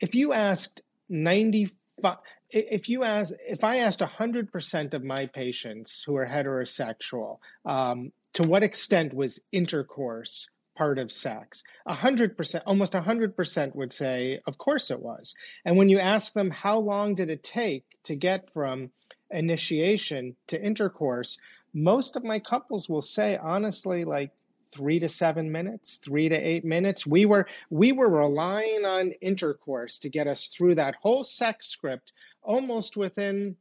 if 0.00 0.14
you 0.14 0.32
asked 0.32 0.82
95, 1.08 2.16
if 2.50 2.88
you 2.88 3.04
ask, 3.04 3.32
if 3.46 3.62
I 3.62 3.78
asked 3.78 4.00
100% 4.00 4.94
of 4.94 5.04
my 5.04 5.26
patients 5.26 6.02
who 6.04 6.16
are 6.16 6.26
heterosexual, 6.26 7.38
um, 7.64 8.12
to 8.32 8.42
what 8.42 8.62
extent 8.62 9.14
was 9.14 9.40
intercourse 9.52 10.48
part 10.76 10.98
of 10.98 11.12
sex? 11.12 11.62
100%, 11.86 12.62
almost 12.66 12.94
100% 12.94 13.74
would 13.76 13.92
say, 13.92 14.40
of 14.46 14.56
course 14.56 14.90
it 14.90 15.00
was. 15.00 15.34
And 15.64 15.76
when 15.76 15.88
you 15.88 15.98
ask 15.98 16.32
them, 16.32 16.50
how 16.50 16.78
long 16.78 17.14
did 17.14 17.28
it 17.28 17.42
take 17.42 17.84
to 18.04 18.16
get 18.16 18.50
from 18.50 18.90
initiation 19.30 20.36
to 20.48 20.60
intercourse? 20.60 21.38
Most 21.74 22.16
of 22.16 22.24
my 22.24 22.38
couples 22.38 22.88
will 22.88 23.02
say, 23.02 23.36
honestly, 23.36 24.04
like 24.04 24.30
three 24.72 25.00
to 25.00 25.08
seven 25.08 25.52
minutes, 25.52 26.00
three 26.04 26.28
to 26.28 26.36
eight 26.36 26.64
minutes. 26.64 27.06
We 27.06 27.26
were 27.26 27.46
we 27.70 27.92
were 27.92 28.08
relying 28.08 28.84
on 28.84 29.12
intercourse 29.20 30.00
to 30.00 30.08
get 30.08 30.26
us 30.26 30.48
through 30.48 30.76
that 30.76 30.94
whole 30.96 31.24
sex 31.24 31.66
script 31.66 32.12
almost 32.42 32.96
within 32.96 33.56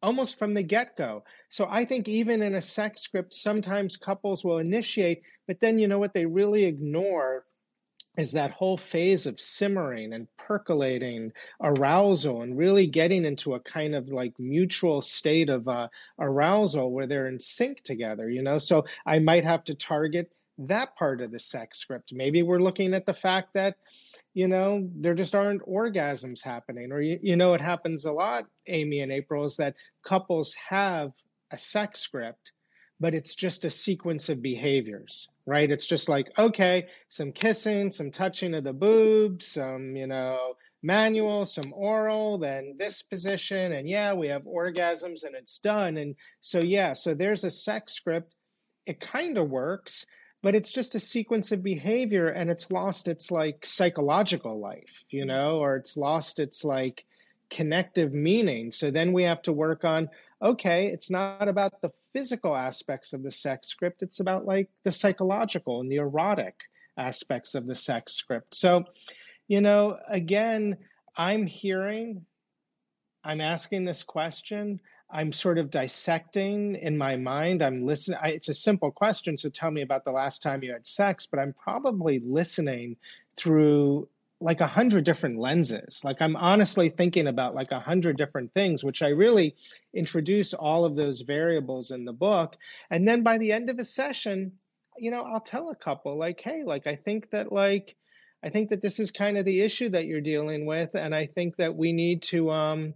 almost 0.00 0.38
from 0.38 0.54
the 0.54 0.62
get-go. 0.62 1.24
So 1.48 1.66
I 1.68 1.84
think 1.84 2.06
even 2.06 2.40
in 2.40 2.54
a 2.54 2.60
sex 2.60 3.00
script, 3.00 3.34
sometimes 3.34 3.96
couples 3.96 4.44
will 4.44 4.58
initiate, 4.58 5.22
but 5.46 5.58
then 5.60 5.78
you 5.78 5.88
know 5.88 5.98
what 5.98 6.14
they 6.14 6.26
really 6.26 6.64
ignore 6.66 7.44
is 8.18 8.32
that 8.32 8.50
whole 8.50 8.76
phase 8.76 9.26
of 9.26 9.40
simmering 9.40 10.12
and 10.12 10.26
percolating 10.36 11.32
arousal 11.62 12.42
and 12.42 12.58
really 12.58 12.86
getting 12.86 13.24
into 13.24 13.54
a 13.54 13.60
kind 13.60 13.94
of 13.94 14.08
like 14.08 14.34
mutual 14.38 15.00
state 15.00 15.48
of 15.48 15.68
uh, 15.68 15.88
arousal 16.18 16.90
where 16.90 17.06
they're 17.06 17.28
in 17.28 17.38
sync 17.38 17.80
together 17.82 18.28
you 18.28 18.42
know 18.42 18.58
so 18.58 18.84
i 19.06 19.20
might 19.20 19.44
have 19.44 19.62
to 19.62 19.74
target 19.74 20.32
that 20.58 20.96
part 20.96 21.20
of 21.20 21.30
the 21.30 21.38
sex 21.38 21.78
script. 21.78 22.12
Maybe 22.12 22.42
we're 22.42 22.60
looking 22.60 22.94
at 22.94 23.06
the 23.06 23.14
fact 23.14 23.54
that, 23.54 23.76
you 24.34 24.48
know, 24.48 24.88
there 24.96 25.14
just 25.14 25.34
aren't 25.34 25.66
orgasms 25.66 26.42
happening. 26.42 26.92
Or, 26.92 27.00
you, 27.00 27.18
you 27.22 27.36
know, 27.36 27.54
it 27.54 27.60
happens 27.60 28.04
a 28.04 28.12
lot, 28.12 28.46
Amy 28.66 29.00
and 29.00 29.12
April, 29.12 29.44
is 29.44 29.56
that 29.56 29.76
couples 30.04 30.54
have 30.68 31.12
a 31.50 31.58
sex 31.58 32.00
script, 32.00 32.52
but 33.00 33.14
it's 33.14 33.34
just 33.34 33.64
a 33.64 33.70
sequence 33.70 34.28
of 34.28 34.42
behaviors, 34.42 35.28
right? 35.46 35.70
It's 35.70 35.86
just 35.86 36.08
like, 36.08 36.30
okay, 36.36 36.88
some 37.08 37.32
kissing, 37.32 37.90
some 37.90 38.10
touching 38.10 38.54
of 38.54 38.64
the 38.64 38.72
boobs, 38.72 39.46
some, 39.46 39.96
you 39.96 40.06
know, 40.06 40.56
manual, 40.82 41.44
some 41.44 41.72
oral, 41.72 42.38
then 42.38 42.76
this 42.78 43.02
position, 43.02 43.72
and 43.72 43.88
yeah, 43.88 44.12
we 44.14 44.28
have 44.28 44.42
orgasms 44.42 45.24
and 45.24 45.34
it's 45.34 45.58
done. 45.58 45.96
And 45.96 46.16
so, 46.40 46.60
yeah, 46.60 46.92
so 46.92 47.14
there's 47.14 47.44
a 47.44 47.50
sex 47.50 47.92
script. 47.92 48.34
It 48.86 49.00
kind 49.00 49.38
of 49.38 49.48
works 49.48 50.06
but 50.42 50.54
it's 50.54 50.72
just 50.72 50.94
a 50.94 51.00
sequence 51.00 51.52
of 51.52 51.62
behavior 51.62 52.28
and 52.28 52.50
it's 52.50 52.70
lost 52.70 53.08
its 53.08 53.30
like 53.30 53.66
psychological 53.66 54.58
life, 54.58 55.04
you 55.10 55.22
mm-hmm. 55.22 55.28
know, 55.28 55.58
or 55.58 55.76
it's 55.76 55.96
lost 55.96 56.38
its 56.38 56.64
like 56.64 57.04
connective 57.50 58.12
meaning. 58.12 58.70
So 58.70 58.90
then 58.90 59.12
we 59.12 59.24
have 59.24 59.42
to 59.42 59.52
work 59.52 59.84
on 59.84 60.10
okay, 60.40 60.86
it's 60.86 61.10
not 61.10 61.48
about 61.48 61.80
the 61.80 61.90
physical 62.12 62.54
aspects 62.54 63.12
of 63.12 63.22
the 63.22 63.32
sex 63.32 63.68
script, 63.68 64.02
it's 64.02 64.20
about 64.20 64.46
like 64.46 64.70
the 64.84 64.92
psychological 64.92 65.80
and 65.80 65.90
the 65.90 65.96
erotic 65.96 66.54
aspects 66.96 67.54
of 67.54 67.66
the 67.66 67.74
sex 67.74 68.12
script. 68.12 68.54
So, 68.54 68.84
you 69.46 69.60
know, 69.60 69.98
again, 70.08 70.78
I'm 71.16 71.46
hearing, 71.46 72.24
I'm 73.24 73.40
asking 73.40 73.84
this 73.84 74.04
question. 74.04 74.80
I'm 75.10 75.32
sort 75.32 75.58
of 75.58 75.70
dissecting 75.70 76.74
in 76.74 76.98
my 76.98 77.16
mind. 77.16 77.62
I'm 77.62 77.86
listening. 77.86 78.18
It's 78.24 78.50
a 78.50 78.54
simple 78.54 78.90
question, 78.90 79.38
so 79.38 79.48
tell 79.48 79.70
me 79.70 79.80
about 79.80 80.04
the 80.04 80.12
last 80.12 80.42
time 80.42 80.62
you 80.62 80.72
had 80.72 80.84
sex, 80.84 81.26
but 81.26 81.40
I'm 81.40 81.54
probably 81.54 82.18
listening 82.18 82.96
through 83.36 84.08
like 84.40 84.60
a 84.60 84.66
hundred 84.66 85.04
different 85.04 85.38
lenses. 85.38 86.04
Like 86.04 86.20
I'm 86.20 86.36
honestly 86.36 86.90
thinking 86.90 87.26
about 87.26 87.54
like 87.54 87.72
a 87.72 87.80
hundred 87.80 88.16
different 88.16 88.52
things, 88.52 88.84
which 88.84 89.02
I 89.02 89.08
really 89.08 89.56
introduce 89.94 90.54
all 90.54 90.84
of 90.84 90.94
those 90.94 91.22
variables 91.22 91.90
in 91.90 92.04
the 92.04 92.12
book. 92.12 92.56
And 92.90 93.08
then 93.08 93.22
by 93.22 93.38
the 93.38 93.52
end 93.52 93.70
of 93.70 93.78
a 93.78 93.84
session, 93.84 94.52
you 94.98 95.10
know, 95.10 95.22
I'll 95.22 95.40
tell 95.40 95.70
a 95.70 95.76
couple 95.76 96.18
like, 96.18 96.40
hey, 96.40 96.62
like 96.64 96.86
I 96.86 96.96
think 96.96 97.30
that 97.30 97.50
like 97.50 97.96
I 98.42 98.50
think 98.50 98.70
that 98.70 98.82
this 98.82 99.00
is 99.00 99.10
kind 99.10 99.38
of 99.38 99.44
the 99.44 99.60
issue 99.60 99.88
that 99.88 100.04
you're 100.04 100.20
dealing 100.20 100.66
with, 100.66 100.94
and 100.94 101.14
I 101.14 101.26
think 101.26 101.56
that 101.56 101.74
we 101.74 101.92
need 101.92 102.22
to 102.24 102.50
um 102.50 102.94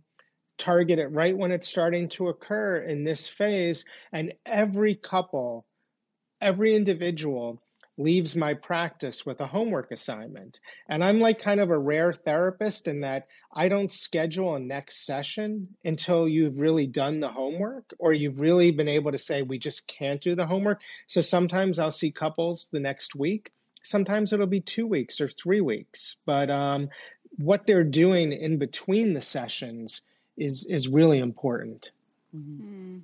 target 0.58 0.98
it 0.98 1.12
right 1.12 1.36
when 1.36 1.52
it's 1.52 1.68
starting 1.68 2.08
to 2.10 2.28
occur 2.28 2.78
in 2.78 3.04
this 3.04 3.28
phase. 3.28 3.84
And 4.12 4.34
every 4.46 4.94
couple, 4.94 5.66
every 6.40 6.74
individual 6.74 7.60
leaves 7.98 8.34
my 8.34 8.54
practice 8.54 9.26
with 9.26 9.40
a 9.40 9.46
homework 9.46 9.90
assignment. 9.92 10.60
And 10.88 11.04
I'm 11.04 11.20
like 11.20 11.38
kind 11.38 11.60
of 11.60 11.70
a 11.70 11.78
rare 11.78 12.12
therapist 12.12 12.88
in 12.88 13.00
that 13.00 13.26
I 13.54 13.68
don't 13.68 13.92
schedule 13.92 14.54
a 14.54 14.60
next 14.60 15.04
session 15.04 15.68
until 15.84 16.26
you've 16.26 16.58
really 16.58 16.86
done 16.86 17.20
the 17.20 17.28
homework 17.28 17.92
or 17.98 18.12
you've 18.12 18.40
really 18.40 18.70
been 18.70 18.88
able 18.88 19.12
to 19.12 19.18
say, 19.18 19.42
we 19.42 19.58
just 19.58 19.86
can't 19.86 20.20
do 20.20 20.34
the 20.34 20.46
homework. 20.46 20.80
So 21.06 21.20
sometimes 21.20 21.78
I'll 21.78 21.90
see 21.90 22.12
couples 22.12 22.68
the 22.72 22.80
next 22.80 23.14
week. 23.14 23.52
Sometimes 23.82 24.32
it'll 24.32 24.46
be 24.46 24.60
two 24.60 24.86
weeks 24.86 25.20
or 25.20 25.28
three 25.28 25.60
weeks. 25.60 26.16
But 26.24 26.50
um, 26.50 26.88
what 27.36 27.66
they're 27.66 27.84
doing 27.84 28.32
in 28.32 28.58
between 28.58 29.12
the 29.12 29.20
sessions 29.20 30.02
is 30.36 30.66
is 30.66 30.88
really 30.88 31.18
important. 31.18 31.90
Mm-hmm. 32.36 32.98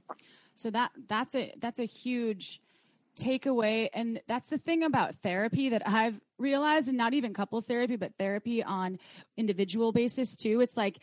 So 0.54 0.70
that 0.70 0.92
that's 1.06 1.34
a 1.34 1.54
that's 1.58 1.78
a 1.78 1.84
huge 1.84 2.60
takeaway 3.18 3.88
and 3.94 4.20
that's 4.28 4.48
the 4.48 4.58
thing 4.58 4.84
about 4.84 5.16
therapy 5.22 5.68
that 5.68 5.82
I've 5.86 6.20
realized 6.38 6.88
and 6.88 6.96
not 6.96 7.14
even 7.14 7.34
couples 7.34 7.64
therapy 7.64 7.96
but 7.96 8.12
therapy 8.16 8.62
on 8.62 8.98
individual 9.36 9.90
basis 9.90 10.36
too 10.36 10.60
it's 10.60 10.76
like 10.76 10.98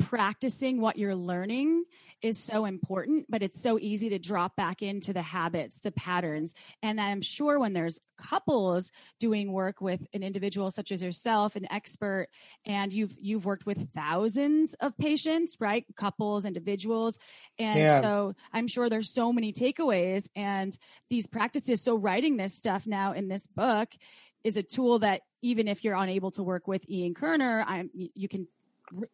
practicing 0.00 0.80
what 0.80 0.96
you're 0.96 1.14
learning 1.14 1.84
is 2.22 2.38
so 2.38 2.64
important, 2.64 3.26
but 3.28 3.42
it's 3.42 3.62
so 3.62 3.78
easy 3.78 4.10
to 4.10 4.18
drop 4.18 4.56
back 4.56 4.82
into 4.82 5.12
the 5.12 5.22
habits, 5.22 5.80
the 5.80 5.92
patterns. 5.92 6.54
And 6.82 7.00
I'm 7.00 7.22
sure 7.22 7.58
when 7.58 7.72
there's 7.72 7.98
couples 8.18 8.90
doing 9.18 9.52
work 9.52 9.80
with 9.80 10.06
an 10.12 10.22
individual 10.22 10.70
such 10.70 10.92
as 10.92 11.02
yourself, 11.02 11.56
an 11.56 11.70
expert, 11.70 12.28
and 12.66 12.92
you've 12.92 13.16
you've 13.20 13.46
worked 13.46 13.66
with 13.66 13.92
thousands 13.94 14.74
of 14.74 14.96
patients, 14.98 15.56
right? 15.60 15.84
Couples, 15.96 16.44
individuals. 16.44 17.18
And 17.58 17.78
yeah. 17.78 18.00
so 18.00 18.34
I'm 18.52 18.66
sure 18.66 18.90
there's 18.90 19.12
so 19.14 19.32
many 19.32 19.52
takeaways 19.52 20.28
and 20.36 20.76
these 21.08 21.26
practices. 21.26 21.82
So 21.82 21.96
writing 21.96 22.36
this 22.36 22.54
stuff 22.54 22.86
now 22.86 23.12
in 23.12 23.28
this 23.28 23.46
book 23.46 23.88
is 24.44 24.56
a 24.56 24.62
tool 24.62 24.98
that 25.00 25.22
even 25.42 25.68
if 25.68 25.84
you're 25.84 25.94
unable 25.94 26.30
to 26.32 26.42
work 26.42 26.66
with 26.66 26.88
Ian 26.88 27.14
Kerner, 27.14 27.64
I'm, 27.66 27.90
you 27.94 28.28
can 28.28 28.46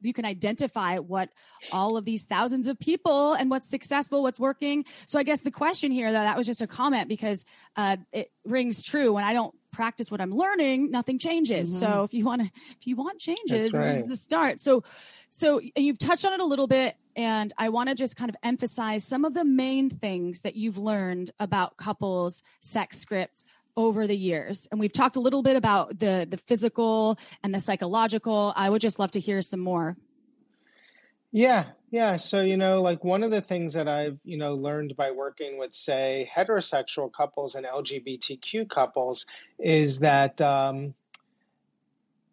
you 0.01 0.13
can 0.13 0.25
identify 0.25 0.99
what 0.99 1.31
all 1.73 1.97
of 1.97 2.05
these 2.05 2.25
thousands 2.25 2.67
of 2.67 2.79
people 2.79 3.35
and 3.35 3.51
what's 3.51 3.69
successful, 3.69 4.23
what's 4.23 4.41
working. 4.41 4.85
So 5.07 5.19
I 5.19 5.23
guess 5.23 5.41
the 5.41 5.51
question 5.51 5.91
here, 5.93 6.11
that 6.13 6.25
that 6.25 6.37
was 6.37 6.47
just 6.47 6.61
a 6.61 6.67
comment 6.67 7.09
because 7.09 7.45
uh, 7.77 7.97
it 8.13 8.31
rings 8.45 8.83
true. 8.83 9.13
When 9.13 9.25
I 9.25 9.33
don't 9.33 9.55
practice 9.73 10.11
what 10.11 10.21
I'm 10.21 10.35
learning, 10.35 10.91
nothing 10.91 11.19
changes. 11.19 11.69
Mm-hmm. 11.69 11.79
So 11.79 12.03
if 12.03 12.15
you 12.15 12.25
want 12.25 12.43
to, 12.43 12.51
if 12.79 12.87
you 12.87 12.97
want 12.97 13.19
changes, 13.19 13.73
right. 13.73 13.83
this 13.83 13.99
is 13.99 14.07
the 14.07 14.17
start. 14.17 14.61
So, 14.61 14.83
so 15.29 15.61
you've 15.77 15.99
touched 15.99 16.25
on 16.25 16.33
it 16.33 16.41
a 16.41 16.45
little 16.45 16.67
bit, 16.67 16.97
and 17.15 17.53
I 17.59 17.69
want 17.69 17.89
to 17.89 17.95
just 17.95 18.17
kind 18.17 18.31
of 18.31 18.37
emphasize 18.43 19.05
some 19.05 19.25
of 19.25 19.35
the 19.35 19.45
main 19.45 19.91
things 19.91 20.41
that 20.43 20.57
you've 20.57 20.79
learned 20.79 21.31
about 21.39 21.77
couples 21.77 22.43
sex 22.61 22.99
script 22.99 23.45
over 23.77 24.07
the 24.07 24.17
years. 24.17 24.67
And 24.71 24.81
we've 24.81 24.93
talked 24.93 25.17
a 25.17 25.21
little 25.21 25.43
bit 25.43 25.57
about 25.57 25.99
the 25.99 26.27
the 26.29 26.37
physical 26.37 27.19
and 27.43 27.55
the 27.55 27.61
psychological. 27.61 28.53
I 28.57 28.71
would 28.71 28.81
just 28.81 28.99
love 28.99 29.11
to 29.13 29.21
hear 29.21 29.43
some 29.43 29.61
more. 29.61 29.97
Yeah. 31.33 31.67
Yeah. 31.91 32.17
So 32.17 32.41
you 32.41 32.57
know 32.57 32.81
like 32.81 33.05
one 33.05 33.23
of 33.23 33.31
the 33.31 33.41
things 33.41 33.75
that 33.75 33.89
i've 33.89 34.19
you 34.25 34.37
know 34.37 34.55
learned 34.55 34.97
by 34.97 35.11
working 35.11 35.59
with 35.59 35.75
say 35.75 36.29
heterosexual 36.35 37.13
couples 37.13 37.55
and 37.55 37.67
lgbtq 37.67 38.69
couples 38.69 39.27
is 39.59 39.99
that 40.01 40.41
um 40.41 40.95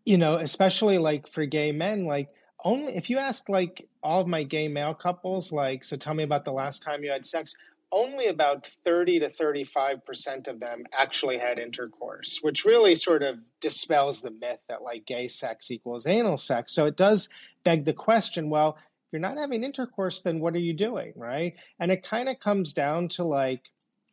you 0.05 0.17
know 0.17 0.37
especially 0.37 0.97
like 0.97 1.27
for 1.27 1.45
gay 1.45 1.71
men 1.71 2.05
like 2.05 2.29
only 2.63 2.95
if 2.95 3.09
you 3.09 3.17
ask 3.17 3.49
like 3.49 3.87
all 4.01 4.21
of 4.21 4.27
my 4.27 4.43
gay 4.43 4.67
male 4.67 4.93
couples 4.93 5.51
like 5.51 5.83
so 5.83 5.97
tell 5.97 6.13
me 6.13 6.23
about 6.23 6.45
the 6.45 6.51
last 6.51 6.81
time 6.81 7.03
you 7.03 7.11
had 7.11 7.25
sex 7.25 7.55
only 7.93 8.27
about 8.27 8.67
30 8.83 9.19
to 9.19 9.29
35% 9.29 10.47
of 10.47 10.59
them 10.59 10.83
actually 10.91 11.37
had 11.37 11.59
intercourse, 11.59 12.39
which 12.41 12.65
really 12.65 12.95
sort 12.95 13.21
of 13.21 13.37
dispels 13.61 14.21
the 14.21 14.31
myth 14.31 14.65
that 14.67 14.81
like 14.81 15.05
gay 15.05 15.27
sex 15.27 15.69
equals 15.69 16.07
anal 16.07 16.37
sex. 16.37 16.73
So 16.73 16.87
it 16.87 16.97
does 16.97 17.29
beg 17.63 17.85
the 17.85 17.93
question 17.93 18.49
well, 18.49 18.77
if 18.77 19.13
you're 19.13 19.21
not 19.21 19.37
having 19.37 19.63
intercourse, 19.63 20.21
then 20.21 20.39
what 20.39 20.55
are 20.55 20.59
you 20.59 20.73
doing, 20.73 21.13
right? 21.15 21.53
And 21.79 21.91
it 21.91 22.01
kind 22.01 22.27
of 22.27 22.39
comes 22.39 22.73
down 22.73 23.09
to 23.09 23.23
like 23.23 23.61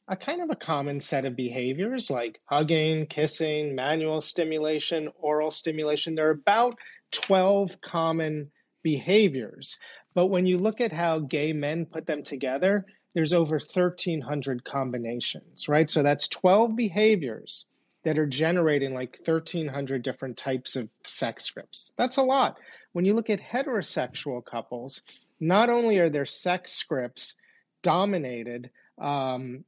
a 0.07 0.17
kind 0.17 0.43
of 0.43 0.51
a 0.51 0.57
common 0.57 1.01
set 1.01 1.25
of 1.25 1.35
behaviors 1.35 2.11
like 2.11 2.41
hugging, 2.45 3.07
kissing, 3.07 3.75
manual 3.75 4.21
stimulation, 4.21 5.09
oral 5.19 5.51
stimulation. 5.51 6.15
There 6.15 6.29
are 6.29 6.33
about 6.33 6.79
12 7.13 7.81
common 7.81 8.51
behaviors. 8.83 9.79
But 10.15 10.27
when 10.27 10.47
you 10.47 10.59
look 10.59 10.81
at 10.81 10.93
how 10.93 11.21
gay 11.21 11.53
men 11.53 11.87
put 11.87 12.07
them 12.07 12.25
together, 12.25 12.85
there's 13.15 13.33
over 13.33 13.55
1,300 13.57 14.65
combinations, 14.65 15.69
right? 15.69 15.91
So 15.91 16.03
that's 16.03 16.29
12 16.29 16.77
behaviors 16.77 17.67
that 18.05 18.19
are 18.19 18.27
generating 18.27 18.95
like 18.95 19.19
1,300 19.25 20.03
different 20.03 20.37
types 20.37 20.77
of 20.77 20.89
sex 21.07 21.45
scripts. 21.45 21.93
That's 21.97 22.17
a 22.17 22.23
lot. 22.23 22.57
When 22.93 23.05
you 23.05 23.15
look 23.15 23.31
at 23.31 23.41
heterosexual 23.41 24.45
couples, 24.45 25.03
not 25.39 25.71
only 25.71 25.99
are 25.99 26.11
their 26.11 26.27
sex 26.27 26.73
scripts 26.73 27.35
dominated 27.83 28.71
um, 28.99 29.65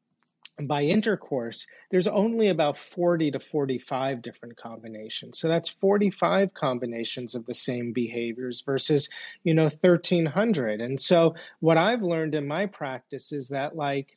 by 0.66 0.82
intercourse, 0.82 1.66
there's 1.90 2.06
only 2.06 2.48
about 2.48 2.76
40 2.76 3.32
to 3.32 3.40
45 3.40 4.22
different 4.22 4.56
combinations. 4.56 5.38
So 5.38 5.48
that's 5.48 5.68
45 5.68 6.54
combinations 6.54 7.34
of 7.34 7.46
the 7.46 7.54
same 7.54 7.92
behaviors 7.92 8.62
versus, 8.62 9.08
you 9.44 9.54
know, 9.54 9.70
1300. 9.80 10.80
And 10.80 11.00
so 11.00 11.34
what 11.60 11.76
I've 11.76 12.02
learned 12.02 12.34
in 12.34 12.46
my 12.46 12.66
practice 12.66 13.32
is 13.32 13.48
that 13.48 13.76
like 13.76 14.16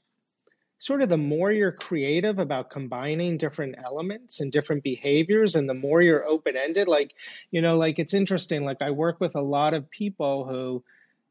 sort 0.77 1.01
of 1.01 1.09
the 1.09 1.17
more 1.17 1.51
you're 1.51 1.71
creative 1.71 2.39
about 2.39 2.69
combining 2.69 3.37
different 3.37 3.75
elements 3.83 4.39
and 4.39 4.51
different 4.51 4.83
behaviors 4.83 5.55
and 5.55 5.69
the 5.69 5.73
more 5.73 6.01
you're 6.01 6.27
open-ended 6.27 6.87
like, 6.87 7.13
you 7.49 7.61
know, 7.61 7.75
like 7.77 7.97
it's 7.97 8.13
interesting 8.13 8.65
like 8.65 8.81
I 8.81 8.91
work 8.91 9.19
with 9.19 9.35
a 9.35 9.41
lot 9.41 9.73
of 9.73 9.89
people 9.89 10.45
who 10.45 10.83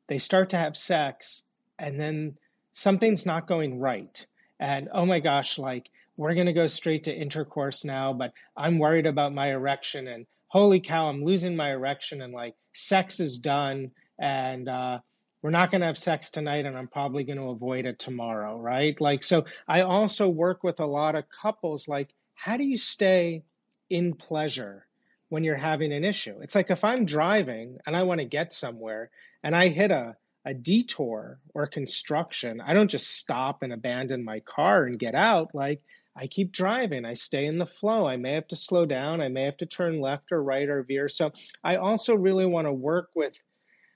they 0.08 0.18
start 0.18 0.50
to 0.50 0.56
have 0.56 0.76
sex 0.76 1.44
and 1.78 2.00
then 2.00 2.36
something's 2.72 3.26
not 3.26 3.46
going 3.46 3.78
right 3.78 4.26
and 4.64 4.88
oh 4.92 5.04
my 5.04 5.20
gosh, 5.20 5.58
like 5.58 5.90
we're 6.16 6.32
going 6.32 6.46
to 6.46 6.54
go 6.54 6.68
straight 6.68 7.04
to 7.04 7.14
intercourse 7.14 7.84
now, 7.84 8.14
but 8.14 8.32
I'm 8.56 8.78
worried 8.78 9.06
about 9.06 9.34
my 9.34 9.50
erection 9.50 10.08
and 10.08 10.26
holy 10.48 10.80
cow, 10.80 11.08
I'm 11.10 11.22
losing 11.22 11.54
my 11.54 11.72
erection 11.72 12.22
and 12.22 12.32
like 12.32 12.54
sex 12.72 13.20
is 13.20 13.36
done 13.36 13.90
and 14.18 14.66
uh, 14.66 15.00
we're 15.42 15.50
not 15.50 15.70
going 15.70 15.82
to 15.82 15.88
have 15.88 15.98
sex 15.98 16.30
tonight 16.30 16.64
and 16.64 16.78
I'm 16.78 16.88
probably 16.88 17.24
going 17.24 17.36
to 17.36 17.50
avoid 17.50 17.84
it 17.84 17.98
tomorrow, 17.98 18.58
right? 18.58 18.98
Like, 18.98 19.22
so 19.22 19.44
I 19.68 19.82
also 19.82 20.30
work 20.30 20.64
with 20.64 20.80
a 20.80 20.86
lot 20.86 21.14
of 21.14 21.24
couples 21.28 21.86
like, 21.86 22.08
how 22.34 22.56
do 22.56 22.64
you 22.64 22.78
stay 22.78 23.42
in 23.90 24.14
pleasure 24.14 24.86
when 25.28 25.44
you're 25.44 25.56
having 25.56 25.92
an 25.92 26.04
issue? 26.04 26.38
It's 26.40 26.54
like 26.54 26.70
if 26.70 26.84
I'm 26.84 27.04
driving 27.04 27.80
and 27.86 27.94
I 27.94 28.04
want 28.04 28.20
to 28.20 28.24
get 28.24 28.54
somewhere 28.54 29.10
and 29.42 29.54
I 29.54 29.68
hit 29.68 29.90
a 29.90 30.16
a 30.44 30.54
detour 30.54 31.38
or 31.54 31.66
construction, 31.66 32.60
I 32.60 32.74
don't 32.74 32.90
just 32.90 33.16
stop 33.16 33.62
and 33.62 33.72
abandon 33.72 34.24
my 34.24 34.40
car 34.40 34.84
and 34.84 34.98
get 34.98 35.14
out. 35.14 35.54
Like 35.54 35.82
I 36.16 36.26
keep 36.26 36.52
driving, 36.52 37.04
I 37.04 37.14
stay 37.14 37.46
in 37.46 37.58
the 37.58 37.66
flow. 37.66 38.06
I 38.06 38.16
may 38.16 38.32
have 38.32 38.48
to 38.48 38.56
slow 38.56 38.86
down, 38.86 39.20
I 39.20 39.28
may 39.28 39.44
have 39.44 39.56
to 39.58 39.66
turn 39.66 40.00
left 40.00 40.32
or 40.32 40.42
right 40.42 40.68
or 40.68 40.82
veer. 40.82 41.08
So 41.08 41.32
I 41.62 41.76
also 41.76 42.14
really 42.14 42.46
want 42.46 42.66
to 42.66 42.72
work 42.72 43.10
with 43.14 43.40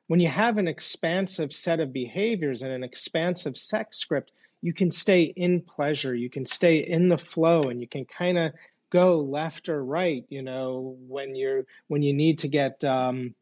when 0.09 0.21
you 0.21 0.29
have 0.29 0.57
an 0.57 0.69
expansive 0.69 1.53
set 1.53 1.81
of 1.81 1.93
behaviors 1.93 2.63
and 2.63 2.73
an 2.73 2.83
expansive 2.83 3.57
sex 3.57 3.99
script, 3.99 4.33
you 4.61 4.73
can 4.73 4.91
stay 4.91 5.23
in 5.23 5.61
pleasure, 5.61 6.15
you 6.15 6.31
can 6.31 6.45
stay 6.45 6.79
in 6.79 7.09
the 7.09 7.19
flow, 7.19 7.65
and 7.65 7.81
you 7.81 7.87
can 7.87 8.05
kind 8.05 8.39
of 8.39 8.53
go 8.91 9.21
left 9.21 9.69
or 9.69 9.85
right, 9.85 10.25
you 10.31 10.43
know, 10.43 10.97
when 11.07 11.37
you're 11.37 11.65
when 11.87 12.03
you 12.03 12.15
need 12.15 12.41
to 12.41 12.49
get 12.49 12.83
um, 12.85 13.35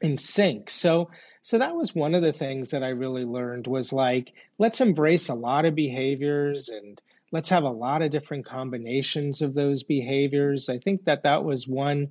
in 0.00 0.16
sync. 0.16 0.70
So 0.70 1.10
so 1.46 1.58
that 1.58 1.76
was 1.76 1.94
one 1.94 2.16
of 2.16 2.22
the 2.22 2.32
things 2.32 2.72
that 2.72 2.82
I 2.82 2.88
really 2.88 3.24
learned 3.24 3.68
was 3.68 3.92
like 3.92 4.32
let's 4.58 4.80
embrace 4.80 5.28
a 5.28 5.34
lot 5.34 5.64
of 5.64 5.76
behaviors 5.76 6.68
and 6.68 7.00
let's 7.30 7.50
have 7.50 7.62
a 7.62 7.70
lot 7.70 8.02
of 8.02 8.10
different 8.10 8.46
combinations 8.46 9.42
of 9.42 9.54
those 9.54 9.84
behaviors. 9.84 10.68
I 10.68 10.78
think 10.78 11.04
that 11.04 11.22
that 11.22 11.44
was 11.44 11.68
one 11.68 12.08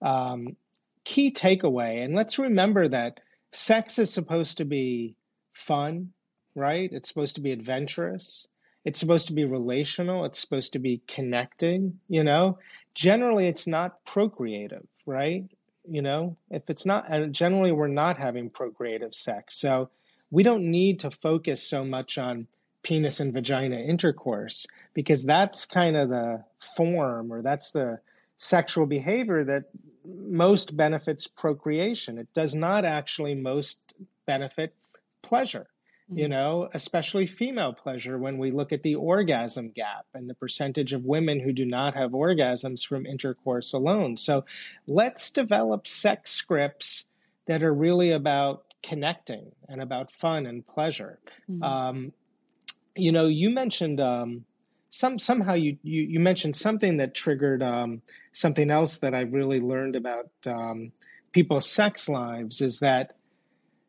um, 0.00 0.54
key 1.02 1.32
takeaway. 1.32 2.04
And 2.04 2.14
let's 2.14 2.38
remember 2.38 2.86
that 2.86 3.18
sex 3.50 3.98
is 3.98 4.12
supposed 4.12 4.58
to 4.58 4.64
be 4.64 5.16
fun, 5.52 6.12
right? 6.54 6.88
It's 6.92 7.08
supposed 7.08 7.34
to 7.34 7.42
be 7.42 7.50
adventurous. 7.50 8.46
It's 8.84 9.00
supposed 9.00 9.26
to 9.26 9.34
be 9.34 9.46
relational. 9.46 10.26
It's 10.26 10.38
supposed 10.38 10.74
to 10.74 10.78
be 10.78 11.02
connecting, 11.08 11.98
you 12.06 12.22
know? 12.22 12.60
Generally, 12.94 13.48
it's 13.48 13.66
not 13.66 14.04
procreative, 14.04 14.86
right? 15.06 15.44
You 15.88 16.02
know 16.02 16.36
if 16.50 16.68
it's 16.68 16.86
not 16.86 17.06
and 17.08 17.34
generally 17.34 17.72
we're 17.72 17.88
not 17.88 18.18
having 18.18 18.50
procreative 18.50 19.14
sex. 19.14 19.58
So 19.58 19.90
we 20.30 20.42
don't 20.42 20.70
need 20.70 21.00
to 21.00 21.10
focus 21.10 21.62
so 21.62 21.84
much 21.84 22.18
on 22.18 22.46
penis 22.82 23.20
and 23.20 23.32
vagina 23.32 23.76
intercourse 23.76 24.66
because 24.94 25.24
that's 25.24 25.66
kind 25.66 25.96
of 25.96 26.08
the 26.08 26.44
form 26.76 27.32
or 27.32 27.42
that's 27.42 27.70
the 27.70 28.00
sexual 28.36 28.86
behavior 28.86 29.44
that 29.44 29.64
most 30.04 30.76
benefits 30.76 31.26
procreation. 31.26 32.18
It 32.18 32.28
does 32.34 32.54
not 32.54 32.84
actually 32.84 33.34
most 33.34 33.80
benefit 34.26 34.74
pleasure 35.22 35.66
you 36.08 36.24
mm-hmm. 36.24 36.30
know, 36.30 36.68
especially 36.72 37.26
female 37.26 37.72
pleasure 37.72 38.16
when 38.16 38.38
we 38.38 38.52
look 38.52 38.72
at 38.72 38.82
the 38.82 38.94
orgasm 38.94 39.70
gap 39.70 40.06
and 40.14 40.28
the 40.28 40.34
percentage 40.34 40.92
of 40.92 41.04
women 41.04 41.40
who 41.40 41.52
do 41.52 41.64
not 41.64 41.94
have 41.94 42.12
orgasms 42.12 42.86
from 42.86 43.06
intercourse 43.06 43.72
alone. 43.72 44.16
So 44.16 44.44
let's 44.86 45.32
develop 45.32 45.86
sex 45.86 46.30
scripts 46.30 47.06
that 47.46 47.64
are 47.64 47.74
really 47.74 48.12
about 48.12 48.64
connecting 48.84 49.50
and 49.68 49.80
about 49.80 50.12
fun 50.12 50.46
and 50.46 50.64
pleasure. 50.64 51.18
Mm-hmm. 51.50 51.62
Um, 51.62 52.12
you 52.94 53.10
know, 53.10 53.26
you 53.26 53.50
mentioned 53.50 54.00
um, 54.00 54.44
some 54.90 55.18
somehow 55.18 55.54
you, 55.54 55.76
you, 55.82 56.02
you 56.02 56.20
mentioned 56.20 56.54
something 56.54 56.98
that 56.98 57.14
triggered 57.14 57.62
um, 57.64 58.00
something 58.32 58.70
else 58.70 58.98
that 58.98 59.14
I 59.14 59.22
really 59.22 59.60
learned 59.60 59.96
about 59.96 60.30
um, 60.46 60.92
people's 61.32 61.68
sex 61.68 62.08
lives 62.08 62.60
is 62.60 62.78
that 62.78 63.16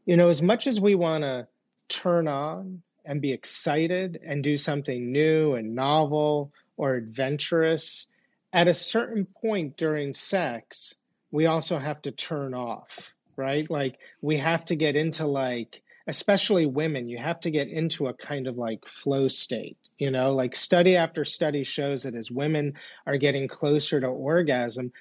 you 0.05 0.17
know 0.17 0.29
as 0.29 0.41
much 0.41 0.67
as 0.67 0.81
we 0.81 0.95
want 0.95 1.23
to 1.23 1.47
turn 1.87 2.27
on 2.27 2.81
and 3.05 3.21
be 3.21 3.31
excited 3.31 4.19
and 4.25 4.43
do 4.43 4.57
something 4.57 5.11
new 5.11 5.53
and 5.55 5.75
novel 5.75 6.51
or 6.75 6.95
adventurous, 6.95 8.07
at 8.53 8.67
a 8.67 8.73
certain 8.73 9.25
point 9.25 9.77
during 9.77 10.13
sex, 10.13 10.95
we 11.31 11.45
also 11.45 11.77
have 11.77 12.01
to 12.03 12.11
turn 12.11 12.53
off, 12.53 13.13
right? 13.35 13.69
Like 13.69 13.99
we 14.21 14.37
have 14.37 14.65
to 14.65 14.75
get 14.75 14.95
into 14.95 15.25
like, 15.27 15.81
especially 16.07 16.65
women, 16.65 17.09
you 17.09 17.17
have 17.17 17.39
to 17.41 17.51
get 17.51 17.67
into 17.67 18.07
a 18.07 18.13
kind 18.13 18.47
of 18.47 18.57
like 18.57 18.87
flow 18.87 19.27
state, 19.27 19.77
you 19.97 20.11
know, 20.11 20.33
like 20.33 20.55
study 20.55 20.95
after 20.95 21.25
study 21.25 21.63
shows 21.63 22.03
that 22.03 22.15
as 22.15 22.31
women 22.31 22.73
are 23.05 23.17
getting 23.17 23.47
closer 23.47 23.99
to 23.99 24.07
orgasm, 24.07 24.91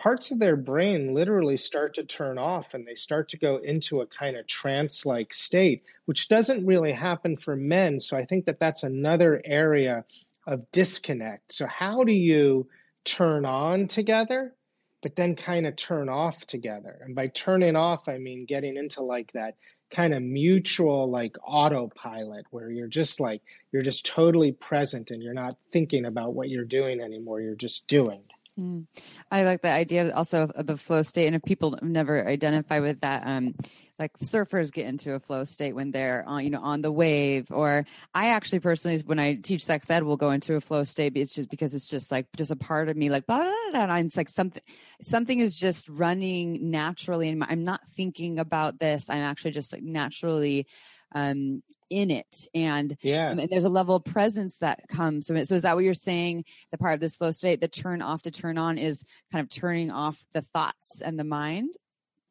parts 0.00 0.30
of 0.30 0.38
their 0.38 0.56
brain 0.56 1.14
literally 1.14 1.58
start 1.58 1.94
to 1.94 2.02
turn 2.02 2.38
off 2.38 2.72
and 2.72 2.86
they 2.86 2.94
start 2.94 3.28
to 3.28 3.36
go 3.36 3.58
into 3.58 4.00
a 4.00 4.06
kind 4.06 4.34
of 4.34 4.46
trance 4.46 5.04
like 5.04 5.32
state, 5.34 5.84
which 6.06 6.28
doesn't 6.28 6.64
really 6.64 6.92
happen 6.92 7.36
for 7.36 7.54
men. 7.54 8.00
So 8.00 8.16
I 8.16 8.24
think 8.24 8.46
that 8.46 8.58
that's 8.58 8.82
another 8.82 9.42
area 9.44 10.06
of 10.46 10.70
disconnect. 10.72 11.52
So, 11.52 11.66
how 11.66 12.02
do 12.04 12.12
you 12.12 12.66
turn 13.04 13.44
on 13.44 13.88
together, 13.88 14.54
but 15.02 15.16
then 15.16 15.36
kind 15.36 15.66
of 15.66 15.76
turn 15.76 16.08
off 16.08 16.46
together? 16.46 16.98
And 17.04 17.14
by 17.14 17.26
turning 17.26 17.76
off, 17.76 18.08
I 18.08 18.16
mean 18.16 18.46
getting 18.46 18.78
into 18.78 19.02
like 19.02 19.32
that 19.32 19.56
kind 19.90 20.14
of 20.14 20.22
mutual 20.22 21.10
like 21.10 21.36
autopilot 21.46 22.46
where 22.50 22.70
you're 22.70 22.88
just 22.88 23.20
like 23.20 23.42
you're 23.70 23.82
just 23.82 24.06
totally 24.06 24.52
present 24.52 25.10
and 25.10 25.22
you're 25.22 25.34
not 25.34 25.58
thinking 25.72 26.06
about 26.06 26.32
what 26.32 26.48
you're 26.48 26.64
doing 26.64 27.00
anymore 27.00 27.40
you're 27.40 27.56
just 27.56 27.88
doing 27.88 28.22
Mm. 28.60 28.86
I 29.30 29.44
like 29.44 29.62
the 29.62 29.70
idea 29.70 30.14
also 30.14 30.48
of 30.54 30.66
the 30.66 30.76
flow 30.76 31.02
state. 31.02 31.26
And 31.26 31.36
if 31.36 31.42
people 31.42 31.78
never 31.80 32.26
identify 32.26 32.80
with 32.80 33.00
that, 33.00 33.22
um, 33.24 33.54
like 33.98 34.18
surfers 34.18 34.72
get 34.72 34.86
into 34.86 35.14
a 35.14 35.20
flow 35.20 35.44
state 35.44 35.74
when 35.74 35.92
they're 35.92 36.24
on, 36.26 36.44
you 36.44 36.50
know, 36.50 36.60
on 36.60 36.82
the 36.82 36.92
wave. 36.92 37.50
Or 37.50 37.86
I 38.14 38.30
actually 38.30 38.60
personally, 38.60 39.02
when 39.06 39.18
I 39.18 39.36
teach 39.36 39.64
sex 39.64 39.88
ed, 39.90 40.02
will 40.02 40.16
go 40.16 40.30
into 40.30 40.56
a 40.56 40.60
flow 40.60 40.84
state. 40.84 41.16
It's 41.16 41.34
just 41.34 41.48
because 41.48 41.74
it's 41.74 41.88
just 41.88 42.10
like 42.10 42.26
just 42.36 42.50
a 42.50 42.56
part 42.56 42.88
of 42.88 42.96
me, 42.96 43.08
like 43.08 43.26
blah, 43.26 43.38
blah, 43.38 43.86
blah, 43.86 43.96
and 43.96 44.06
it's 44.06 44.16
like 44.16 44.28
something, 44.28 44.62
something 45.00 45.38
is 45.38 45.58
just 45.58 45.88
running 45.88 46.70
naturally, 46.70 47.28
and 47.28 47.44
I'm 47.44 47.64
not 47.64 47.86
thinking 47.88 48.38
about 48.38 48.78
this. 48.78 49.08
I'm 49.08 49.18
actually 49.18 49.52
just 49.52 49.72
like 49.72 49.82
naturally 49.82 50.66
um, 51.14 51.62
in 51.90 52.10
it. 52.10 52.46
And 52.54 52.96
yeah. 53.02 53.30
and 53.30 53.48
there's 53.50 53.64
a 53.64 53.68
level 53.68 53.96
of 53.96 54.04
presence 54.04 54.58
that 54.58 54.88
comes 54.88 55.26
from 55.26 55.36
it. 55.36 55.48
So 55.48 55.54
is 55.54 55.62
that 55.62 55.74
what 55.74 55.84
you're 55.84 55.94
saying? 55.94 56.44
The 56.70 56.78
part 56.78 56.94
of 56.94 57.00
the 57.00 57.08
flow 57.08 57.32
state 57.32 57.60
the 57.60 57.68
turn 57.68 58.00
off 58.00 58.22
to 58.22 58.30
turn 58.30 58.56
on 58.56 58.78
is 58.78 59.04
kind 59.32 59.42
of 59.42 59.48
turning 59.50 59.90
off 59.90 60.24
the 60.32 60.42
thoughts 60.42 61.02
and 61.04 61.18
the 61.18 61.24
mind? 61.24 61.74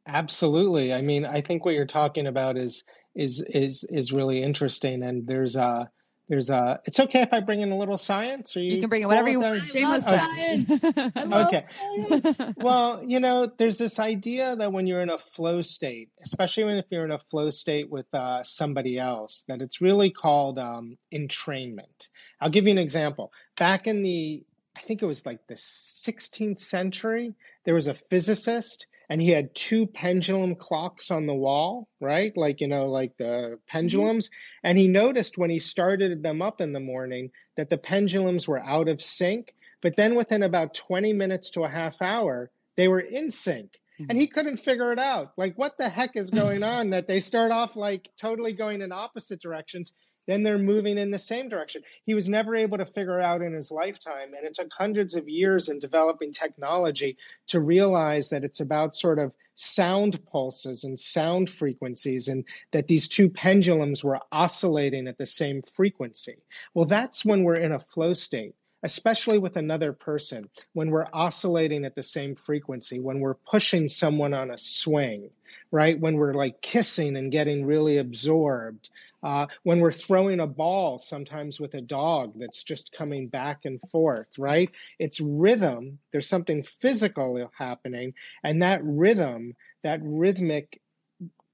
Absolutely. 0.08 0.94
I 0.94 1.02
mean 1.02 1.26
i 1.26 1.42
think 1.42 1.66
what 1.66 1.76
you're 1.76 1.86
talking 1.86 2.26
about 2.26 2.58
is 2.58 2.84
is 3.16 3.42
is 3.42 3.84
is 3.84 4.14
really 4.14 4.42
interesting. 4.42 5.04
And 5.04 5.28
there's 5.28 5.56
a 5.56 5.90
there's 6.30 6.50
a. 6.52 6.80
It's 6.86 7.00
okay 7.00 7.24
if 7.24 7.34
I 7.34 7.40
bring 7.42 7.62
in 7.62 7.72
a 7.72 7.78
little 7.78 7.98
science, 7.98 8.56
or 8.56 8.62
you, 8.62 8.76
You 8.76 8.80
can 8.80 8.90
bring 8.90 9.02
in 9.02 9.08
whatever 9.08 9.30
you 9.30 9.40
want. 9.40 9.62
I 9.62 9.66
Shameless 9.66 10.08
love 10.08 10.20
science. 10.20 10.68
science. 10.80 11.14
I 11.16 11.24
love 11.24 11.48
Okay. 11.48 11.66
science. 12.10 12.42
well, 12.58 13.02
you 13.04 13.20
know, 13.20 13.48
there's 13.58 13.80
this 13.80 14.00
idea 14.00 14.56
that 14.56 14.72
when 14.72 14.86
you're 14.88 15.02
in 15.02 15.10
a 15.10 15.18
flow 15.18 15.62
state, 15.62 16.10
especially 16.24 16.66
when 16.66 16.78
if 16.78 16.86
you're 16.92 17.04
in 17.04 17.12
a 17.12 17.20
flow 17.20 17.50
state 17.50 17.90
with 17.90 18.06
uh, 18.14 18.44
somebody 18.44 18.98
else, 19.00 19.44
that 19.48 19.62
it's 19.62 19.82
really 19.82 20.12
called 20.12 20.60
um, 20.60 20.98
entrainment. 21.14 22.08
I'll 22.40 22.50
give 22.52 22.66
you 22.66 22.72
an 22.72 22.78
example. 22.78 23.32
Back 23.58 23.88
in 23.88 24.04
the, 24.04 24.44
I 24.80 24.82
think 24.84 25.02
it 25.02 25.06
was 25.06 25.26
like 25.26 25.46
the 25.48 25.56
16th 25.56 26.60
century, 26.62 27.36
there 27.66 27.74
was 27.76 27.88
a 27.88 27.94
physicist 27.94 28.88
and 29.10 29.22
he 29.22 29.30
had 29.30 29.56
two 29.56 29.88
pendulum 29.88 30.56
clocks 30.56 31.10
on 31.12 31.26
the 31.26 31.34
wall, 31.34 31.90
right? 32.00 32.36
Like, 32.38 32.62
you 32.62 32.68
know, 32.68 32.86
like 32.86 33.18
the 33.18 33.60
pendulums. 33.68 34.28
Mm-hmm. 34.28 34.68
And 34.68 34.78
he 34.78 34.88
noticed 34.88 35.38
when 35.38 35.50
he 35.50 35.60
started 35.60 36.22
them 36.22 36.42
up 36.42 36.62
in 36.62 36.74
the 36.74 36.80
morning 36.80 37.32
that 37.58 37.70
the 37.70 37.78
pendulums 37.78 38.48
were 38.48 38.60
out 38.60 38.88
of 38.88 39.02
sync. 39.02 39.54
But 39.82 39.96
then 39.96 40.14
within 40.16 40.44
about 40.44 40.76
20 40.76 41.14
minutes 41.14 41.52
to 41.52 41.64
a 41.64 41.70
half 41.70 42.02
hour, 42.02 42.52
they 42.78 42.88
were 42.88 43.00
in 43.00 43.32
sync. 43.32 43.72
Hmm. 43.98 44.06
And 44.10 44.18
he 44.18 44.28
couldn't 44.28 44.58
figure 44.58 44.94
it 44.94 45.00
out. 45.00 45.34
Like, 45.38 45.58
what 45.58 45.78
the 45.78 45.90
heck 45.90 46.16
is 46.16 46.30
going 46.30 46.62
on 46.78 46.92
that 46.92 47.08
they 47.08 47.20
start 47.20 47.52
off 47.52 47.76
like 47.76 48.10
totally 48.16 48.54
going 48.54 48.82
in 48.82 48.92
opposite 48.92 49.42
directions, 49.42 49.92
then 50.30 50.44
they're 50.44 50.58
moving 50.58 50.98
in 50.98 51.12
the 51.12 51.20
same 51.20 51.50
direction? 51.50 51.84
He 52.06 52.14
was 52.14 52.28
never 52.28 52.56
able 52.56 52.78
to 52.78 52.86
figure 52.86 53.20
out 53.20 53.42
in 53.42 53.54
his 53.54 53.72
lifetime. 53.72 54.34
And 54.36 54.46
it 54.46 54.54
took 54.54 54.72
hundreds 54.72 55.16
of 55.16 55.28
years 55.28 55.70
in 55.70 55.80
developing 55.80 56.32
technology 56.32 57.18
to 57.48 57.60
realize 57.60 58.30
that 58.30 58.44
it's 58.44 58.60
about 58.60 58.96
sort 58.96 59.20
of 59.20 59.34
sound 59.56 60.26
pulses 60.28 60.86
and 60.86 60.98
sound 60.98 61.50
frequencies, 61.50 62.30
and 62.30 62.46
that 62.72 62.88
these 62.88 63.10
two 63.10 63.30
pendulums 63.30 64.04
were 64.04 64.20
oscillating 64.32 65.08
at 65.08 65.18
the 65.18 65.26
same 65.26 65.62
frequency. 65.62 66.38
Well, 66.74 66.86
that's 66.86 67.26
when 67.26 67.44
we're 67.44 67.58
in 67.58 67.74
a 67.74 67.80
flow 67.80 68.14
state 68.14 68.56
especially 68.84 69.38
with 69.38 69.58
another 69.58 69.94
person, 69.94 70.50
when 70.74 70.90
we're 70.90 71.08
oscillating 71.12 71.86
at 71.86 71.96
the 71.96 72.04
same 72.04 72.36
frequency, 72.36 73.00
when 73.00 73.20
we're 73.20 73.34
pushing 73.34 73.88
someone 73.88 74.34
on 74.34 74.52
a 74.52 74.58
swing, 74.58 75.30
right? 75.72 76.00
When 76.00 76.16
we're 76.16 76.34
like 76.34 76.62
kissing 76.62 77.18
and 77.18 77.32
getting 77.32 77.66
really 77.66 77.98
absorbed, 77.98 78.90
uh, 79.22 79.48
when 79.64 79.80
we're 79.80 79.92
throwing 79.92 80.40
a 80.40 80.48
ball, 80.48 80.98
sometimes 80.98 81.60
with 81.60 81.74
a 81.74 81.82
dog 81.82 82.34
that's 82.38 82.64
just 82.64 82.92
coming 82.92 83.28
back 83.28 83.66
and 83.66 83.80
forth, 83.92 84.28
right? 84.38 84.70
It's 84.98 85.20
rhythm. 85.20 86.00
There's 86.12 86.28
something 86.28 86.64
physical 86.64 87.50
happening, 87.58 88.14
and 88.44 88.62
that 88.62 88.82
rhythm, 88.84 89.56
that 89.84 90.00
rhythmic 90.04 90.80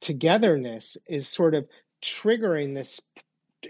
togetherness 0.01 0.97
is 1.07 1.27
sort 1.27 1.55
of 1.55 1.67
triggering 2.01 2.75
this 2.75 3.01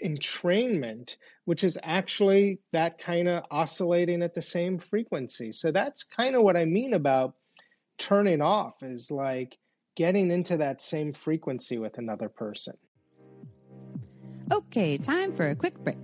entrainment, 0.03 1.15
which 1.45 1.63
is 1.63 1.77
actually 1.81 2.59
that 2.73 2.97
kind 2.97 3.29
of 3.29 3.43
oscillating 3.49 4.21
at 4.21 4.33
the 4.33 4.41
same 4.41 4.79
frequency. 4.79 5.51
So 5.51 5.71
that's 5.71 6.03
kind 6.03 6.35
of 6.35 6.43
what 6.43 6.57
I 6.57 6.65
mean 6.65 6.93
about 6.93 7.35
turning 7.97 8.41
off 8.41 8.83
is 8.83 9.09
like 9.09 9.57
getting 9.95 10.31
into 10.31 10.57
that 10.57 10.81
same 10.81 11.13
frequency 11.13 11.77
with 11.77 11.97
another 11.97 12.27
person. 12.27 12.75
Okay, 14.51 14.95
time 14.97 15.35
for 15.35 15.49
a 15.49 15.55
quick 15.55 15.75
break. 15.83 15.97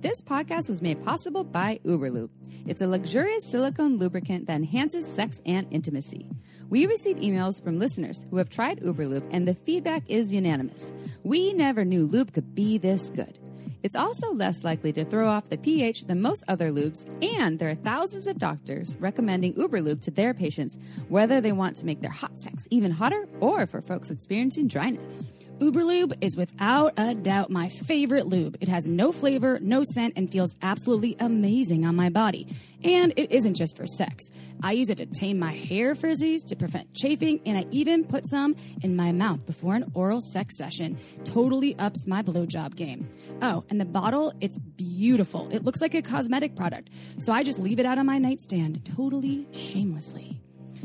This 0.00 0.20
podcast 0.20 0.68
was 0.68 0.82
made 0.82 1.04
possible 1.04 1.44
by 1.44 1.78
Uberlube. 1.84 2.30
It's 2.66 2.82
a 2.82 2.88
luxurious 2.88 3.44
silicone 3.44 3.98
lubricant 3.98 4.46
that 4.46 4.56
enhances 4.56 5.06
sex 5.06 5.40
and 5.46 5.68
intimacy. 5.70 6.28
We 6.68 6.86
receive 6.86 7.18
emails 7.18 7.62
from 7.62 7.78
listeners 7.78 8.26
who 8.30 8.38
have 8.38 8.50
tried 8.50 8.80
Uberlube, 8.80 9.28
and 9.30 9.46
the 9.46 9.54
feedback 9.54 10.02
is 10.08 10.34
unanimous. 10.34 10.92
We 11.22 11.52
never 11.52 11.84
knew 11.84 12.06
lube 12.06 12.32
could 12.32 12.52
be 12.52 12.78
this 12.78 13.10
good. 13.10 13.38
It's 13.84 13.96
also 13.96 14.32
less 14.32 14.64
likely 14.64 14.92
to 14.94 15.04
throw 15.04 15.28
off 15.28 15.50
the 15.50 15.58
pH 15.58 16.06
than 16.06 16.20
most 16.20 16.42
other 16.48 16.72
lubes, 16.72 17.06
and 17.22 17.60
there 17.60 17.68
are 17.68 17.76
thousands 17.76 18.26
of 18.26 18.38
doctors 18.38 18.96
recommending 18.98 19.54
Uberlube 19.54 20.00
to 20.00 20.10
their 20.10 20.34
patients, 20.34 20.78
whether 21.08 21.40
they 21.40 21.52
want 21.52 21.76
to 21.76 21.86
make 21.86 22.00
their 22.00 22.10
hot 22.10 22.38
sex 22.38 22.66
even 22.70 22.90
hotter 22.90 23.28
or 23.38 23.66
for 23.66 23.80
folks 23.80 24.10
experiencing 24.10 24.66
dryness. 24.66 25.32
Uberlube 25.58 26.12
is 26.20 26.36
without 26.36 26.94
a 26.96 27.14
doubt 27.14 27.48
my 27.48 27.68
favorite 27.68 28.26
lube. 28.26 28.56
It 28.60 28.68
has 28.68 28.88
no 28.88 29.12
flavor, 29.12 29.60
no 29.60 29.84
scent, 29.84 30.14
and 30.16 30.30
feels 30.30 30.56
absolutely 30.62 31.16
amazing 31.20 31.86
on 31.86 31.94
my 31.94 32.08
body. 32.08 32.48
And 32.82 33.12
it 33.16 33.30
isn't 33.30 33.54
just 33.54 33.76
for 33.76 33.86
sex. 33.86 34.30
I 34.62 34.72
use 34.72 34.90
it 34.90 34.96
to 34.96 35.06
tame 35.06 35.38
my 35.38 35.52
hair 35.52 35.94
frizzies, 35.94 36.44
to 36.46 36.56
prevent 36.56 36.92
chafing, 36.92 37.40
and 37.46 37.56
I 37.56 37.66
even 37.70 38.04
put 38.04 38.28
some 38.28 38.56
in 38.82 38.96
my 38.96 39.12
mouth 39.12 39.46
before 39.46 39.76
an 39.76 39.92
oral 39.94 40.20
sex 40.20 40.56
session. 40.58 40.98
Totally 41.22 41.76
ups 41.78 42.08
my 42.08 42.22
blowjob 42.22 42.74
game. 42.74 43.08
Oh, 43.40 43.64
and 43.70 43.80
the 43.80 43.84
bottle, 43.84 44.32
it's 44.40 44.58
beautiful. 44.58 45.48
It 45.52 45.64
looks 45.64 45.80
like 45.80 45.94
a 45.94 46.02
cosmetic 46.02 46.56
product. 46.56 46.90
So 47.18 47.32
I 47.32 47.44
just 47.44 47.60
leave 47.60 47.78
it 47.78 47.86
out 47.86 47.98
on 47.98 48.06
my 48.06 48.18
nightstand, 48.18 48.84
totally 48.84 49.46
shamelessly. 49.52 50.40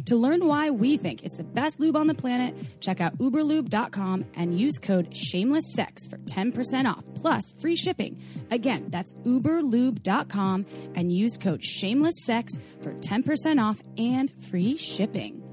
To 0.05 0.15
learn 0.15 0.45
why 0.45 0.69
we 0.69 0.97
think 0.97 1.23
it's 1.23 1.37
the 1.37 1.43
best 1.43 1.79
lube 1.79 1.95
on 1.95 2.07
the 2.07 2.13
planet, 2.13 2.55
check 2.79 3.01
out 3.01 3.17
uberlube.com 3.17 4.25
and 4.35 4.59
use 4.59 4.77
code 4.77 5.11
shamelesssex 5.11 6.09
for 6.09 6.17
10% 6.17 6.85
off 6.85 7.03
plus 7.15 7.53
free 7.53 7.75
shipping. 7.75 8.21
Again, 8.51 8.85
that's 8.89 9.13
uberlube.com 9.25 10.65
and 10.95 11.11
use 11.11 11.37
code 11.37 11.61
shamelesssex 11.61 12.59
for 12.81 12.93
10% 12.93 13.61
off 13.61 13.81
and 13.97 14.31
free 14.49 14.77
shipping. 14.77 15.43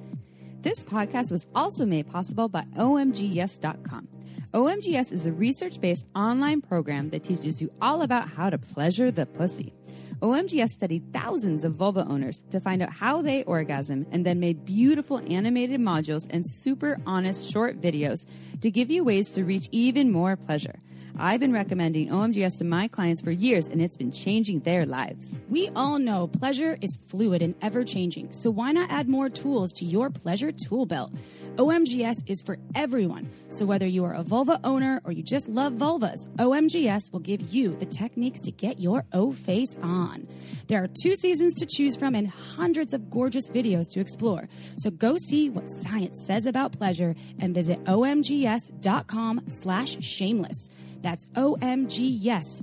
This 0.62 0.82
podcast 0.82 1.30
was 1.30 1.46
also 1.54 1.86
made 1.86 2.10
possible 2.10 2.48
by 2.48 2.62
OMGYes.com. 2.76 4.08
OMGYes 4.52 5.12
is 5.12 5.26
a 5.26 5.32
research 5.32 5.80
based 5.80 6.06
online 6.14 6.62
program 6.62 7.10
that 7.10 7.22
teaches 7.22 7.60
you 7.60 7.70
all 7.80 8.02
about 8.02 8.28
how 8.30 8.48
to 8.48 8.58
pleasure 8.58 9.10
the 9.10 9.26
pussy. 9.26 9.74
OMGYes 10.22 10.70
studied 10.70 11.12
thousands 11.12 11.62
of 11.62 11.74
vulva 11.74 12.06
owners 12.08 12.42
to 12.50 12.58
find 12.58 12.80
out 12.80 12.90
how 12.90 13.20
they 13.20 13.42
orgasm 13.44 14.06
and 14.10 14.24
then 14.24 14.40
made 14.40 14.64
beautiful 14.64 15.20
animated 15.30 15.78
modules 15.78 16.26
and 16.30 16.42
super 16.46 16.98
honest 17.04 17.52
short 17.52 17.82
videos 17.82 18.24
to 18.62 18.70
give 18.70 18.90
you 18.90 19.04
ways 19.04 19.32
to 19.32 19.44
reach 19.44 19.68
even 19.72 20.10
more 20.10 20.34
pleasure. 20.34 20.80
I've 21.18 21.40
been 21.40 21.52
recommending 21.52 22.10
OMGYes 22.10 22.58
to 22.58 22.64
my 22.64 22.88
clients 22.88 23.22
for 23.22 23.30
years 23.30 23.68
and 23.68 23.80
it's 23.80 23.96
been 23.96 24.10
changing 24.10 24.60
their 24.60 24.84
lives. 24.84 25.40
We 25.48 25.70
all 25.74 25.98
know 25.98 26.26
pleasure 26.26 26.76
is 26.82 26.98
fluid 27.06 27.40
and 27.40 27.54
ever 27.62 27.84
changing, 27.84 28.32
so 28.32 28.50
why 28.50 28.72
not 28.72 28.90
add 28.90 29.08
more 29.08 29.30
tools 29.30 29.72
to 29.74 29.86
your 29.86 30.10
pleasure 30.10 30.52
tool 30.52 30.84
belt? 30.84 31.12
OMGYes 31.56 32.16
is 32.26 32.42
for 32.42 32.58
everyone, 32.74 33.30
so 33.48 33.64
whether 33.64 33.86
you 33.86 34.04
are 34.04 34.12
a 34.12 34.22
vulva 34.22 34.60
owner 34.62 35.00
or 35.04 35.12
you 35.12 35.22
just 35.22 35.48
love 35.48 35.72
vulvas, 35.72 36.26
OMGYes 36.36 37.10
will 37.12 37.20
give 37.20 37.54
you 37.54 37.74
the 37.74 37.86
techniques 37.86 38.40
to 38.42 38.50
get 38.50 38.78
your 38.78 39.04
O 39.14 39.32
face 39.32 39.74
on. 39.82 40.28
There 40.66 40.82
are 40.82 40.88
two 41.02 41.16
seasons 41.16 41.54
to 41.54 41.66
choose 41.66 41.96
from 41.96 42.14
and 42.14 42.28
hundreds 42.28 42.92
of 42.92 43.08
gorgeous 43.08 43.48
videos 43.48 43.88
to 43.92 44.00
explore. 44.00 44.50
So 44.76 44.90
go 44.90 45.16
see 45.16 45.48
what 45.48 45.70
science 45.70 46.26
says 46.26 46.44
about 46.44 46.76
pleasure 46.76 47.14
and 47.38 47.54
visit 47.54 47.82
omgyes.com 47.84 49.44
slash 49.48 49.96
shameless. 50.02 50.68
That's 51.02 51.26
omgyes.com 51.26 52.60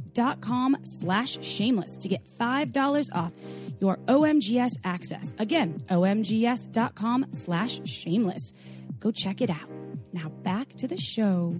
slash 0.83 1.45
shameless 1.45 1.97
to 1.97 2.07
get 2.07 2.23
$5 2.29 3.09
off 3.15 3.31
your 3.79 3.97
OMGYes 4.07 4.79
access. 4.83 5.33
Again, 5.39 5.83
omgyes.com 5.89 7.25
slash 7.31 7.81
shameless. 7.85 8.53
Go 8.99 9.11
check 9.11 9.41
it 9.41 9.49
out. 9.49 9.69
Now 10.13 10.29
back 10.29 10.69
to 10.75 10.87
the 10.87 10.97
show. 10.97 11.59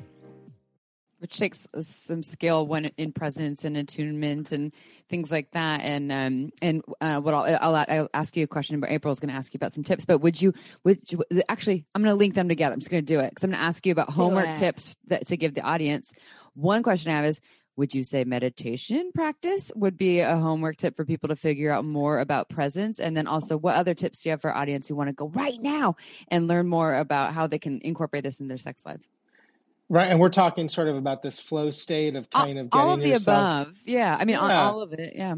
which 1.19 1.38
takes 1.38 1.67
some 1.80 2.21
skill 2.21 2.67
when 2.67 2.86
in 2.97 3.13
presence 3.13 3.63
and 3.63 3.78
attunement 3.78 4.51
and 4.51 4.74
things 5.09 5.32
like 5.32 5.49
that. 5.51 5.82
And 5.82 6.11
um, 6.11 6.49
and 6.61 6.82
uh, 6.99 7.21
what 7.21 7.34
I'll, 7.34 7.57
I'll 7.61 7.86
I'll 7.88 8.09
ask 8.13 8.36
you 8.36 8.43
a 8.43 8.47
question, 8.47 8.82
but 8.82 8.91
April's 8.91 9.21
going 9.21 9.32
to 9.32 9.38
ask 9.38 9.53
you 9.53 9.57
about 9.57 9.71
some 9.71 9.86
tips. 9.86 10.05
But 10.05 10.19
would 10.19 10.41
you 10.41 10.53
would 10.84 10.99
you, 11.09 11.24
actually? 11.47 11.86
I'm 11.95 12.03
going 12.03 12.13
to 12.13 12.19
link 12.19 12.36
them 12.36 12.49
together. 12.49 12.74
I'm 12.74 12.80
just 12.80 12.91
going 12.91 13.05
to 13.05 13.13
do 13.13 13.21
it 13.21 13.30
because 13.30 13.45
I'm 13.45 13.51
going 13.51 13.61
to 13.61 13.65
ask 13.65 13.86
you 13.86 13.93
about 13.93 14.09
homework 14.09 14.49
it. 14.49 14.55
tips 14.57 14.97
that, 15.07 15.26
to 15.28 15.38
give 15.38 15.53
the 15.53 15.61
audience. 15.61 16.13
One 16.55 16.83
question 16.83 17.11
I 17.11 17.15
have 17.17 17.25
is. 17.25 17.39
Would 17.75 17.95
you 17.95 18.03
say 18.03 18.23
meditation 18.23 19.09
practice 19.15 19.71
would 19.75 19.97
be 19.97 20.19
a 20.19 20.37
homework 20.37 20.77
tip 20.77 20.95
for 20.95 21.05
people 21.05 21.29
to 21.29 21.35
figure 21.35 21.71
out 21.71 21.83
more 21.83 22.19
about 22.19 22.47
presence? 22.47 22.99
And 22.99 23.17
then 23.17 23.25
also, 23.25 23.57
what 23.57 23.73
other 23.73 23.95
tips 23.95 24.21
do 24.21 24.29
you 24.29 24.31
have 24.33 24.41
for 24.41 24.55
audience 24.55 24.87
who 24.87 24.95
want 24.95 25.09
to 25.09 25.13
go 25.13 25.27
right 25.29 25.59
now 25.59 25.95
and 26.27 26.47
learn 26.47 26.67
more 26.67 26.93
about 26.93 27.33
how 27.33 27.47
they 27.47 27.57
can 27.57 27.81
incorporate 27.81 28.23
this 28.25 28.41
in 28.41 28.47
their 28.47 28.59
sex 28.59 28.85
lives? 28.85 29.07
Right. 29.89 30.07
And 30.07 30.19
we're 30.19 30.29
talking 30.29 30.69
sort 30.69 30.87
of 30.87 30.97
about 30.97 31.23
this 31.23 31.39
flow 31.39 31.71
state 31.71 32.15
of 32.15 32.29
kind 32.29 32.59
of 32.59 32.69
getting 32.69 32.87
all 32.87 32.93
of 32.93 32.99
the 32.99 33.09
yourself 33.09 33.61
above 33.67 33.77
yeah 33.85 34.15
i 34.19 34.23
mean 34.25 34.35
all- 34.35 34.49
Yeah. 34.49 34.69
all 34.69 34.81
of 34.83 34.93
it 34.93 35.13
yeah 35.15 35.33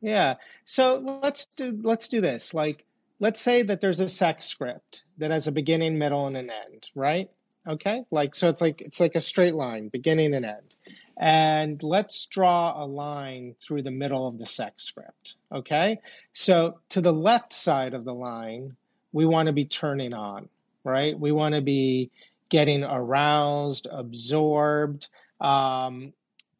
Yeah. 0.00 0.34
So 0.64 1.18
let's 1.22 1.44
do 1.54 1.78
let's 1.82 2.08
do 2.08 2.22
this. 2.22 2.54
Like 2.54 2.82
let's 3.20 3.42
say 3.42 3.62
that 3.62 3.82
there's 3.82 4.00
a 4.00 4.08
sex 4.08 4.46
script 4.46 5.02
that 5.18 5.30
has 5.30 5.48
a 5.48 5.52
beginning, 5.52 5.98
middle, 5.98 6.26
and 6.26 6.36
an 6.38 6.50
end, 6.50 6.88
right? 6.94 7.28
Okay? 7.68 8.04
Like 8.10 8.34
so 8.34 8.48
it's 8.48 8.60
like 8.60 8.80
it's 8.80 9.00
like 9.00 9.14
a 9.14 9.20
straight 9.20 9.54
line, 9.54 9.88
beginning 9.88 10.34
and 10.34 10.44
end. 10.44 10.76
And 11.16 11.82
let's 11.82 12.26
draw 12.26 12.82
a 12.82 12.86
line 12.86 13.54
through 13.62 13.82
the 13.82 13.90
middle 13.92 14.26
of 14.26 14.38
the 14.38 14.46
sex 14.46 14.82
script. 14.82 15.36
Okay? 15.52 16.00
So 16.32 16.80
to 16.90 17.00
the 17.00 17.12
left 17.12 17.52
side 17.52 17.94
of 17.94 18.04
the 18.04 18.14
line, 18.14 18.76
we 19.12 19.24
want 19.26 19.46
to 19.46 19.52
be 19.52 19.64
turning 19.64 20.12
on, 20.12 20.48
right? 20.82 21.18
We 21.18 21.30
want 21.32 21.54
to 21.54 21.60
be 21.60 22.10
getting 22.48 22.84
aroused, 22.84 23.86
absorbed, 23.90 25.08
um, 25.40 26.12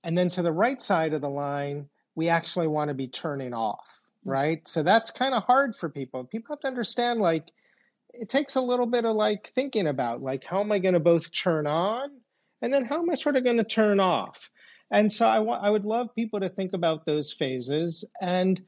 And 0.05 0.17
then 0.17 0.29
to 0.31 0.43
the 0.43 0.53
right 0.53 0.81
side 0.81 1.15
of 1.15 1.21
the 1.21 1.31
line, 1.31 1.89
we 2.15 2.29
actually 2.29 2.69
want 2.69 2.89
to 2.89 2.95
be 2.95 3.09
turning 3.09 3.55
off, 3.55 4.01
right? 4.25 4.67
So 4.69 4.83
that's 4.83 5.11
kind 5.11 5.35
of 5.35 5.43
hard 5.45 5.75
for 5.75 5.89
people. 5.89 6.25
People 6.25 6.55
have 6.55 6.61
to 6.61 6.69
understand 6.69 7.21
like 7.21 7.47
it 8.21 8.29
takes 8.29 8.57
a 8.57 8.61
little 8.61 8.87
bit 8.87 9.05
of 9.05 9.17
like 9.17 9.51
thinking 9.55 9.87
about 9.87 10.23
like 10.23 10.45
how 10.45 10.61
am 10.61 10.73
I 10.73 10.79
going 10.79 10.95
to 10.95 11.01
both 11.01 11.33
turn 11.33 11.67
on 11.67 12.11
and 12.63 12.73
then 12.73 12.85
how 12.85 13.01
am 13.01 13.11
I 13.11 13.15
sort 13.15 13.37
of 13.37 13.45
going 13.45 13.59
to 13.59 13.65
turn 13.65 14.01
off? 14.01 14.51
And 14.91 15.11
so 15.11 15.27
I 15.27 15.41
want 15.41 15.65
I 15.65 15.71
would 15.71 15.85
love 15.85 16.15
people 16.15 16.41
to 16.41 16.49
think 16.49 16.73
about 16.73 17.07
those 17.07 17.33
phases 17.33 18.05
and 18.21 18.61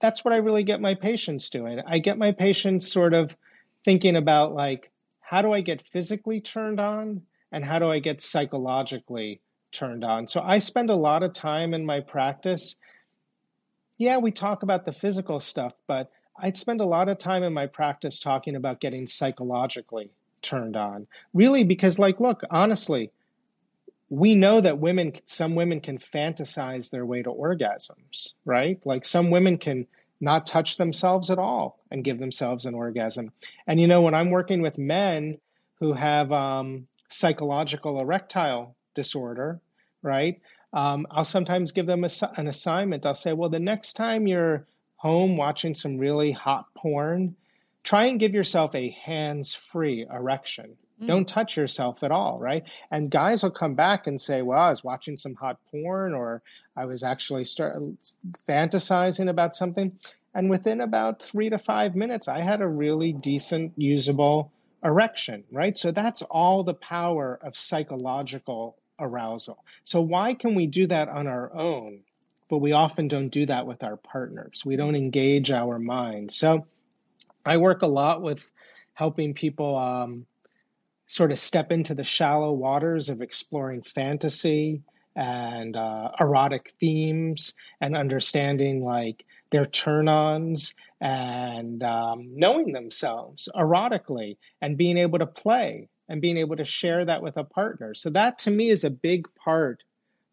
that's 0.00 0.24
what 0.24 0.34
I 0.34 0.38
really 0.38 0.64
get 0.64 0.80
my 0.80 0.94
patients 0.94 1.50
doing. 1.50 1.80
I 1.86 1.98
get 1.98 2.18
my 2.18 2.32
patients 2.32 2.90
sort 2.90 3.14
of 3.14 3.36
thinking 3.84 4.16
about 4.16 4.52
like 4.52 4.90
how 5.20 5.42
do 5.42 5.52
I 5.52 5.60
get 5.60 5.82
physically 5.82 6.40
turned 6.40 6.80
on 6.80 7.22
and 7.52 7.64
how 7.64 7.78
do 7.78 7.90
I 7.90 8.00
get 8.00 8.20
psychologically 8.20 9.40
turned 9.70 10.04
on. 10.04 10.28
So 10.28 10.40
I 10.40 10.58
spend 10.58 10.90
a 10.90 10.96
lot 10.96 11.22
of 11.22 11.32
time 11.32 11.74
in 11.74 11.86
my 11.86 12.00
practice. 12.00 12.76
Yeah, 13.96 14.18
we 14.18 14.30
talk 14.32 14.62
about 14.62 14.84
the 14.84 14.92
physical 14.92 15.40
stuff, 15.40 15.72
but 15.86 16.10
I'd 16.36 16.56
spend 16.56 16.80
a 16.80 16.86
lot 16.86 17.08
of 17.08 17.18
time 17.18 17.42
in 17.42 17.52
my 17.52 17.66
practice 17.66 18.18
talking 18.18 18.56
about 18.56 18.80
getting 18.80 19.06
psychologically 19.06 20.10
turned 20.40 20.76
on. 20.76 21.06
Really, 21.34 21.64
because, 21.64 21.98
like, 21.98 22.20
look, 22.20 22.42
honestly, 22.50 23.10
we 24.08 24.34
know 24.34 24.60
that 24.60 24.78
women, 24.78 25.12
some 25.24 25.54
women 25.54 25.80
can 25.80 25.98
fantasize 25.98 26.90
their 26.90 27.06
way 27.06 27.22
to 27.22 27.30
orgasms, 27.30 28.34
right? 28.44 28.80
Like, 28.84 29.06
some 29.06 29.30
women 29.30 29.58
can 29.58 29.86
not 30.20 30.46
touch 30.46 30.76
themselves 30.76 31.30
at 31.30 31.38
all 31.38 31.78
and 31.90 32.04
give 32.04 32.18
themselves 32.18 32.66
an 32.66 32.74
orgasm. 32.74 33.32
And, 33.66 33.80
you 33.80 33.86
know, 33.86 34.02
when 34.02 34.14
I'm 34.14 34.30
working 34.30 34.62
with 34.62 34.78
men 34.78 35.38
who 35.80 35.92
have 35.92 36.30
um, 36.30 36.86
psychological 37.08 38.00
erectile 38.00 38.76
disorder, 38.94 39.60
right? 40.02 40.40
Um, 40.72 41.06
I'll 41.10 41.24
sometimes 41.24 41.72
give 41.72 41.86
them 41.86 42.04
a, 42.04 42.10
an 42.36 42.46
assignment. 42.48 43.04
I'll 43.04 43.14
say, 43.14 43.32
well, 43.32 43.50
the 43.50 43.58
next 43.58 43.94
time 43.94 44.26
you're 44.26 44.66
home 45.02 45.36
watching 45.36 45.74
some 45.74 45.98
really 45.98 46.30
hot 46.30 46.72
porn, 46.76 47.34
try 47.82 48.04
and 48.04 48.20
give 48.20 48.34
yourself 48.34 48.72
a 48.76 48.90
hands 49.04 49.52
free 49.52 50.06
erection. 50.08 50.76
Mm. 51.00 51.08
Don't 51.08 51.28
touch 51.28 51.56
yourself 51.56 52.04
at 52.04 52.12
all, 52.12 52.38
right? 52.38 52.62
And 52.88 53.10
guys 53.10 53.42
will 53.42 53.50
come 53.50 53.74
back 53.74 54.06
and 54.06 54.20
say, 54.20 54.42
well, 54.42 54.60
I 54.60 54.70
was 54.70 54.84
watching 54.84 55.16
some 55.16 55.34
hot 55.34 55.58
porn 55.72 56.14
or 56.14 56.40
I 56.76 56.84
was 56.84 57.02
actually 57.02 57.46
start 57.46 57.82
fantasizing 58.48 59.28
about 59.28 59.56
something. 59.56 59.98
And 60.34 60.48
within 60.48 60.80
about 60.80 61.20
three 61.20 61.50
to 61.50 61.58
five 61.58 61.96
minutes, 61.96 62.28
I 62.28 62.40
had 62.40 62.60
a 62.60 62.68
really 62.68 63.12
decent, 63.12 63.72
usable 63.76 64.52
erection, 64.84 65.42
right? 65.50 65.76
So 65.76 65.90
that's 65.90 66.22
all 66.22 66.62
the 66.62 66.74
power 66.74 67.40
of 67.42 67.56
psychological 67.56 68.76
arousal. 69.00 69.64
So, 69.82 70.00
why 70.00 70.34
can 70.34 70.54
we 70.54 70.68
do 70.68 70.86
that 70.86 71.08
on 71.08 71.26
our 71.26 71.52
own? 71.52 72.04
But 72.52 72.58
we 72.58 72.72
often 72.72 73.08
don't 73.08 73.30
do 73.30 73.46
that 73.46 73.66
with 73.66 73.82
our 73.82 73.96
partners. 73.96 74.62
We 74.62 74.76
don't 74.76 74.94
engage 74.94 75.50
our 75.50 75.78
minds. 75.78 76.36
So 76.36 76.66
I 77.46 77.56
work 77.56 77.80
a 77.80 77.86
lot 77.86 78.20
with 78.20 78.52
helping 78.92 79.32
people 79.32 79.74
um, 79.74 80.26
sort 81.06 81.32
of 81.32 81.38
step 81.38 81.72
into 81.72 81.94
the 81.94 82.04
shallow 82.04 82.52
waters 82.52 83.08
of 83.08 83.22
exploring 83.22 83.84
fantasy 83.84 84.82
and 85.16 85.74
uh, 85.74 86.10
erotic 86.20 86.74
themes 86.78 87.54
and 87.80 87.96
understanding 87.96 88.84
like 88.84 89.24
their 89.50 89.64
turn 89.64 90.06
ons 90.06 90.74
and 91.00 91.82
um, 91.82 92.32
knowing 92.34 92.72
themselves 92.72 93.48
erotically 93.56 94.36
and 94.60 94.76
being 94.76 94.98
able 94.98 95.20
to 95.20 95.26
play 95.26 95.88
and 96.06 96.20
being 96.20 96.36
able 96.36 96.56
to 96.56 96.66
share 96.66 97.02
that 97.02 97.22
with 97.22 97.38
a 97.38 97.44
partner. 97.44 97.94
So, 97.94 98.10
that 98.10 98.40
to 98.40 98.50
me 98.50 98.68
is 98.68 98.84
a 98.84 98.90
big 98.90 99.26
part 99.42 99.82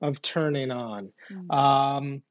of 0.02 0.22
turning 0.22 0.72
on. 0.72 1.12
Mm-hmm. 1.32 1.52
Um, 1.52 2.22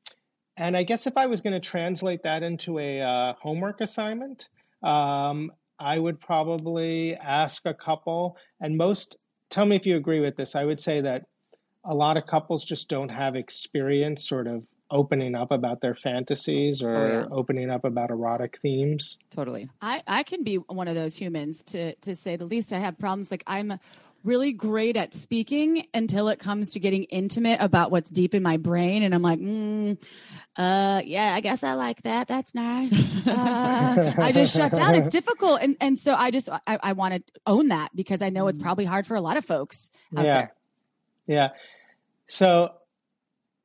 and 0.56 0.76
I 0.76 0.82
guess 0.82 1.06
if 1.06 1.16
I 1.16 1.26
was 1.26 1.40
going 1.40 1.52
to 1.52 1.60
translate 1.60 2.24
that 2.24 2.42
into 2.42 2.78
a 2.78 3.00
uh, 3.00 3.34
homework 3.40 3.80
assignment, 3.80 4.48
um, 4.82 5.52
I 5.78 5.98
would 5.98 6.20
probably 6.20 7.14
ask 7.14 7.64
a 7.66 7.74
couple, 7.74 8.36
and 8.60 8.76
most 8.76 9.16
tell 9.50 9.64
me 9.64 9.76
if 9.76 9.86
you 9.86 9.96
agree 9.96 10.20
with 10.20 10.36
this. 10.36 10.56
I 10.56 10.64
would 10.64 10.80
say 10.80 11.02
that 11.02 11.26
a 11.84 11.94
lot 11.94 12.16
of 12.16 12.26
couples 12.26 12.64
just 12.64 12.88
don't 12.88 13.08
have 13.08 13.36
experience 13.36 14.28
sort 14.28 14.46
of 14.46 14.64
opening 14.90 15.34
up 15.34 15.50
about 15.52 15.80
their 15.80 15.94
fantasies 15.94 16.82
or 16.82 16.96
oh, 16.96 17.18
yeah. 17.20 17.26
opening 17.30 17.70
up 17.70 17.84
about 17.84 18.10
erotic 18.10 18.58
themes. 18.60 19.18
Totally. 19.30 19.68
I, 19.80 20.02
I 20.06 20.22
can 20.22 20.44
be 20.44 20.56
one 20.56 20.88
of 20.88 20.94
those 20.94 21.14
humans 21.14 21.62
to 21.64 21.94
to 21.96 22.16
say 22.16 22.36
the 22.36 22.46
least. 22.46 22.72
I 22.72 22.78
have 22.78 22.98
problems 22.98 23.30
like 23.30 23.44
I'm 23.46 23.78
really 24.24 24.52
great 24.52 24.96
at 24.96 25.14
speaking 25.14 25.86
until 25.94 26.28
it 26.28 26.38
comes 26.38 26.70
to 26.70 26.80
getting 26.80 27.04
intimate 27.04 27.60
about 27.60 27.90
what's 27.90 28.10
deep 28.10 28.34
in 28.34 28.42
my 28.42 28.56
brain. 28.56 29.02
And 29.02 29.14
I'm 29.14 29.22
like, 29.22 29.40
mm, 29.40 29.96
uh, 30.56 31.02
yeah, 31.04 31.34
I 31.34 31.40
guess 31.40 31.62
I 31.62 31.74
like 31.74 32.02
that. 32.02 32.28
That's 32.28 32.54
nice. 32.54 33.26
Uh, 33.26 34.14
I 34.18 34.32
just 34.32 34.54
shut 34.54 34.72
down. 34.72 34.94
It's 34.94 35.08
difficult. 35.08 35.60
And, 35.62 35.76
and 35.80 35.98
so 35.98 36.14
I 36.14 36.30
just, 36.30 36.48
I, 36.48 36.78
I 36.82 36.92
want 36.92 37.14
to 37.14 37.22
own 37.46 37.68
that 37.68 37.94
because 37.94 38.22
I 38.22 38.30
know 38.30 38.48
it's 38.48 38.60
probably 38.60 38.84
hard 38.84 39.06
for 39.06 39.14
a 39.14 39.20
lot 39.20 39.36
of 39.36 39.44
folks 39.44 39.88
yeah. 40.12 40.22
There. 40.22 40.54
Yeah. 41.26 41.48
So 42.26 42.74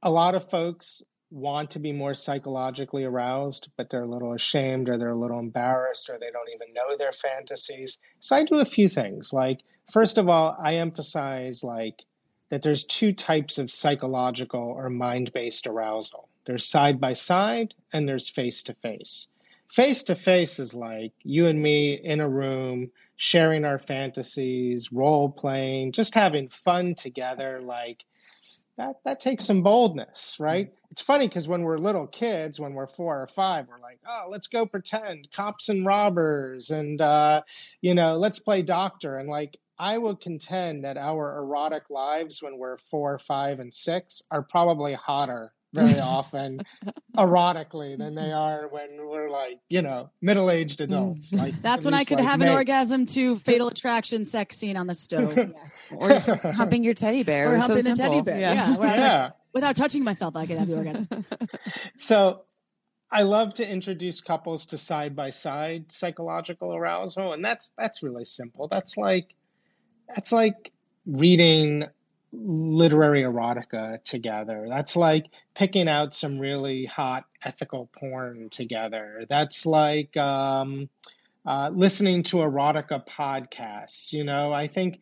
a 0.01 0.11
lot 0.11 0.35
of 0.35 0.49
folks 0.49 1.01
want 1.31 1.71
to 1.71 1.79
be 1.79 1.91
more 1.91 2.13
psychologically 2.13 3.03
aroused, 3.05 3.69
but 3.75 3.89
they're 3.89 4.03
a 4.03 4.07
little 4.07 4.33
ashamed 4.33 4.87
or 4.87 4.97
they're 4.99 5.09
a 5.09 5.19
little 5.19 5.39
embarrassed 5.39 6.09
or 6.09 6.19
they 6.19 6.29
don't 6.29 6.49
even 6.53 6.73
know 6.73 6.95
their 6.95 7.11
fantasies. 7.11 7.97
So 8.19 8.35
I 8.35 8.43
do 8.43 8.59
a 8.59 8.65
few 8.65 8.87
things. 8.87 9.33
Like, 9.33 9.61
first 9.91 10.17
of 10.17 10.29
all, 10.29 10.55
I 10.59 10.75
emphasize 10.75 11.63
like 11.63 12.03
that 12.49 12.61
there's 12.61 12.85
two 12.85 13.13
types 13.13 13.57
of 13.57 13.71
psychological 13.71 14.61
or 14.61 14.89
mind-based 14.89 15.67
arousal. 15.67 16.29
There's 16.45 16.65
side 16.65 16.99
by 16.99 17.13
side 17.13 17.73
and 17.91 18.07
there's 18.07 18.29
face 18.29 18.63
to 18.63 18.73
face. 18.75 19.27
Face 19.71 20.03
to 20.05 20.15
face 20.15 20.59
is 20.59 20.75
like 20.75 21.13
you 21.23 21.47
and 21.47 21.59
me 21.59 21.93
in 21.93 22.19
a 22.19 22.29
room 22.29 22.91
sharing 23.15 23.65
our 23.65 23.79
fantasies, 23.79 24.91
role 24.91 25.29
playing, 25.31 25.93
just 25.93 26.13
having 26.13 26.47
fun 26.47 26.93
together 26.93 27.59
like 27.61 28.05
that 28.77 28.95
that 29.05 29.19
takes 29.19 29.45
some 29.45 29.61
boldness, 29.61 30.37
right? 30.39 30.67
Mm-hmm. 30.67 30.77
It's 30.91 31.01
funny 31.01 31.27
because 31.27 31.47
when 31.47 31.63
we're 31.63 31.77
little 31.77 32.07
kids, 32.07 32.59
when 32.59 32.73
we're 32.73 32.87
four 32.87 33.21
or 33.21 33.27
five, 33.27 33.67
we're 33.67 33.79
like, 33.79 33.99
oh, 34.07 34.25
let's 34.29 34.47
go 34.47 34.65
pretend 34.65 35.31
cops 35.31 35.69
and 35.69 35.85
robbers, 35.85 36.69
and 36.69 36.99
uh, 37.01 37.41
you 37.81 37.93
know, 37.93 38.17
let's 38.17 38.39
play 38.39 38.61
doctor. 38.61 39.17
And 39.17 39.29
like, 39.29 39.57
I 39.79 39.97
would 39.97 40.21
contend 40.21 40.83
that 40.83 40.97
our 40.97 41.37
erotic 41.37 41.89
lives 41.89 42.41
when 42.41 42.57
we're 42.57 42.77
four, 42.77 43.19
five, 43.19 43.59
and 43.59 43.73
six 43.73 44.21
are 44.29 44.43
probably 44.43 44.93
hotter 44.93 45.51
very 45.73 45.99
often 45.99 46.61
erotically 47.17 47.97
than 47.97 48.15
they 48.15 48.31
are 48.31 48.67
when 48.67 48.89
we're 49.07 49.29
like, 49.29 49.59
you 49.69 49.81
know, 49.81 50.11
middle 50.21 50.51
aged 50.51 50.79
mm. 50.79 50.85
adults. 50.85 51.33
Like 51.33 51.59
that's 51.61 51.85
when 51.85 51.93
I 51.93 52.03
could 52.03 52.19
like 52.19 52.27
have 52.27 52.41
an 52.41 52.49
orgasm 52.49 53.05
to 53.07 53.35
Fatal 53.37 53.67
Attraction 53.67 54.25
sex 54.25 54.57
scene 54.57 54.77
on 54.77 54.87
the 54.87 54.95
stove. 54.95 55.35
yes. 55.37 55.81
Or 55.91 56.09
just 56.09 56.27
humping 56.27 56.83
your 56.83 56.93
teddy 56.93 57.23
bear. 57.23 57.53
Or 57.53 57.57
humping 57.57 57.81
so 57.81 57.89
the 57.89 57.95
teddy 57.95 58.21
bear. 58.21 58.39
Yeah. 58.39 58.53
Yeah. 58.53 58.77
yeah. 58.79 59.23
Like, 59.23 59.33
without 59.53 59.75
touching 59.75 60.03
myself, 60.03 60.35
I 60.35 60.45
could 60.45 60.57
have 60.57 60.67
the 60.67 60.77
orgasm. 60.77 61.25
so 61.97 62.43
I 63.11 63.23
love 63.23 63.55
to 63.55 63.69
introduce 63.69 64.21
couples 64.21 64.67
to 64.67 64.77
side 64.77 65.15
by 65.15 65.29
side 65.29 65.91
psychological 65.91 66.75
arousal. 66.75 67.33
And 67.33 67.43
that's 67.43 67.71
that's 67.77 68.03
really 68.03 68.25
simple. 68.25 68.67
That's 68.67 68.97
like 68.97 69.33
that's 70.07 70.31
like 70.31 70.71
reading 71.05 71.85
literary 72.31 73.23
erotica 73.23 74.03
together. 74.03 74.65
That's 74.67 74.95
like 74.95 75.27
picking 75.53 75.87
out 75.87 76.13
some 76.13 76.39
really 76.39 76.85
hot 76.85 77.25
ethical 77.43 77.89
porn 77.99 78.49
together. 78.49 79.25
That's 79.29 79.65
like 79.65 80.15
um, 80.17 80.89
uh, 81.45 81.69
listening 81.73 82.23
to 82.23 82.37
erotica 82.37 83.05
podcasts. 83.05 84.13
You 84.13 84.23
know, 84.23 84.51
I 84.51 84.67
think 84.67 84.99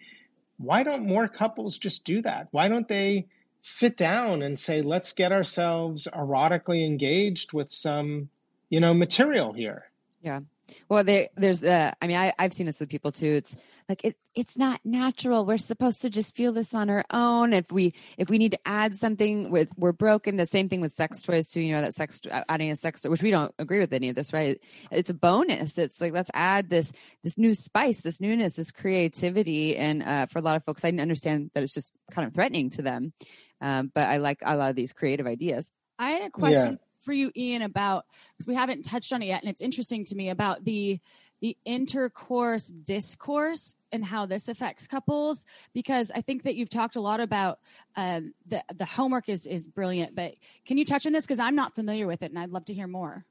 why 0.58 0.84
don't 0.84 1.08
more 1.08 1.28
couples 1.28 1.78
just 1.78 2.06
do 2.06 2.22
that? 2.24 2.48
Why 2.52 2.68
don't 2.68 2.88
they 2.88 3.28
sit 3.62 3.96
down 3.96 4.42
and 4.42 4.58
say, 4.58 4.82
let's 4.82 5.14
get 5.14 5.32
ourselves 5.32 6.08
erotically 6.12 6.86
engaged 6.86 7.54
with 7.54 7.72
some, 7.72 8.30
you 8.70 8.80
know, 8.80 8.94
material 8.94 9.54
here? 9.54 9.86
Yeah. 10.22 10.42
Well, 10.90 11.04
they, 11.04 11.30
there's, 11.36 11.64
uh, 11.64 11.92
I 12.02 12.08
mean, 12.08 12.18
I, 12.18 12.34
I've 12.38 12.54
seen 12.54 12.66
this 12.66 12.80
with 12.80 12.90
people 12.90 13.12
too. 13.12 13.34
It's 13.34 13.56
like 13.90 14.04
it, 14.04 14.16
it's 14.36 14.58
not 14.58 14.80
natural. 14.84 15.46
We're 15.46 15.58
supposed 15.58 16.02
to 16.02 16.10
just 16.10 16.36
feel 16.36 16.52
this 16.52 16.74
on 16.74 16.90
our 16.90 17.04
own. 17.12 17.54
If 17.54 17.72
we, 17.72 17.94
if 18.18 18.30
we 18.30 18.38
need 18.38 18.52
to 18.52 18.60
add 18.66 18.96
something 18.96 19.52
with, 19.52 19.72
we're 19.78 19.92
broken. 19.92 20.38
The 20.38 20.46
same 20.46 20.70
thing 20.70 20.82
with 20.82 20.92
sex 20.92 21.22
toys 21.22 21.50
too. 21.50 21.62
You 21.62 21.74
know 21.74 21.82
that 21.82 21.94
sex, 21.94 22.22
adding 22.50 22.72
a 22.72 22.76
sex 22.76 23.02
toy, 23.02 23.10
which 23.10 23.24
we 23.24 23.32
don't 23.32 23.54
agree 23.60 23.80
with 23.80 23.94
any 23.94 24.10
of 24.10 24.16
this, 24.16 24.34
right? 24.34 24.60
It's 24.92 25.10
a 25.10 25.14
bonus. 25.14 25.78
It's 25.78 26.02
like 26.02 26.14
let's 26.14 26.32
add 26.34 26.70
this, 26.70 26.94
this 27.24 27.38
new 27.38 27.56
spice, 27.56 28.02
this 28.02 28.22
newness, 28.22 28.56
this 28.56 28.72
creativity. 28.72 29.78
And 29.78 30.04
uh, 30.04 30.26
for 30.28 30.40
a 30.40 30.42
lot 30.42 30.56
of 30.56 30.64
folks, 30.64 30.84
I 30.86 30.90
didn't 30.90 31.02
understand 31.02 31.52
that 31.54 31.64
it's 31.64 31.74
just 31.74 31.94
kind 32.12 32.28
of 32.28 32.34
threatening 32.34 32.70
to 32.72 32.82
them. 32.82 33.14
Um, 33.62 33.92
but 33.94 34.08
I 34.08 34.18
like 34.18 34.40
a 34.44 34.56
lot 34.56 34.70
of 34.70 34.76
these 34.76 34.94
creative 34.94 35.28
ideas. 35.28 35.70
I 36.00 36.12
had 36.12 36.24
a 36.24 36.30
question. 36.30 36.74
Yeah 36.74 36.88
for 37.02 37.14
you, 37.14 37.32
Ian, 37.36 37.62
about 37.62 38.06
because 38.38 38.48
we 38.48 38.56
haven't 38.56 38.84
touched 38.84 39.14
on 39.14 39.22
it 39.22 39.28
yet, 39.28 39.42
and 39.42 39.50
it's 39.50 39.62
interesting 39.62 40.06
to 40.06 40.16
me 40.16 40.30
about 40.30 40.64
the 40.64 41.00
the 41.42 41.58
intercourse 41.66 42.68
discourse 42.68 43.76
and 43.92 44.06
how 44.06 44.28
this 44.28 44.48
affects 44.48 44.88
couples 44.88 45.44
because 45.74 46.12
I 46.14 46.22
think 46.22 46.44
that 46.44 46.56
you've 46.56 46.70
talked 46.70 46.96
a 46.96 47.02
lot 47.02 47.20
about 47.20 47.60
um, 47.96 48.34
the 48.46 48.64
the 48.74 48.86
homework 48.86 49.28
is 49.28 49.48
is 49.48 49.68
brilliant, 49.68 50.16
but 50.16 50.36
can 50.66 50.78
you 50.78 50.86
touch 50.86 51.06
on 51.06 51.14
this 51.14 51.26
because 51.26 51.40
I'm 51.40 51.56
not 51.56 51.76
familiar 51.76 52.08
with 52.08 52.22
it 52.22 52.32
and 52.32 52.40
I'd 52.40 52.52
love 52.52 52.66
to 52.66 52.74
hear 52.74 52.88
more. 52.88 53.26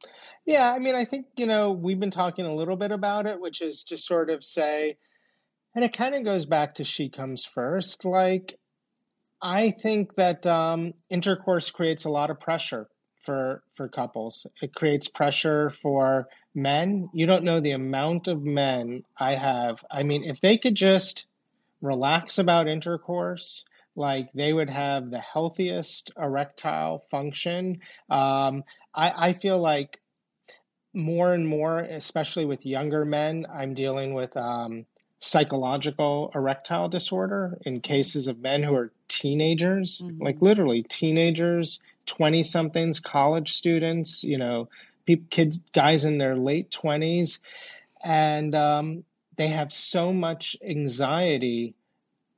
Yeah, 0.45 0.71
I 0.71 0.81
mean, 0.81 0.95
I 0.97 1.05
think 1.05 1.27
you 1.37 1.47
know 1.47 1.71
we've 1.71 2.01
been 2.01 2.11
talking 2.11 2.45
a 2.45 2.55
little 2.55 2.77
bit 2.77 2.91
about 2.91 3.27
it, 3.27 3.41
which 3.41 3.63
is 3.63 3.85
to 3.85 3.97
sort 3.97 4.29
of 4.29 4.45
say, 4.45 4.99
and 5.75 5.85
it 5.85 5.97
kind 5.97 6.15
of 6.15 6.25
goes 6.25 6.47
back 6.47 6.75
to 6.75 6.85
she 6.85 7.09
comes 7.11 7.45
first. 7.45 8.05
Like, 8.05 8.59
I 9.41 9.71
think 9.71 10.17
that 10.17 10.45
um, 10.47 10.95
intercourse 11.09 11.71
creates 11.71 12.05
a 12.05 12.11
lot 12.11 12.31
of 12.31 12.41
pressure 12.41 12.89
for 13.23 13.63
for 13.75 13.89
couples. 13.89 14.47
It 14.63 14.75
creates 14.75 15.09
pressure 15.09 15.71
for 15.71 16.29
men. 16.55 17.11
You 17.13 17.27
don't 17.27 17.45
know 17.45 17.61
the 17.61 17.73
amount 17.73 18.29
of 18.29 18.43
men 18.43 19.05
I 19.17 19.35
have. 19.35 19.85
I 19.91 20.03
mean, 20.03 20.25
if 20.25 20.41
they 20.41 20.59
could 20.59 20.75
just 20.75 21.27
relax 21.81 22.39
about 22.39 22.69
intercourse, 22.69 23.65
like 23.97 24.33
they 24.33 24.53
would 24.53 24.71
have 24.71 25.11
the 25.11 25.19
healthiest 25.19 26.13
erectile 26.19 27.05
function. 27.11 27.81
Um, 28.09 28.65
I, 28.95 29.29
I 29.29 29.33
feel 29.35 29.59
like 29.59 30.01
more 30.93 31.33
and 31.33 31.47
more, 31.47 31.79
especially 31.79 32.45
with 32.45 32.67
younger 32.67 33.05
men, 33.05 33.47
I'm 33.53 33.75
dealing 33.75 34.15
with 34.15 34.37
um, 34.37 34.87
psychological 35.21 36.33
erectile 36.35 36.89
disorder 36.89 37.59
in 37.65 37.81
cases 37.81 38.27
of 38.27 38.39
men 38.39 38.63
who 38.63 38.75
are 38.75 38.93
teenagers, 39.11 40.01
mm-hmm. 40.01 40.23
like 40.23 40.41
literally 40.41 40.83
teenagers, 40.83 41.81
20 42.07 42.43
somethings, 42.43 43.01
college 43.01 43.53
students, 43.53 44.25
you 44.25 44.39
know, 44.39 44.69
people, 45.05 45.27
kids, 45.29 45.61
guys 45.73 46.05
in 46.05 46.17
their 46.17 46.37
late 46.37 46.71
20s. 46.71 47.41
And 48.03 48.55
um, 48.55 49.05
they 49.37 49.49
have 49.49 49.73
so 49.73 50.13
much 50.13 50.57
anxiety. 50.65 51.75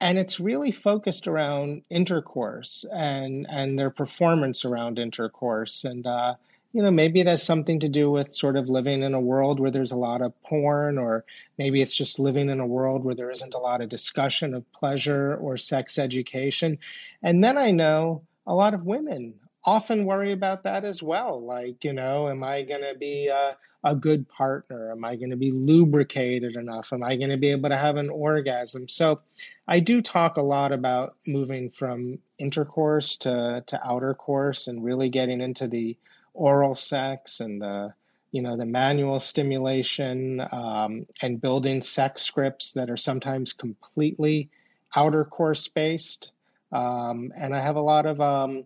And 0.00 0.18
it's 0.18 0.40
really 0.40 0.72
focused 0.72 1.28
around 1.28 1.82
intercourse 1.88 2.84
and, 2.92 3.46
and 3.48 3.78
their 3.78 3.90
performance 3.90 4.64
around 4.64 4.98
intercourse. 4.98 5.84
And, 5.84 6.06
uh, 6.06 6.34
you 6.72 6.82
know, 6.82 6.90
maybe 6.90 7.20
it 7.20 7.26
has 7.26 7.42
something 7.42 7.80
to 7.80 7.88
do 7.88 8.10
with 8.10 8.32
sort 8.32 8.56
of 8.56 8.68
living 8.68 9.02
in 9.02 9.12
a 9.12 9.20
world 9.20 9.60
where 9.60 9.70
there's 9.70 9.92
a 9.92 9.96
lot 9.96 10.22
of 10.22 10.40
porn, 10.42 10.96
or 10.96 11.24
maybe 11.58 11.82
it's 11.82 11.94
just 11.94 12.18
living 12.18 12.48
in 12.48 12.60
a 12.60 12.66
world 12.66 13.04
where 13.04 13.14
there 13.14 13.30
isn't 13.30 13.54
a 13.54 13.58
lot 13.58 13.82
of 13.82 13.90
discussion 13.90 14.54
of 14.54 14.70
pleasure 14.72 15.36
or 15.36 15.58
sex 15.58 15.98
education. 15.98 16.78
And 17.22 17.44
then 17.44 17.58
I 17.58 17.72
know 17.72 18.22
a 18.46 18.54
lot 18.54 18.72
of 18.72 18.86
women 18.86 19.34
often 19.64 20.06
worry 20.06 20.32
about 20.32 20.64
that 20.64 20.84
as 20.84 21.02
well. 21.02 21.40
Like, 21.44 21.84
you 21.84 21.92
know, 21.92 22.28
am 22.28 22.42
I 22.42 22.62
going 22.62 22.80
to 22.80 22.96
be 22.98 23.28
a, 23.28 23.56
a, 23.84 23.94
good 23.94 24.28
partner? 24.28 24.90
Am 24.90 25.04
I 25.04 25.16
going 25.16 25.30
to 25.30 25.36
be 25.36 25.52
lubricated 25.52 26.56
enough? 26.56 26.92
Am 26.92 27.02
I 27.02 27.16
going 27.16 27.30
to 27.30 27.36
be 27.36 27.50
able 27.50 27.68
to 27.68 27.76
have 27.76 27.96
an 27.96 28.10
orgasm? 28.10 28.88
So 28.88 29.20
I 29.68 29.80
do 29.80 30.02
talk 30.02 30.36
a 30.36 30.42
lot 30.42 30.72
about 30.72 31.16
moving 31.26 31.70
from 31.70 32.18
intercourse 32.38 33.18
to, 33.18 33.62
to 33.66 33.86
outer 33.86 34.14
course 34.14 34.66
and 34.66 34.82
really 34.82 35.10
getting 35.10 35.40
into 35.40 35.68
the 35.68 35.96
oral 36.34 36.74
sex 36.74 37.40
and 37.40 37.60
the 37.60 37.94
you 38.30 38.40
know 38.40 38.56
the 38.56 38.66
manual 38.66 39.20
stimulation 39.20 40.40
um, 40.52 41.06
and 41.20 41.40
building 41.40 41.82
sex 41.82 42.22
scripts 42.22 42.72
that 42.72 42.90
are 42.90 42.96
sometimes 42.96 43.52
completely 43.52 44.48
outer 44.96 45.24
course 45.24 45.68
based 45.68 46.32
um, 46.72 47.32
and 47.36 47.54
i 47.54 47.60
have 47.60 47.76
a 47.76 47.82
lot 47.82 48.06
of 48.06 48.20
um, 48.20 48.64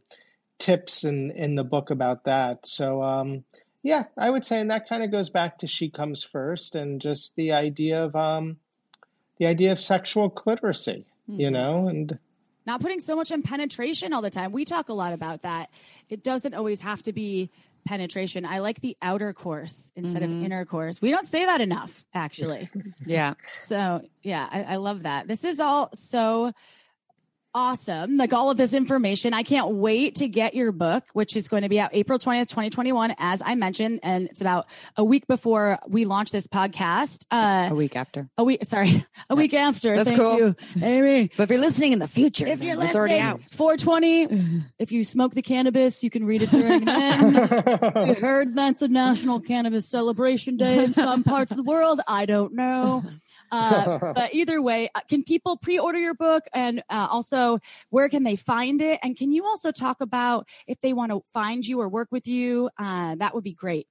tips 0.59 1.05
in 1.05 1.33
in 1.33 1.55
the 1.55 1.65
book 1.65 1.91
about 1.91 2.25
that 2.25 2.67
so 2.67 3.03
um, 3.03 3.45
yeah 3.83 4.05
i 4.17 4.31
would 4.31 4.45
say 4.45 4.61
and 4.61 4.71
that 4.71 4.89
kind 4.89 5.03
of 5.03 5.11
goes 5.11 5.31
back 5.31 5.59
to 5.59 5.67
she 5.67 5.91
comes 5.91 6.23
first 6.23 6.77
and 6.77 7.01
just 7.01 7.35
the 7.37 7.53
idea 7.53 8.05
of 8.05 8.15
um, 8.15 8.57
the 9.39 9.47
idea 9.47 9.73
of 9.73 9.81
sexual 9.81 10.31
cliteracy 10.31 11.05
mm-hmm. 11.29 11.41
you 11.41 11.51
know 11.51 11.89
and 11.89 12.19
not 12.67 12.81
putting 12.81 13.01
so 13.01 13.17
much 13.17 13.33
on 13.33 13.43
penetration 13.43 14.13
all 14.13 14.23
the 14.23 14.31
time. 14.31 14.53
We 14.53 14.65
talk 14.65 14.89
a 14.89 14.93
lot 14.95 15.13
about 15.13 15.43
that. 15.43 15.71
It 16.09 16.23
doesn't 16.23 16.55
always 16.55 16.81
have 16.81 17.03
to 17.05 17.13
be 17.13 17.51
penetration. 17.87 18.45
I 18.45 18.59
like 18.59 18.81
the 18.81 18.97
outer 19.01 19.33
course 19.33 19.93
instead 19.95 20.23
mm-hmm. 20.23 20.41
of 20.41 20.45
inner 20.45 20.65
course. 20.65 21.01
We 21.01 21.11
don't 21.11 21.27
say 21.27 21.47
that 21.47 21.61
enough, 21.61 22.05
actually. 22.13 22.69
yeah. 23.07 23.35
So, 23.55 24.03
yeah, 24.23 24.47
I, 24.51 24.63
I 24.65 24.77
love 24.77 25.05
that. 25.05 25.29
This 25.29 25.45
is 25.45 25.61
all 25.61 25.91
so 25.95 26.53
awesome. 27.57 28.19
Like 28.19 28.35
all 28.35 28.51
of 28.51 28.59
this 28.59 28.75
information. 28.75 29.33
I 29.33 29.43
can't 29.43 29.69
wait 29.69 30.17
to 30.17 30.29
get 30.29 30.55
your 30.55 30.73
book, 30.73 31.05
which 31.15 31.37
is 31.37 31.49
going 31.49 31.63
to 31.63 31.71
be 31.71 31.81
out 31.81 31.91
April 31.95 32.19
20th, 32.19 32.51
2021, 32.51 33.15
as 33.19 33.43
I 33.45 33.55
mentioned. 33.55 34.01
And 34.03 34.29
it's 34.29 34.43
about 34.43 34.67
a 34.97 35.03
week 35.03 35.27
before 35.27 35.79
we 35.89 36.05
launch 36.05 36.31
this 36.31 36.47
podcast. 36.47 37.25
Uh, 37.31 37.69
a 37.71 37.75
week 37.75 37.97
after. 37.97 38.29
A 38.37 38.45
week, 38.45 38.63
sorry. 38.67 39.07
A 39.31 39.35
week 39.35 39.55
after. 39.55 39.97
That's 39.97 40.11
Thank 40.11 40.21
cool. 40.21 40.39
you, 40.39 40.57
Amy. 40.83 41.31
But 41.35 41.45
if 41.45 41.51
you're 41.51 41.61
listening 41.61 41.93
in 41.93 41.99
the 41.99 42.07
future, 42.07 42.47
if 42.47 42.63
you're 42.63 42.81
it's 42.83 42.95
already 42.95 43.19
out. 43.19 43.41
420. 43.51 44.65
if 44.79 44.93
you 44.93 45.03
smoke 45.03 45.33
the 45.33 45.43
cannabis, 45.43 46.05
you 46.05 46.11
can 46.11 46.27
read 46.27 46.43
it 46.43 46.51
during 46.51 46.85
then. 46.85 47.35
you 48.09 48.15
heard 48.15 48.55
that's 48.55 48.83
a 48.83 48.89
National 48.89 49.41
Cannabis 49.41 49.89
Celebration 49.89 50.59
Day 50.59 50.85
in 50.85 50.93
some 50.93 51.25
parts 51.25 51.53
of 51.53 51.57
the 51.57 51.65
world. 51.65 52.01
I 52.07 52.27
don't 52.27 52.53
know. 52.53 53.03
Uh, 53.51 53.99
but 54.15 54.35
either 54.35 54.61
way, 54.63 54.89
uh, 54.95 55.01
can 55.09 55.23
people 55.23 55.57
pre-order 55.57 55.99
your 55.99 56.15
book, 56.15 56.45
and 56.53 56.83
uh, 56.91 57.09
also 57.11 57.59
where 57.91 58.09
can 58.09 58.23
they 58.23 58.37
find 58.37 58.83
it? 58.83 58.99
And 59.03 59.17
can 59.17 59.33
you 59.33 59.45
also 59.45 59.71
talk 59.71 60.01
about 60.01 60.49
if 60.67 60.81
they 60.81 60.93
want 60.93 61.13
to 61.13 61.23
find 61.33 61.65
you 61.65 61.81
or 61.81 61.89
work 61.89 62.09
with 62.11 62.27
you? 62.27 62.71
Uh, 62.79 63.17
that 63.17 63.35
would 63.35 63.45
be 63.45 63.55
great. 63.55 63.87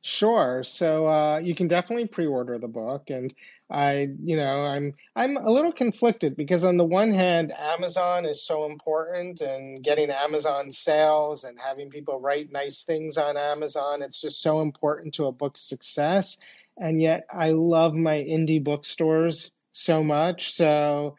Sure. 0.00 0.62
So 0.64 1.08
uh, 1.08 1.38
you 1.38 1.54
can 1.54 1.68
definitely 1.68 2.06
pre-order 2.06 2.56
the 2.56 2.68
book, 2.68 3.10
and 3.10 3.34
I, 3.68 4.08
you 4.22 4.36
know, 4.36 4.62
I'm 4.62 4.94
I'm 5.16 5.36
a 5.36 5.50
little 5.50 5.72
conflicted 5.72 6.36
because 6.36 6.64
on 6.64 6.76
the 6.76 6.84
one 6.84 7.12
hand, 7.12 7.52
Amazon 7.58 8.24
is 8.24 8.46
so 8.46 8.64
important, 8.64 9.40
and 9.40 9.82
getting 9.82 10.10
Amazon 10.10 10.70
sales 10.70 11.44
and 11.44 11.58
having 11.58 11.90
people 11.90 12.20
write 12.20 12.52
nice 12.52 12.84
things 12.84 13.18
on 13.18 13.36
Amazon, 13.36 14.00
it's 14.00 14.20
just 14.20 14.40
so 14.40 14.60
important 14.60 15.14
to 15.14 15.26
a 15.26 15.32
book's 15.32 15.62
success 15.62 16.38
and 16.78 17.02
yet 17.02 17.26
I 17.30 17.50
love 17.50 17.94
my 17.94 18.16
indie 18.16 18.62
bookstores 18.62 19.50
so 19.72 20.02
much. 20.02 20.52
So 20.52 21.16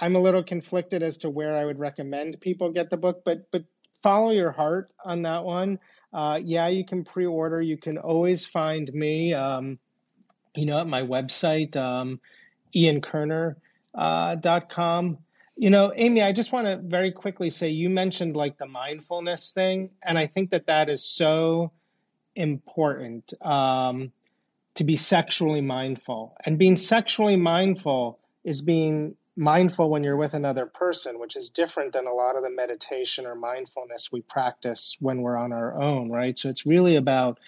I'm 0.00 0.16
a 0.16 0.20
little 0.20 0.42
conflicted 0.42 1.02
as 1.02 1.18
to 1.18 1.30
where 1.30 1.56
I 1.56 1.64
would 1.64 1.78
recommend 1.78 2.40
people 2.40 2.72
get 2.72 2.90
the 2.90 2.96
book, 2.96 3.22
but 3.24 3.50
but 3.50 3.64
follow 4.02 4.30
your 4.30 4.50
heart 4.50 4.90
on 5.04 5.22
that 5.22 5.44
one. 5.44 5.78
Uh, 6.12 6.38
yeah, 6.42 6.68
you 6.68 6.84
can 6.84 7.04
pre-order. 7.04 7.60
You 7.60 7.78
can 7.78 7.98
always 7.98 8.44
find 8.44 8.92
me, 8.92 9.32
um, 9.32 9.78
you 10.54 10.66
know, 10.66 10.78
at 10.78 10.86
my 10.86 11.02
website, 11.02 11.76
um, 11.76 12.20
iankerner.com. 12.74 13.56
Uh, 13.94 15.16
you 15.56 15.70
know, 15.70 15.92
Amy, 15.94 16.22
I 16.22 16.32
just 16.32 16.52
want 16.52 16.66
to 16.66 16.80
very 16.82 17.12
quickly 17.12 17.50
say 17.50 17.68
you 17.68 17.88
mentioned 17.88 18.36
like 18.36 18.58
the 18.58 18.66
mindfulness 18.66 19.52
thing, 19.52 19.90
and 20.02 20.18
I 20.18 20.26
think 20.26 20.50
that 20.50 20.66
that 20.66 20.90
is 20.90 21.04
so 21.04 21.72
important. 22.34 23.32
Um, 23.40 24.12
to 24.74 24.84
be 24.84 24.96
sexually 24.96 25.60
mindful. 25.60 26.34
And 26.44 26.58
being 26.58 26.76
sexually 26.76 27.36
mindful 27.36 28.18
is 28.44 28.62
being 28.62 29.16
mindful 29.36 29.88
when 29.88 30.02
you're 30.02 30.16
with 30.16 30.34
another 30.34 30.66
person, 30.66 31.18
which 31.18 31.36
is 31.36 31.50
different 31.50 31.92
than 31.92 32.06
a 32.06 32.12
lot 32.12 32.36
of 32.36 32.42
the 32.42 32.50
meditation 32.50 33.26
or 33.26 33.34
mindfulness 33.34 34.10
we 34.12 34.20
practice 34.22 34.96
when 35.00 35.22
we're 35.22 35.36
on 35.36 35.52
our 35.52 35.80
own, 35.80 36.10
right? 36.10 36.36
So 36.36 36.48
it's 36.48 36.66
really 36.66 36.96
about 36.96 37.38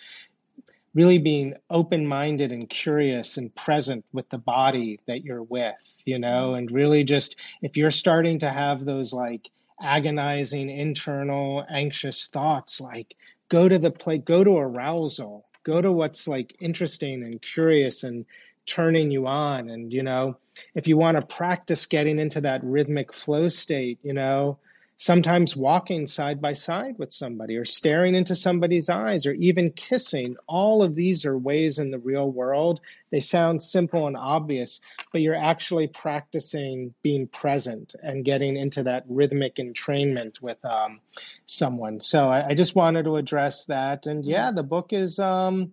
really 0.95 1.19
being 1.19 1.55
open 1.69 2.07
minded 2.07 2.53
and 2.53 2.71
curious 2.71 3.37
and 3.37 3.55
present 3.55 4.05
with 4.13 4.29
the 4.31 4.39
body 4.39 5.01
that 5.07 5.25
you're 5.25 5.43
with, 5.43 6.03
you 6.05 6.19
know, 6.19 6.51
mm-hmm. 6.51 6.59
and 6.59 6.71
really 6.71 7.05
just 7.05 7.37
if 7.63 7.77
you're 7.77 7.91
starting 7.91 8.39
to 8.39 8.49
have 8.49 8.85
those 8.85 9.13
like 9.13 9.51
agonizing 9.81 10.71
internal 10.71 11.65
anxious 11.69 12.29
thoughts, 12.29 12.81
like 12.81 13.15
go 13.49 13.69
to 13.69 13.79
the 13.79 13.91
play, 13.91 14.19
go 14.19 14.43
to 14.43 14.57
arousal, 14.57 15.45
go 15.65 15.81
to 15.81 15.91
what's 15.91 16.29
like 16.29 16.55
interesting 16.61 17.23
and 17.25 17.43
curious 17.43 18.05
and 18.05 18.27
turning 18.67 19.11
you 19.11 19.27
on. 19.27 19.69
And 19.71 19.93
you 19.93 20.03
know 20.03 20.37
if 20.75 20.87
you 20.87 20.97
want 20.97 21.17
to 21.17 21.23
practice 21.23 21.87
getting 21.87 22.19
into 22.19 22.43
that 22.43 22.63
rhythmic 22.63 23.13
flow 23.13 23.49
state 23.49 23.99
you 24.03 24.13
know 24.13 24.59
sometimes 24.97 25.57
walking 25.57 26.07
side 26.07 26.41
by 26.41 26.53
side 26.53 26.97
with 26.99 27.13
somebody 27.13 27.57
or 27.57 27.65
staring 27.65 28.15
into 28.15 28.35
somebody's 28.35 28.89
eyes 28.89 29.27
or 29.27 29.33
even 29.33 29.71
kissing. 29.71 30.37
All 30.47 30.83
of 30.83 30.95
these 30.95 31.27
are 31.27 31.37
ways 31.37 31.79
in 31.79 31.91
the 31.91 31.99
real 31.99 32.31
world. 32.31 32.81
They 33.11 33.21
sound 33.21 33.63
simple 33.63 34.07
and 34.07 34.17
obvious, 34.17 34.81
but 35.13 35.21
you're 35.21 35.35
actually 35.35 35.89
practicing 35.89 36.95
being 37.03 37.27
present 37.27 37.95
and 38.03 38.25
getting 38.25 38.57
into 38.57 38.85
that 38.85 39.05
rhythmic 39.09 39.57
entrainment 39.57 40.41
with 40.41 40.59
um, 40.65 41.01
someone. 41.47 42.01
So 42.01 42.29
I, 42.29 42.49
I, 42.49 42.55
just 42.55 42.77
wanted 42.77 43.05
to 43.05 43.17
address 43.17 43.67
that. 43.67 44.07
And 44.07 44.25
yeah, 44.25 44.53
the 44.53 44.63
book 44.63 44.93
is. 44.93 45.19
Um, 45.19 45.73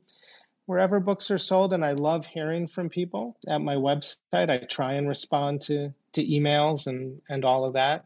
wherever 0.67 0.99
books 0.99 1.31
are 1.31 1.39
sold 1.39 1.73
and 1.73 1.83
i 1.83 1.91
love 1.91 2.25
hearing 2.25 2.67
from 2.67 2.87
people 2.87 3.35
at 3.47 3.59
my 3.59 3.75
website 3.75 4.49
i 4.49 4.57
try 4.57 4.93
and 4.93 5.07
respond 5.07 5.59
to 5.59 5.91
to 6.13 6.23
emails 6.23 6.85
and 6.87 7.19
and 7.27 7.43
all 7.43 7.65
of 7.65 7.73
that 7.73 8.05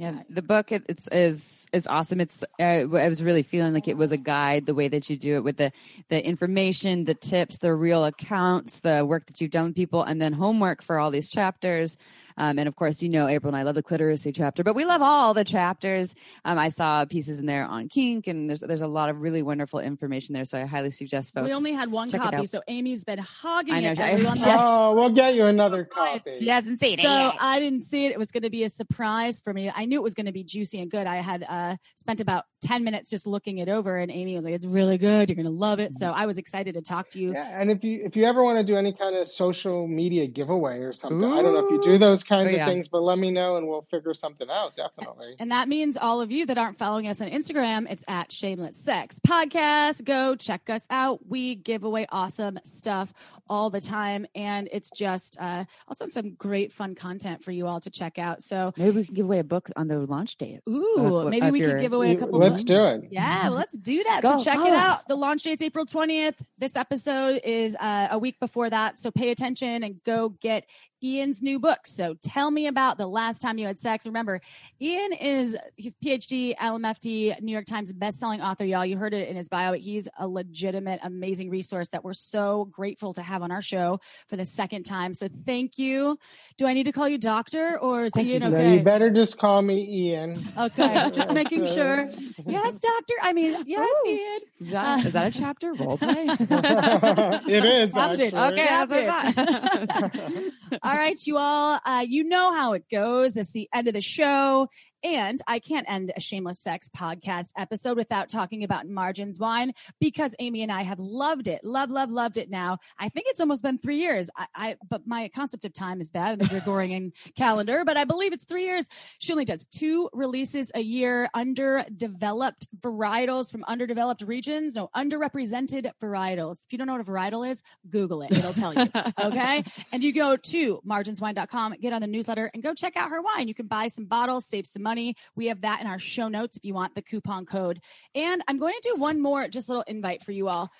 Yeah, 0.00 0.22
the 0.30 0.40
book 0.40 0.72
it, 0.72 0.82
it's 0.88 1.08
is 1.08 1.66
is 1.74 1.86
awesome. 1.86 2.22
It's 2.22 2.42
uh, 2.58 2.64
I 2.64 2.84
was 2.86 3.22
really 3.22 3.42
feeling 3.42 3.74
like 3.74 3.86
it 3.86 3.98
was 3.98 4.12
a 4.12 4.16
guide 4.16 4.64
the 4.64 4.74
way 4.74 4.88
that 4.88 5.10
you 5.10 5.16
do 5.18 5.34
it 5.34 5.44
with 5.44 5.58
the 5.58 5.72
the 6.08 6.26
information, 6.26 7.04
the 7.04 7.12
tips, 7.12 7.58
the 7.58 7.74
real 7.74 8.06
accounts, 8.06 8.80
the 8.80 9.04
work 9.04 9.26
that 9.26 9.42
you've 9.42 9.50
done 9.50 9.66
with 9.66 9.74
people, 9.74 10.02
and 10.02 10.18
then 10.18 10.32
homework 10.32 10.80
for 10.80 10.98
all 10.98 11.10
these 11.10 11.28
chapters. 11.28 11.98
Um, 12.40 12.58
and 12.58 12.66
of 12.66 12.74
course, 12.74 13.02
you 13.02 13.10
know, 13.10 13.28
April 13.28 13.50
and 13.50 13.56
I 13.56 13.64
love 13.64 13.74
the 13.74 13.82
cliteracy 13.82 14.34
chapter, 14.34 14.64
but 14.64 14.74
we 14.74 14.86
love 14.86 15.02
all 15.02 15.34
the 15.34 15.44
chapters. 15.44 16.14
Um, 16.46 16.58
I 16.58 16.70
saw 16.70 17.04
pieces 17.04 17.38
in 17.38 17.44
there 17.44 17.66
on 17.66 17.88
kink, 17.88 18.28
and 18.28 18.48
there's 18.48 18.60
there's 18.60 18.80
a 18.80 18.88
lot 18.88 19.10
of 19.10 19.20
really 19.20 19.42
wonderful 19.42 19.78
information 19.78 20.32
there. 20.32 20.46
So 20.46 20.58
I 20.58 20.64
highly 20.64 20.90
suggest 20.90 21.34
folks. 21.34 21.46
We 21.46 21.52
only 21.52 21.74
had 21.74 21.92
one 21.92 22.10
copy, 22.10 22.46
so 22.46 22.62
Amy's 22.66 23.04
been 23.04 23.18
hogging 23.18 23.74
I 23.74 23.80
know, 23.80 23.92
it. 23.92 24.00
I- 24.00 24.10
everyone. 24.12 24.38
Oh, 24.62 24.94
we'll 24.94 25.10
get 25.10 25.34
you 25.34 25.44
another 25.44 25.84
copy. 25.94 26.38
She 26.38 26.48
hasn't 26.48 26.80
seen 26.80 26.98
it 26.98 27.02
So 27.02 27.08
yet. 27.08 27.34
I 27.40 27.60
didn't 27.60 27.82
see 27.82 28.06
it. 28.06 28.12
It 28.12 28.18
was 28.18 28.30
going 28.30 28.42
to 28.42 28.50
be 28.50 28.64
a 28.64 28.68
surprise 28.68 29.40
for 29.40 29.52
me. 29.52 29.70
I 29.74 29.84
knew 29.84 29.98
it 29.98 30.02
was 30.02 30.14
going 30.14 30.26
to 30.26 30.32
be 30.32 30.42
juicy 30.42 30.80
and 30.80 30.90
good. 30.90 31.06
I 31.06 31.16
had 31.16 31.44
uh, 31.48 31.76
spent 31.96 32.20
about 32.20 32.44
10 32.62 32.84
minutes 32.84 33.10
just 33.10 33.26
looking 33.26 33.58
it 33.58 33.68
over, 33.68 33.96
and 33.96 34.10
Amy 34.10 34.34
was 34.34 34.44
like, 34.44 34.54
It's 34.54 34.64
really 34.64 34.96
good. 34.96 35.28
You're 35.28 35.36
going 35.36 35.44
to 35.44 35.52
love 35.52 35.78
it. 35.78 35.94
So 35.94 36.10
I 36.10 36.24
was 36.26 36.38
excited 36.38 36.74
to 36.74 36.80
talk 36.80 37.10
to 37.10 37.18
you. 37.20 37.32
Yeah, 37.34 37.60
and 37.60 37.70
if 37.70 37.84
you 37.84 38.02
if 38.04 38.16
you 38.16 38.24
ever 38.24 38.42
want 38.42 38.58
to 38.58 38.64
do 38.64 38.76
any 38.76 38.92
kind 38.94 39.14
of 39.14 39.28
social 39.28 39.86
media 39.86 40.26
giveaway 40.26 40.78
or 40.80 40.92
something, 40.92 41.30
I 41.30 41.42
don't 41.42 41.52
know 41.52 41.64
if 41.66 41.70
you 41.70 41.80
do 41.82 41.98
those 41.98 42.22
kinds 42.30 42.52
Oh, 42.54 42.56
yeah. 42.56 42.64
of 42.64 42.68
things, 42.70 42.88
but 42.88 43.02
let 43.02 43.18
me 43.18 43.30
know 43.30 43.56
and 43.56 43.66
we'll 43.68 43.86
figure 43.90 44.14
something 44.14 44.48
out. 44.48 44.76
Definitely. 44.76 45.34
And 45.38 45.50
that 45.50 45.68
means 45.68 45.96
all 45.96 46.20
of 46.22 46.30
you 46.30 46.46
that 46.46 46.56
aren't 46.56 46.78
following 46.78 47.06
us 47.08 47.20
on 47.20 47.28
Instagram, 47.28 47.90
it's 47.90 48.02
at 48.08 48.32
Shameless 48.32 48.76
Sex 48.76 49.20
Podcast. 49.26 50.04
Go 50.04 50.36
check 50.36 50.70
us 50.70 50.86
out. 50.90 51.26
We 51.28 51.54
give 51.56 51.84
away 51.84 52.06
awesome 52.10 52.58
stuff 52.64 53.12
all 53.48 53.68
the 53.68 53.80
time. 53.80 54.26
And 54.34 54.68
it's 54.72 54.90
just 54.90 55.36
uh, 55.40 55.64
also 55.88 56.06
some 56.06 56.34
great 56.34 56.72
fun 56.72 56.94
content 56.94 57.42
for 57.44 57.50
you 57.50 57.66
all 57.66 57.80
to 57.80 57.90
check 57.90 58.18
out. 58.18 58.42
So, 58.42 58.72
Maybe 58.76 58.96
we 58.98 59.04
can 59.04 59.14
give 59.14 59.26
away 59.26 59.40
a 59.40 59.44
book 59.44 59.68
on 59.76 59.88
the 59.88 59.98
launch 59.98 60.36
date. 60.38 60.60
ooh, 60.68 61.18
Uh, 61.18 61.24
maybe 61.24 61.46
if 61.46 61.52
we 61.52 61.60
could 61.60 61.68
you're- 61.70 61.80
give 61.82 61.92
away 61.92 62.12
a 62.12 62.16
couple 62.16 62.38
Let's 62.38 62.60
books. 62.60 62.64
do 62.64 62.84
it. 62.84 63.08
Yeah, 63.10 63.48
let's 63.50 63.76
do 63.76 64.02
that. 64.04 64.22
Go, 64.22 64.38
so 64.38 64.44
check 64.44 64.56
go, 64.58 64.66
it 64.66 64.72
out. 64.72 64.98
The 65.08 65.16
launch 65.16 65.42
date's 65.42 65.62
April 65.62 65.84
20th. 65.84 66.40
This 66.58 66.76
episode 66.76 67.40
is 67.44 67.74
uh, 67.76 68.08
a 68.12 68.18
week 68.18 68.38
before 68.38 68.70
that. 68.70 68.98
So 68.98 69.10
pay 69.10 69.30
attention 69.30 69.82
and 69.82 70.00
go 70.04 70.28
get 70.28 70.64
Ian's 71.02 71.42
new 71.42 71.58
book. 71.58 71.86
So 71.86 72.14
tell 72.20 72.50
me 72.50 72.66
about 72.66 72.98
the 72.98 73.06
last 73.06 73.40
time 73.40 73.58
you 73.58 73.66
had 73.66 73.78
sex. 73.78 74.06
Remember, 74.06 74.40
Ian 74.80 75.12
is 75.12 75.56
he's 75.76 75.94
PhD, 76.04 76.56
LMFT, 76.56 77.40
New 77.40 77.52
York 77.52 77.66
Times 77.66 77.92
bestselling 77.92 78.42
author, 78.42 78.64
y'all. 78.64 78.84
You 78.84 78.96
heard 78.96 79.14
it 79.14 79.28
in 79.28 79.36
his 79.36 79.48
bio. 79.48 79.72
He's 79.72 80.08
a 80.18 80.28
legitimate, 80.28 81.00
amazing 81.02 81.50
resource 81.50 81.88
that 81.88 82.04
we're 82.04 82.12
so 82.12 82.66
grateful 82.66 83.12
to 83.14 83.22
have 83.22 83.42
on 83.42 83.50
our 83.50 83.62
show 83.62 84.00
for 84.28 84.36
the 84.36 84.44
second 84.44 84.84
time. 84.84 85.14
So 85.14 85.28
thank 85.46 85.78
you. 85.78 86.18
Do 86.56 86.66
I 86.66 86.74
need 86.74 86.84
to 86.84 86.92
call 86.92 87.08
you 87.08 87.18
doctor 87.18 87.78
or 87.78 88.04
is 88.04 88.12
Thank 88.12 88.28
you, 88.28 88.34
Ian 88.34 88.42
doctor. 88.42 88.58
No, 88.58 88.64
okay? 88.64 88.76
you 88.76 88.82
better 88.82 89.10
just 89.10 89.38
call 89.38 89.62
me 89.62 89.86
Ian. 89.88 90.46
Okay, 90.58 91.10
just 91.12 91.32
making 91.32 91.66
sure. 91.66 92.06
Yes, 92.46 92.78
doctor. 92.78 93.14
I 93.22 93.32
mean, 93.32 93.56
yes, 93.66 93.88
Ian. 94.06 94.40
Is 94.60 94.70
that, 94.70 95.06
is 95.06 95.12
that 95.12 95.34
a 95.34 95.38
chapter 95.38 95.72
role 95.74 95.98
play? 95.98 96.26
it 96.28 97.64
is 97.64 97.96
actually. 97.96 98.28
Okay, 98.28 98.56
that's 98.56 98.92
what 98.92 99.08
I 99.08 99.30
thought. 99.30 100.42
all 100.82 100.94
right, 100.94 101.20
you 101.26 101.36
all. 101.38 101.80
Uh, 101.84 102.04
you 102.06 102.24
know 102.24 102.52
how 102.52 102.72
it 102.72 102.84
goes. 102.90 103.36
Is 103.36 103.50
the 103.50 103.68
end 103.72 103.88
of 103.88 103.94
the 103.94 104.00
show. 104.00 104.68
And 105.02 105.40
I 105.46 105.58
can't 105.58 105.88
end 105.88 106.12
a 106.14 106.20
shameless 106.20 106.58
sex 106.58 106.90
podcast 106.94 107.52
episode 107.56 107.96
without 107.96 108.28
talking 108.28 108.64
about 108.64 108.86
Margins 108.86 109.38
Wine 109.38 109.72
because 109.98 110.34
Amy 110.38 110.62
and 110.62 110.70
I 110.70 110.82
have 110.82 110.98
loved 110.98 111.48
it, 111.48 111.64
love, 111.64 111.90
love, 111.90 112.10
loved 112.10 112.36
it. 112.36 112.50
Now 112.50 112.78
I 112.98 113.08
think 113.08 113.26
it's 113.28 113.40
almost 113.40 113.62
been 113.62 113.78
three 113.78 113.98
years. 113.98 114.28
I, 114.36 114.46
I 114.54 114.76
but 114.88 115.06
my 115.06 115.28
concept 115.34 115.64
of 115.64 115.72
time 115.72 116.00
is 116.00 116.10
bad 116.10 116.34
in 116.34 116.38
the 116.40 116.46
Gregorian 116.46 117.12
calendar, 117.36 117.82
but 117.84 117.96
I 117.96 118.04
believe 118.04 118.32
it's 118.32 118.44
three 118.44 118.64
years. 118.64 118.88
She 119.18 119.32
only 119.32 119.44
does 119.44 119.66
two 119.66 120.10
releases 120.12 120.70
a 120.74 120.80
year, 120.80 121.28
underdeveloped 121.34 122.68
varietals 122.78 123.50
from 123.50 123.64
underdeveloped 123.64 124.22
regions, 124.22 124.76
no 124.76 124.90
underrepresented 124.94 125.90
varietals. 126.02 126.64
If 126.64 126.72
you 126.72 126.78
don't 126.78 126.86
know 126.86 126.94
what 126.94 127.08
a 127.08 127.10
varietal 127.10 127.48
is, 127.48 127.62
Google 127.88 128.22
it; 128.22 128.32
it'll 128.32 128.52
tell 128.52 128.74
you. 128.74 128.88
Okay, 129.20 129.62
and 129.92 130.02
you 130.02 130.12
go 130.12 130.36
to 130.36 130.80
marginswine.com, 130.86 131.74
get 131.80 131.92
on 131.92 132.00
the 132.00 132.06
newsletter, 132.06 132.50
and 132.52 132.62
go 132.62 132.74
check 132.74 132.96
out 132.96 133.10
her 133.10 133.20
wine. 133.20 133.48
You 133.48 133.54
can 133.54 133.66
buy 133.66 133.88
some 133.88 134.04
bottles, 134.04 134.46
save 134.46 134.66
some 134.66 134.82
money. 134.82 134.89
We 135.36 135.46
have 135.46 135.60
that 135.62 135.80
in 135.80 135.86
our 135.86 135.98
show 135.98 136.28
notes 136.28 136.56
if 136.56 136.64
you 136.64 136.74
want 136.74 136.94
the 136.94 137.02
coupon 137.02 137.46
code. 137.46 137.80
And 138.14 138.42
I'm 138.48 138.58
going 138.58 138.74
to 138.74 138.92
do 138.94 139.00
one 139.00 139.20
more, 139.20 139.48
just 139.48 139.68
little 139.68 139.84
invite 139.86 140.22
for 140.22 140.32
you 140.32 140.48
all. 140.48 140.70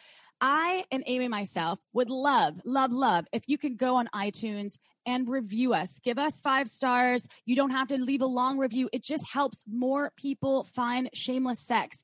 I 0.41 0.85
and 0.91 1.03
Amy 1.07 1.29
myself 1.29 1.79
would 1.93 2.09
love, 2.09 2.61
love, 2.65 2.93
love 2.93 3.27
if 3.33 3.45
you 3.47 3.59
could 3.59 3.77
go 3.77 3.97
on 3.97 4.09
iTunes 4.15 4.77
and 5.05 5.29
review 5.29 5.75
us. 5.75 6.01
Give 6.03 6.19
us 6.19 6.41
five 6.41 6.69
stars. 6.69 7.27
You 7.45 7.57
don't 7.57 7.71
have 7.71 7.89
to 7.89 7.99
leave 7.99 8.23
a 8.23 8.27
long 8.27 8.59
review. 8.59 8.89
It 8.93 9.05
just 9.05 9.31
helps 9.31 9.63
more 9.71 10.13
people 10.17 10.65
find 10.65 11.11
shameless 11.13 11.61
sex. 11.61 12.03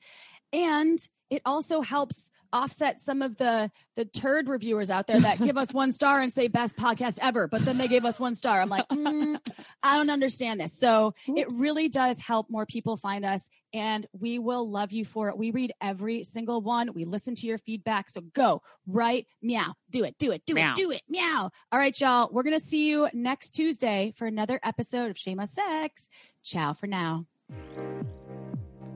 And 0.52 0.98
it 1.30 1.42
also 1.44 1.80
helps 1.80 2.30
offset 2.52 3.00
some 3.00 3.22
of 3.22 3.36
the 3.36 3.70
the 3.96 4.04
turd 4.04 4.48
reviewers 4.48 4.90
out 4.90 5.06
there 5.06 5.20
that 5.20 5.38
give 5.38 5.56
us 5.56 5.74
one 5.74 5.92
star 5.92 6.20
and 6.20 6.32
say 6.32 6.48
best 6.48 6.76
podcast 6.76 7.18
ever 7.20 7.48
but 7.48 7.64
then 7.64 7.76
they 7.76 7.88
gave 7.88 8.04
us 8.04 8.20
one 8.20 8.34
star. 8.34 8.60
I'm 8.60 8.68
like 8.68 8.88
mm, 8.88 9.38
i 9.82 9.96
don't 9.96 10.10
understand 10.10 10.60
this. 10.60 10.78
So 10.78 11.14
it 11.26 11.48
really 11.58 11.88
does 11.88 12.20
help 12.20 12.48
more 12.48 12.66
people 12.66 12.96
find 12.96 13.24
us 13.24 13.48
and 13.74 14.06
we 14.18 14.38
will 14.38 14.68
love 14.68 14.92
you 14.92 15.04
for 15.04 15.28
it. 15.28 15.36
We 15.36 15.50
read 15.50 15.72
every 15.80 16.22
single 16.22 16.60
one. 16.62 16.92
We 16.94 17.04
listen 17.04 17.34
to 17.36 17.46
your 17.46 17.58
feedback. 17.58 18.08
So 18.08 18.20
go 18.20 18.62
right 18.86 19.26
meow. 19.42 19.74
Do 19.90 20.04
it 20.04 20.16
do 20.18 20.30
it 20.32 20.42
do 20.46 20.54
Meow. 20.54 20.72
it 20.72 20.76
do 20.76 20.90
it 20.90 21.02
meow. 21.08 21.50
All 21.72 21.78
right 21.78 21.98
y'all. 22.00 22.28
We're 22.32 22.44
gonna 22.44 22.60
see 22.60 22.88
you 22.88 23.08
next 23.12 23.50
tuesday 23.50 24.12
for 24.16 24.26
another 24.26 24.60
episode 24.62 25.10
of 25.10 25.18
shameless 25.18 25.52
sex. 25.52 26.08
Ciao 26.42 26.72
for 26.72 26.86
now 26.86 27.26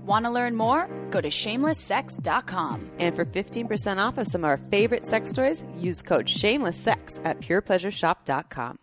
Want 0.05 0.25
to 0.25 0.31
learn 0.31 0.57
more? 0.57 0.89
Go 1.11 1.21
to 1.21 1.29
shamelesssex.com. 1.29 2.91
And 2.99 3.15
for 3.15 3.25
15% 3.25 3.99
off 3.99 4.19
of 4.19 4.27
some 4.27 4.45
of 4.45 4.49
our 4.49 4.57
favorite 4.57 5.05
sex 5.05 5.33
toys, 5.33 5.65
use 5.77 6.03
code 6.03 6.27
shamelesssex 6.27 7.21
at 7.25 7.41
purepleasureshop.com. 7.41 8.79